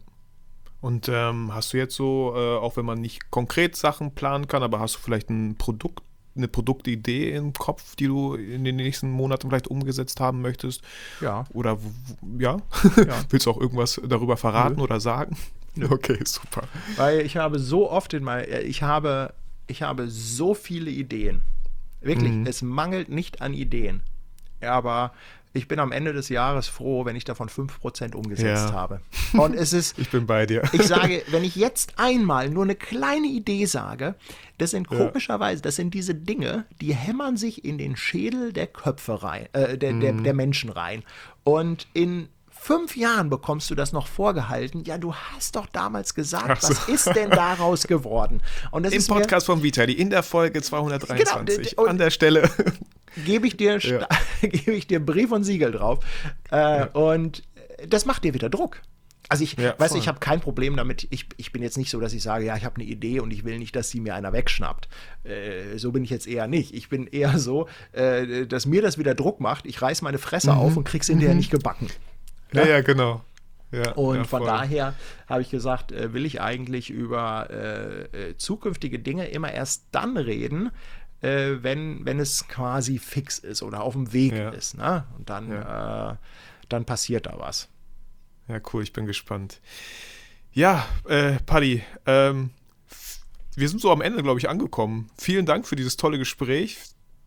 Und 0.81 1.09
ähm, 1.09 1.55
hast 1.55 1.73
du 1.73 1.77
jetzt 1.77 1.95
so, 1.95 2.33
äh, 2.35 2.57
auch 2.57 2.77
wenn 2.77 2.87
man 2.87 3.01
nicht 3.01 3.31
konkret 3.31 3.77
Sachen 3.77 4.15
planen 4.15 4.49
kann, 4.49 4.63
aber 4.63 4.81
hast 4.81 4.97
du 4.97 4.99
vielleicht 5.01 5.29
ein 5.29 5.57
Produkt, 5.57 6.03
eine 6.37 6.49
Produktidee 6.49 7.33
im 7.33 7.53
Kopf, 7.53 7.97
die 7.97 8.07
du 8.07 8.35
in 8.35 8.65
den 8.65 8.77
nächsten 8.77 9.11
Monaten 9.11 9.51
vielleicht 9.51 9.69
umgesetzt 9.69 10.21
haben 10.21 10.41
möchtest? 10.41 10.83
Ja. 11.21 11.45
Oder 11.53 11.79
ja? 12.39 12.59
ja. 12.97 13.25
Willst 13.29 13.47
du 13.47 13.51
auch 13.51 13.61
irgendwas 13.61 14.01
darüber 14.03 14.37
verraten 14.37 14.77
Nö. 14.77 14.83
oder 14.83 15.01
sagen? 15.01 15.37
Nö. 15.75 15.89
Okay, 15.91 16.19
super. 16.25 16.63
Weil 16.97 17.21
ich 17.21 17.37
habe 17.37 17.59
so 17.59 17.91
oft 17.91 18.15
in 18.15 18.25
meinem, 18.25 18.51
äh, 18.51 18.61
ich 18.61 18.83
habe, 18.83 19.35
ich 19.67 19.83
habe 19.83 20.09
so 20.09 20.55
viele 20.55 20.91
Ideen. 20.91 21.43
Wirklich, 22.01 22.33
mhm. 22.33 22.47
es 22.47 22.63
mangelt 22.63 23.09
nicht 23.09 23.43
an 23.43 23.55
Ideen. 23.55 24.03
Aber 24.61 25.13
ich 25.53 25.67
bin 25.67 25.81
am 25.81 25.91
Ende 25.91 26.13
des 26.13 26.29
Jahres 26.29 26.69
froh, 26.69 27.05
wenn 27.05 27.17
ich 27.17 27.25
davon 27.25 27.49
5% 27.49 28.15
umgesetzt 28.15 28.69
ja. 28.69 28.73
habe. 28.73 29.01
Und 29.33 29.55
es 29.55 29.73
ist. 29.73 29.99
ich 29.99 30.09
bin 30.11 30.27
bei 30.27 30.47
dir. 30.47 30.63
ich 30.73 30.83
sage, 30.85 31.23
wenn 31.31 31.43
ich 31.43 31.57
jetzt 31.57 31.95
einmal 31.97 32.51
nur 32.51 32.63
eine 32.63 32.77
kleine 32.77 33.27
Idee 33.27 33.65
sage, 33.65 34.15
das 34.59 34.71
sind 34.71 34.87
komischerweise, 34.87 35.61
das 35.63 35.77
sind 35.77 35.93
diese 35.93 36.15
Dinge, 36.15 36.67
die 36.81 36.95
hämmern 36.95 37.37
sich 37.37 37.65
in 37.65 37.79
den 37.79 37.97
Schädel 37.97 38.53
der 38.53 38.69
Köpfe 38.69 39.23
rein, 39.23 39.49
äh, 39.53 39.77
der, 39.77 39.93
mhm. 39.95 40.01
der, 40.01 40.13
der 40.13 40.35
Menschen 40.35 40.71
rein. 40.71 41.03
Und 41.43 41.89
in 41.95 42.29
fünf 42.61 42.95
Jahren 42.97 43.31
bekommst 43.31 43.71
du 43.71 43.75
das 43.75 43.93
noch 43.93 44.07
vorgehalten. 44.07 44.85
Ja, 44.85 44.99
du 44.99 45.15
hast 45.15 45.57
doch 45.57 45.67
damals 45.67 46.15
gesagt, 46.15 46.63
so. 46.63 46.69
was 46.69 46.89
ist 46.89 47.07
denn 47.17 47.31
daraus 47.31 47.87
geworden? 47.87 48.43
Und 48.71 48.85
das 48.85 48.93
Im 48.93 49.07
Podcast 49.07 49.47
von 49.47 49.63
Vitali, 49.63 49.95
in 49.95 50.11
der 50.11 50.23
Folge 50.23 50.61
223, 50.61 51.77
genau, 51.77 51.89
an 51.89 51.99
der 51.99 52.11
Stelle. 52.11 52.51
Gebe 53.25 53.47
ich, 53.47 53.57
dir, 53.57 53.79
ja. 53.79 54.07
gebe 54.43 54.73
ich 54.73 54.87
dir 54.87 55.05
Brief 55.05 55.33
und 55.33 55.43
Siegel 55.45 55.73
drauf. 55.73 56.05
Äh, 56.53 56.57
ja. 56.57 56.85
Und 56.93 57.43
das 57.89 58.05
macht 58.05 58.25
dir 58.25 58.35
wieder 58.35 58.51
Druck. 58.51 58.83
Also 59.31 59.45
ich 59.45 59.57
ja, 59.57 59.75
weiß, 59.79 59.95
ich 59.95 60.09
habe 60.09 60.19
kein 60.19 60.41
Problem 60.41 60.77
damit. 60.77 61.07
Ich, 61.11 61.27
ich 61.37 61.53
bin 61.53 61.63
jetzt 61.63 61.79
nicht 61.79 61.91
so, 61.91 62.01
dass 62.01 62.13
ich 62.13 62.23
sage, 62.23 62.45
ja, 62.45 62.57
ich 62.57 62.65
habe 62.65 62.77
eine 62.77 62.85
Idee 62.85 63.21
und 63.21 63.33
ich 63.33 63.45
will 63.45 63.59
nicht, 63.59 63.75
dass 63.75 63.89
sie 63.89 64.01
mir 64.01 64.15
einer 64.15 64.33
wegschnappt. 64.33 64.89
Äh, 65.25 65.79
so 65.79 65.93
bin 65.93 66.05
ich 66.05 66.11
jetzt 66.11 66.27
eher 66.27 66.47
nicht. 66.47 66.75
Ich 66.75 66.89
bin 66.89 67.07
eher 67.07 67.39
so, 67.39 67.69
äh, 67.93 68.47
dass 68.47 68.67
mir 68.67 68.83
das 68.83 68.99
wieder 68.99 69.15
Druck 69.15 69.41
macht. 69.41 69.67
Ich 69.67 69.81
reiß 69.81 70.03
meine 70.03 70.19
Fresse 70.19 70.53
mhm. 70.53 70.59
auf 70.59 70.77
und 70.77 70.85
krieg's 70.85 71.07
hinterher 71.07 71.35
mhm. 71.35 71.39
nicht 71.39 71.51
gebacken. 71.51 71.89
Ja, 72.53 72.67
ja, 72.67 72.81
genau. 72.81 73.23
Ja, 73.73 73.93
und 73.93 74.17
ja, 74.17 74.25
von 74.25 74.45
daher 74.45 74.95
habe 75.29 75.43
ich 75.43 75.51
gesagt, 75.51 75.93
äh, 75.93 76.13
will 76.13 76.27
ich 76.27 76.41
eigentlich 76.41 76.91
über 76.91 77.49
äh, 77.51 78.31
äh, 78.31 78.37
zukünftige 78.37 78.99
Dinge 78.99 79.29
immer 79.29 79.53
erst 79.53 79.85
dann 79.93 80.17
reden, 80.17 80.71
äh, 81.21 81.57
wenn, 81.61 82.05
wenn 82.05 82.19
es 82.19 82.49
quasi 82.49 82.99
fix 82.99 83.39
ist 83.39 83.63
oder 83.63 83.83
auf 83.83 83.93
dem 83.93 84.13
Weg 84.13 84.33
ja. 84.33 84.51
ist. 84.51 84.77
Ne? 84.77 85.05
Und 85.17 85.31
dann, 85.31 85.53
äh, 85.53 86.17
dann 86.69 86.85
passiert 86.85 87.27
da 87.27 87.35
was. 87.39 87.69
Ja, 88.49 88.61
cool, 88.73 88.83
ich 88.83 88.93
bin 88.93 89.07
gespannt. 89.07 89.61
Ja, 90.53 90.85
äh, 91.09 91.35
Paddy, 91.47 91.85
ähm, 92.07 92.51
wir 93.55 93.69
sind 93.69 93.81
so 93.81 93.93
am 93.93 94.01
Ende, 94.01 94.23
glaube 94.25 94.41
ich, 94.41 94.49
angekommen. 94.49 95.11
Vielen 95.17 95.47
Dank 95.47 95.69
für 95.69 95.77
dieses 95.77 95.97
tolle 95.97 96.19
Gespräch 96.19 96.79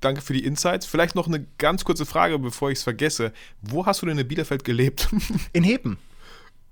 danke 0.04 0.22
für 0.22 0.34
die 0.34 0.44
Insights. 0.44 0.86
Vielleicht 0.86 1.16
noch 1.16 1.28
eine 1.28 1.46
ganz 1.58 1.86
kurze 1.86 2.06
Frage, 2.06 2.40
bevor 2.40 2.72
ich 2.72 2.80
es 2.80 2.84
vergesse. 2.84 3.34
Wo 3.62 3.86
hast 3.86 4.02
du 4.02 4.06
denn 4.06 4.18
in 4.18 4.28
Bielefeld 4.28 4.64
gelebt? 4.64 5.10
In 5.54 5.64
Hepen. 5.64 5.98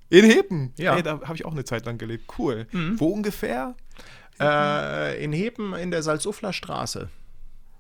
In 0.10 0.26
Hepen? 0.26 0.74
Ja. 0.78 0.96
Hey, 0.96 1.04
da 1.04 1.22
habe 1.22 1.36
ich 1.36 1.46
auch 1.46 1.54
eine 1.54 1.64
Zeit 1.64 1.86
lang 1.86 1.98
gelebt. 1.98 2.26
Cool. 2.38 2.68
Mhm. 2.72 3.00
Wo 3.00 3.08
ungefähr? 3.08 3.76
Äh, 4.40 5.24
in 5.24 5.34
Hepen 5.34 5.74
in 5.74 5.92
der 5.92 6.04
Salzufler 6.04 6.52
Straße. 6.52 7.10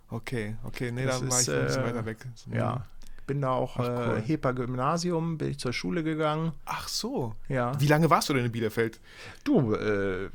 Okay, 0.10 0.56
okay. 0.64 0.92
Nee, 0.92 1.06
das 1.06 1.20
da 1.20 1.30
war 1.30 1.42
ich 1.42 1.50
ein 1.50 1.66
bisschen 1.66 1.84
äh, 1.84 1.86
weiter 1.86 2.06
weg. 2.06 2.18
Ja, 2.54 2.86
bin 3.32 3.42
da 3.42 3.52
auch 3.52 3.78
Ach, 3.78 3.88
cool. 3.88 4.18
äh, 4.18 4.22
Heper 4.22 4.54
Gymnasium, 4.54 5.38
bin 5.38 5.52
ich 5.52 5.58
zur 5.58 5.72
Schule 5.72 6.04
gegangen. 6.04 6.52
Ach 6.66 6.90
so. 6.90 7.34
Ja. 7.48 7.72
Wie 7.80 7.88
lange 7.88 8.10
warst 8.10 8.28
du 8.28 8.34
denn 8.34 8.44
in 8.44 8.52
Bielefeld? 8.52 9.00
Du, 9.46 9.74
äh, 9.74 10.30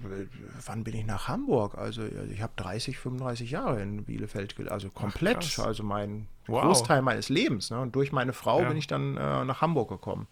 wann 0.65 0.83
bin 0.83 0.95
ich 0.95 1.05
nach 1.05 1.29
Hamburg? 1.29 1.77
Also 1.77 2.05
ich 2.33 2.41
habe 2.41 2.55
30, 2.57 2.97
35 2.99 3.51
Jahre 3.51 3.83
in 3.83 4.05
Bielefeld, 4.05 4.55
also 4.71 4.89
komplett, 4.89 5.59
Ach, 5.59 5.67
also 5.67 5.83
mein 5.83 6.27
wow. 6.47 6.63
Großteil 6.63 7.03
meines 7.03 7.29
Lebens. 7.29 7.71
Ne? 7.71 7.79
Und 7.81 7.95
durch 7.95 8.13
meine 8.13 8.33
Frau 8.33 8.63
ja. 8.63 8.69
bin 8.69 8.79
ich 8.79 8.87
dann 8.87 9.19
äh, 9.19 9.45
nach 9.45 9.61
Hamburg 9.61 9.91
gekommen. 9.91 10.27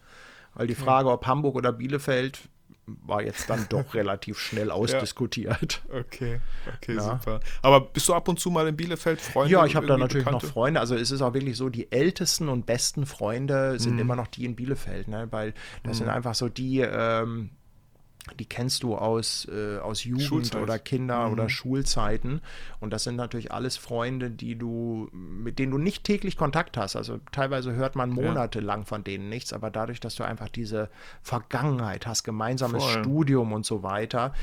weil 0.55 0.65
die 0.65 0.73
Frage, 0.73 1.11
ob 1.11 1.27
Hamburg 1.27 1.53
oder 1.55 1.71
Bielefeld, 1.71 2.49
war 2.87 3.21
jetzt 3.23 3.49
dann 3.49 3.65
doch 3.69 3.93
relativ 3.93 4.39
schnell 4.39 4.71
ausdiskutiert. 4.71 5.81
Ja. 5.89 5.99
Okay, 5.99 6.39
okay, 6.75 6.95
ja. 6.95 7.01
super. 7.01 7.39
Aber 7.61 7.81
bist 7.81 8.07
du 8.07 8.13
ab 8.13 8.27
und 8.27 8.39
zu 8.39 8.49
mal 8.49 8.67
in 8.67 8.75
Bielefeld 8.75 9.21
Freunde? 9.21 9.53
Ja, 9.53 9.65
ich 9.65 9.75
habe 9.75 9.87
da 9.87 9.97
natürlich 9.97 10.25
Bekannte? 10.25 10.45
noch 10.45 10.53
Freunde. 10.53 10.79
Also 10.79 10.95
es 10.95 11.11
ist 11.11 11.21
auch 11.21 11.33
wirklich 11.33 11.57
so, 11.57 11.69
die 11.69 11.91
ältesten 11.91 12.49
und 12.49 12.65
besten 12.65 13.05
Freunde 13.05 13.79
sind 13.79 13.93
mhm. 13.93 13.99
immer 13.99 14.15
noch 14.15 14.27
die 14.27 14.45
in 14.45 14.55
Bielefeld, 14.55 15.07
ne? 15.07 15.27
weil 15.31 15.53
das 15.83 15.95
mhm. 15.95 16.03
sind 16.03 16.09
einfach 16.09 16.35
so 16.35 16.49
die, 16.49 16.79
ähm, 16.79 17.51
die 18.39 18.45
kennst 18.45 18.83
du 18.83 18.95
aus, 18.95 19.47
äh, 19.51 19.77
aus 19.77 20.03
Jugend 20.03 20.23
Schulzeit. 20.23 20.61
oder 20.61 20.79
Kinder- 20.79 21.27
mhm. 21.27 21.33
oder 21.33 21.49
Schulzeiten. 21.49 22.41
Und 22.79 22.91
das 22.91 23.03
sind 23.03 23.15
natürlich 23.15 23.51
alles 23.51 23.77
Freunde, 23.77 24.31
die 24.31 24.57
du, 24.57 25.09
mit 25.11 25.59
denen 25.59 25.71
du 25.71 25.77
nicht 25.77 26.03
täglich 26.03 26.35
Kontakt 26.35 26.77
hast. 26.77 26.95
Also 26.95 27.19
teilweise 27.31 27.73
hört 27.73 27.95
man 27.95 28.09
monatelang 28.09 28.81
ja. 28.81 28.85
von 28.85 29.03
denen 29.03 29.29
nichts, 29.29 29.53
aber 29.53 29.69
dadurch, 29.69 29.99
dass 29.99 30.15
du 30.15 30.23
einfach 30.23 30.49
diese 30.49 30.89
Vergangenheit 31.21 32.07
hast, 32.07 32.23
gemeinsames 32.23 32.83
Voll. 32.83 33.03
Studium 33.03 33.53
und 33.53 33.65
so 33.65 33.83
weiter, 33.83 34.33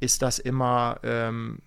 ist 0.00 0.22
das 0.22 0.38
immer 0.38 1.00
ähm, 1.02 1.60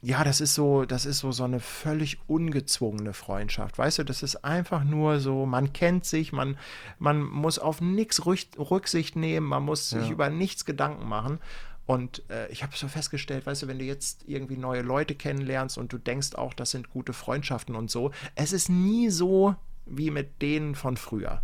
ja, 0.00 0.22
das 0.22 0.40
ist 0.40 0.54
so, 0.54 0.84
das 0.84 1.06
ist 1.06 1.18
so 1.18 1.32
so 1.32 1.44
eine 1.44 1.58
völlig 1.58 2.18
ungezwungene 2.28 3.12
Freundschaft. 3.12 3.78
Weißt 3.78 3.98
du, 3.98 4.04
das 4.04 4.22
ist 4.22 4.44
einfach 4.44 4.84
nur 4.84 5.18
so, 5.18 5.44
man 5.44 5.72
kennt 5.72 6.04
sich, 6.04 6.32
man, 6.32 6.56
man 6.98 7.20
muss 7.22 7.58
auf 7.58 7.80
nichts 7.80 8.24
Rücksicht 8.24 9.16
nehmen, 9.16 9.46
man 9.46 9.64
muss 9.64 9.90
sich 9.90 10.06
ja. 10.06 10.12
über 10.12 10.30
nichts 10.30 10.64
Gedanken 10.64 11.08
machen. 11.08 11.40
Und 11.84 12.22
äh, 12.30 12.48
ich 12.48 12.62
habe 12.62 12.76
so 12.76 12.86
festgestellt, 12.86 13.46
weißt 13.46 13.62
du, 13.62 13.66
wenn 13.66 13.78
du 13.78 13.84
jetzt 13.86 14.24
irgendwie 14.28 14.58
neue 14.58 14.82
Leute 14.82 15.14
kennenlernst 15.14 15.78
und 15.78 15.92
du 15.92 15.98
denkst 15.98 16.34
auch, 16.34 16.52
das 16.52 16.70
sind 16.70 16.90
gute 16.90 17.14
Freundschaften 17.14 17.74
und 17.74 17.90
so, 17.90 18.12
es 18.34 18.52
ist 18.52 18.68
nie 18.68 19.08
so 19.08 19.56
wie 19.86 20.10
mit 20.10 20.42
denen 20.42 20.74
von 20.74 20.96
früher. 20.96 21.42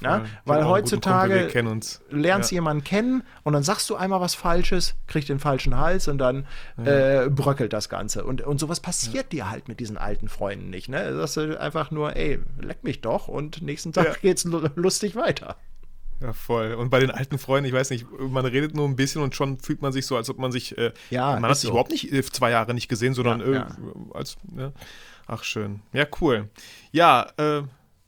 Na? 0.00 0.26
Weil 0.44 0.66
heutzutage 0.66 1.48
lernst 2.10 2.50
ja. 2.50 2.56
jemanden 2.56 2.84
kennen 2.84 3.22
und 3.44 3.52
dann 3.54 3.62
sagst 3.62 3.88
du 3.88 3.96
einmal 3.96 4.20
was 4.20 4.34
Falsches, 4.34 4.94
kriegst 5.06 5.28
den 5.28 5.38
falschen 5.38 5.76
Hals 5.76 6.06
und 6.08 6.18
dann 6.18 6.46
ja. 6.76 7.24
äh, 7.24 7.30
bröckelt 7.30 7.72
das 7.72 7.88
Ganze. 7.88 8.24
Und, 8.24 8.42
und 8.42 8.58
sowas 8.58 8.80
passiert 8.80 9.32
ja. 9.32 9.44
dir 9.44 9.50
halt 9.50 9.68
mit 9.68 9.80
diesen 9.80 9.96
alten 9.96 10.28
Freunden 10.28 10.68
nicht. 10.68 10.88
Ne? 10.88 11.12
Das 11.12 11.36
ist 11.36 11.56
einfach 11.56 11.90
nur, 11.90 12.14
ey, 12.14 12.40
leck 12.60 12.84
mich 12.84 13.00
doch 13.00 13.28
und 13.28 13.62
nächsten 13.62 13.92
Tag 13.92 14.06
ja. 14.06 14.14
geht's 14.20 14.44
lustig 14.44 15.16
weiter. 15.16 15.56
Ja, 16.20 16.32
voll. 16.32 16.74
Und 16.74 16.90
bei 16.90 16.98
den 16.98 17.10
alten 17.10 17.38
Freunden, 17.38 17.68
ich 17.68 17.74
weiß 17.74 17.90
nicht, 17.90 18.06
man 18.18 18.44
redet 18.46 18.74
nur 18.74 18.88
ein 18.88 18.96
bisschen 18.96 19.22
und 19.22 19.34
schon 19.34 19.58
fühlt 19.58 19.82
man 19.82 19.92
sich 19.92 20.06
so, 20.06 20.16
als 20.16 20.30
ob 20.30 20.38
man 20.38 20.50
sich, 20.50 20.76
äh, 20.78 20.92
ja, 21.10 21.38
man 21.38 21.50
hat 21.50 21.56
sich 21.56 21.64
so. 21.64 21.70
überhaupt 21.70 21.90
nicht 21.90 22.10
äh, 22.10 22.22
zwei 22.22 22.50
Jahre 22.50 22.72
nicht 22.72 22.88
gesehen, 22.88 23.12
sondern 23.12 23.40
ja, 23.40 23.62
äh, 23.62 23.64
als, 24.14 24.36
ja. 24.56 24.72
ach 25.26 25.44
schön. 25.44 25.80
Ja, 25.92 26.06
cool. 26.20 26.48
Ja, 26.90 27.28
äh, 27.36 27.62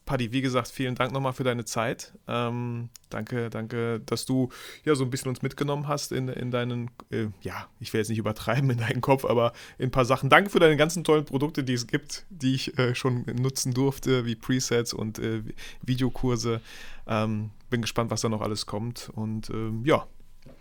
Paddy, 0.08 0.32
wie 0.32 0.40
gesagt, 0.40 0.68
vielen 0.68 0.94
Dank 0.94 1.12
nochmal 1.12 1.34
für 1.34 1.44
deine 1.44 1.66
Zeit. 1.66 2.14
Ähm, 2.26 2.88
danke, 3.10 3.50
danke, 3.50 4.00
dass 4.00 4.24
du 4.24 4.48
ja 4.82 4.94
so 4.94 5.04
ein 5.04 5.10
bisschen 5.10 5.28
uns 5.28 5.42
mitgenommen 5.42 5.86
hast 5.86 6.12
in, 6.12 6.28
in 6.28 6.50
deinen, 6.50 6.90
äh, 7.10 7.26
ja, 7.42 7.66
ich 7.78 7.92
will 7.92 8.00
jetzt 8.00 8.08
nicht 8.08 8.18
übertreiben 8.18 8.70
in 8.70 8.78
deinen 8.78 9.02
Kopf, 9.02 9.26
aber 9.26 9.52
in 9.76 9.88
ein 9.88 9.90
paar 9.90 10.06
Sachen. 10.06 10.30
Danke 10.30 10.48
für 10.48 10.60
deine 10.60 10.78
ganzen 10.78 11.04
tollen 11.04 11.26
Produkte, 11.26 11.62
die 11.62 11.74
es 11.74 11.86
gibt, 11.86 12.24
die 12.30 12.54
ich 12.54 12.78
äh, 12.78 12.94
schon 12.94 13.26
nutzen 13.38 13.74
durfte, 13.74 14.24
wie 14.24 14.34
Presets 14.34 14.94
und 14.94 15.18
äh, 15.18 15.42
Videokurse. 15.82 16.62
Ähm, 17.06 17.50
bin 17.68 17.82
gespannt, 17.82 18.10
was 18.10 18.22
da 18.22 18.30
noch 18.30 18.40
alles 18.40 18.64
kommt. 18.64 19.10
Und 19.14 19.50
ähm, 19.50 19.84
ja, 19.84 20.06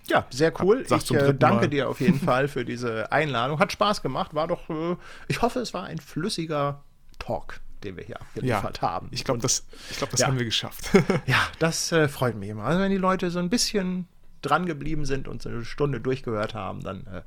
ja, 0.09 0.27
sehr 0.29 0.51
cool. 0.61 0.85
ich 0.85 1.11
äh, 1.11 1.33
danke 1.33 1.61
Mal. 1.61 1.67
dir 1.69 1.87
auf 1.87 2.01
jeden 2.01 2.19
Fall 2.25 2.49
für 2.49 2.65
diese 2.65 3.13
Einladung. 3.13 3.59
Hat 3.59 3.71
Spaß 3.71 4.01
gemacht. 4.01 4.33
War 4.33 4.49
doch, 4.49 4.69
äh, 4.69 4.97
ich 5.29 5.41
hoffe, 5.41 5.59
es 5.59 5.73
war 5.73 5.85
ein 5.85 5.99
flüssiger 5.99 6.83
Talk 7.17 7.61
den 7.84 7.97
wir 7.97 8.03
hier 8.03 8.19
abgeliefert 8.21 8.80
ja, 8.82 8.89
haben. 8.89 9.07
Ich 9.11 9.23
glaube, 9.23 9.39
das, 9.39 9.65
ich 9.89 9.97
glaub, 9.97 10.09
das 10.09 10.21
ja. 10.21 10.28
haben 10.28 10.38
wir 10.38 10.45
geschafft. 10.45 10.91
ja, 11.25 11.47
das 11.59 11.91
äh, 11.91 12.07
freut 12.07 12.36
mich 12.36 12.49
immer. 12.49 12.63
Also 12.63 12.80
wenn 12.80 12.91
die 12.91 12.97
Leute 12.97 13.30
so 13.30 13.39
ein 13.39 13.49
bisschen 13.49 14.07
dran 14.41 14.65
geblieben 14.65 15.05
sind 15.05 15.28
und 15.28 15.41
so 15.41 15.49
eine 15.49 15.65
Stunde 15.65 15.99
durchgehört 15.99 16.53
haben, 16.53 16.84
dann 16.84 17.05
äh, 17.07 17.21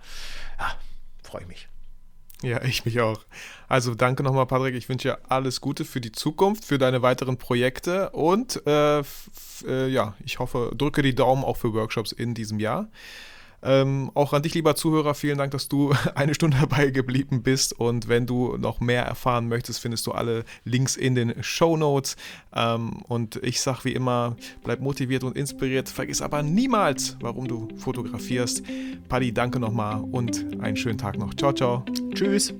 ja, 0.58 0.74
freue 1.22 1.42
ich 1.42 1.48
mich. 1.48 1.68
Ja, 2.42 2.62
ich 2.62 2.84
mich 2.86 3.00
auch. 3.00 3.20
Also 3.68 3.94
danke 3.94 4.22
nochmal, 4.22 4.46
Patrick. 4.46 4.74
Ich 4.74 4.88
wünsche 4.88 5.08
dir 5.08 5.18
alles 5.28 5.60
Gute 5.60 5.84
für 5.84 6.00
die 6.00 6.12
Zukunft, 6.12 6.64
für 6.64 6.78
deine 6.78 7.02
weiteren 7.02 7.36
Projekte 7.36 8.10
und 8.10 8.66
äh, 8.66 9.00
äh, 9.66 9.88
ja, 9.88 10.14
ich 10.24 10.38
hoffe, 10.38 10.72
drücke 10.74 11.02
die 11.02 11.14
Daumen 11.14 11.44
auch 11.44 11.58
für 11.58 11.74
Workshops 11.74 12.12
in 12.12 12.34
diesem 12.34 12.58
Jahr. 12.58 12.88
Ähm, 13.62 14.10
auch 14.14 14.32
an 14.32 14.42
dich, 14.42 14.54
lieber 14.54 14.74
Zuhörer, 14.74 15.14
vielen 15.14 15.38
Dank, 15.38 15.52
dass 15.52 15.68
du 15.68 15.92
eine 16.14 16.34
Stunde 16.34 16.58
dabei 16.60 16.90
geblieben 16.90 17.42
bist. 17.42 17.78
Und 17.78 18.08
wenn 18.08 18.26
du 18.26 18.56
noch 18.56 18.80
mehr 18.80 19.04
erfahren 19.04 19.48
möchtest, 19.48 19.80
findest 19.80 20.06
du 20.06 20.12
alle 20.12 20.44
Links 20.64 20.96
in 20.96 21.14
den 21.14 21.42
Show 21.42 21.76
Notes. 21.76 22.16
Ähm, 22.54 23.02
und 23.08 23.36
ich 23.42 23.60
sage 23.60 23.80
wie 23.84 23.92
immer, 23.92 24.36
bleib 24.64 24.80
motiviert 24.80 25.24
und 25.24 25.36
inspiriert. 25.36 25.88
Vergiss 25.88 26.22
aber 26.22 26.42
niemals, 26.42 27.16
warum 27.20 27.48
du 27.48 27.68
fotografierst. 27.76 28.62
Paddy, 29.08 29.32
danke 29.32 29.60
nochmal 29.60 30.02
und 30.10 30.46
einen 30.60 30.76
schönen 30.76 30.98
Tag 30.98 31.18
noch. 31.18 31.34
Ciao, 31.34 31.52
ciao. 31.52 31.84
Tschüss. 32.14 32.54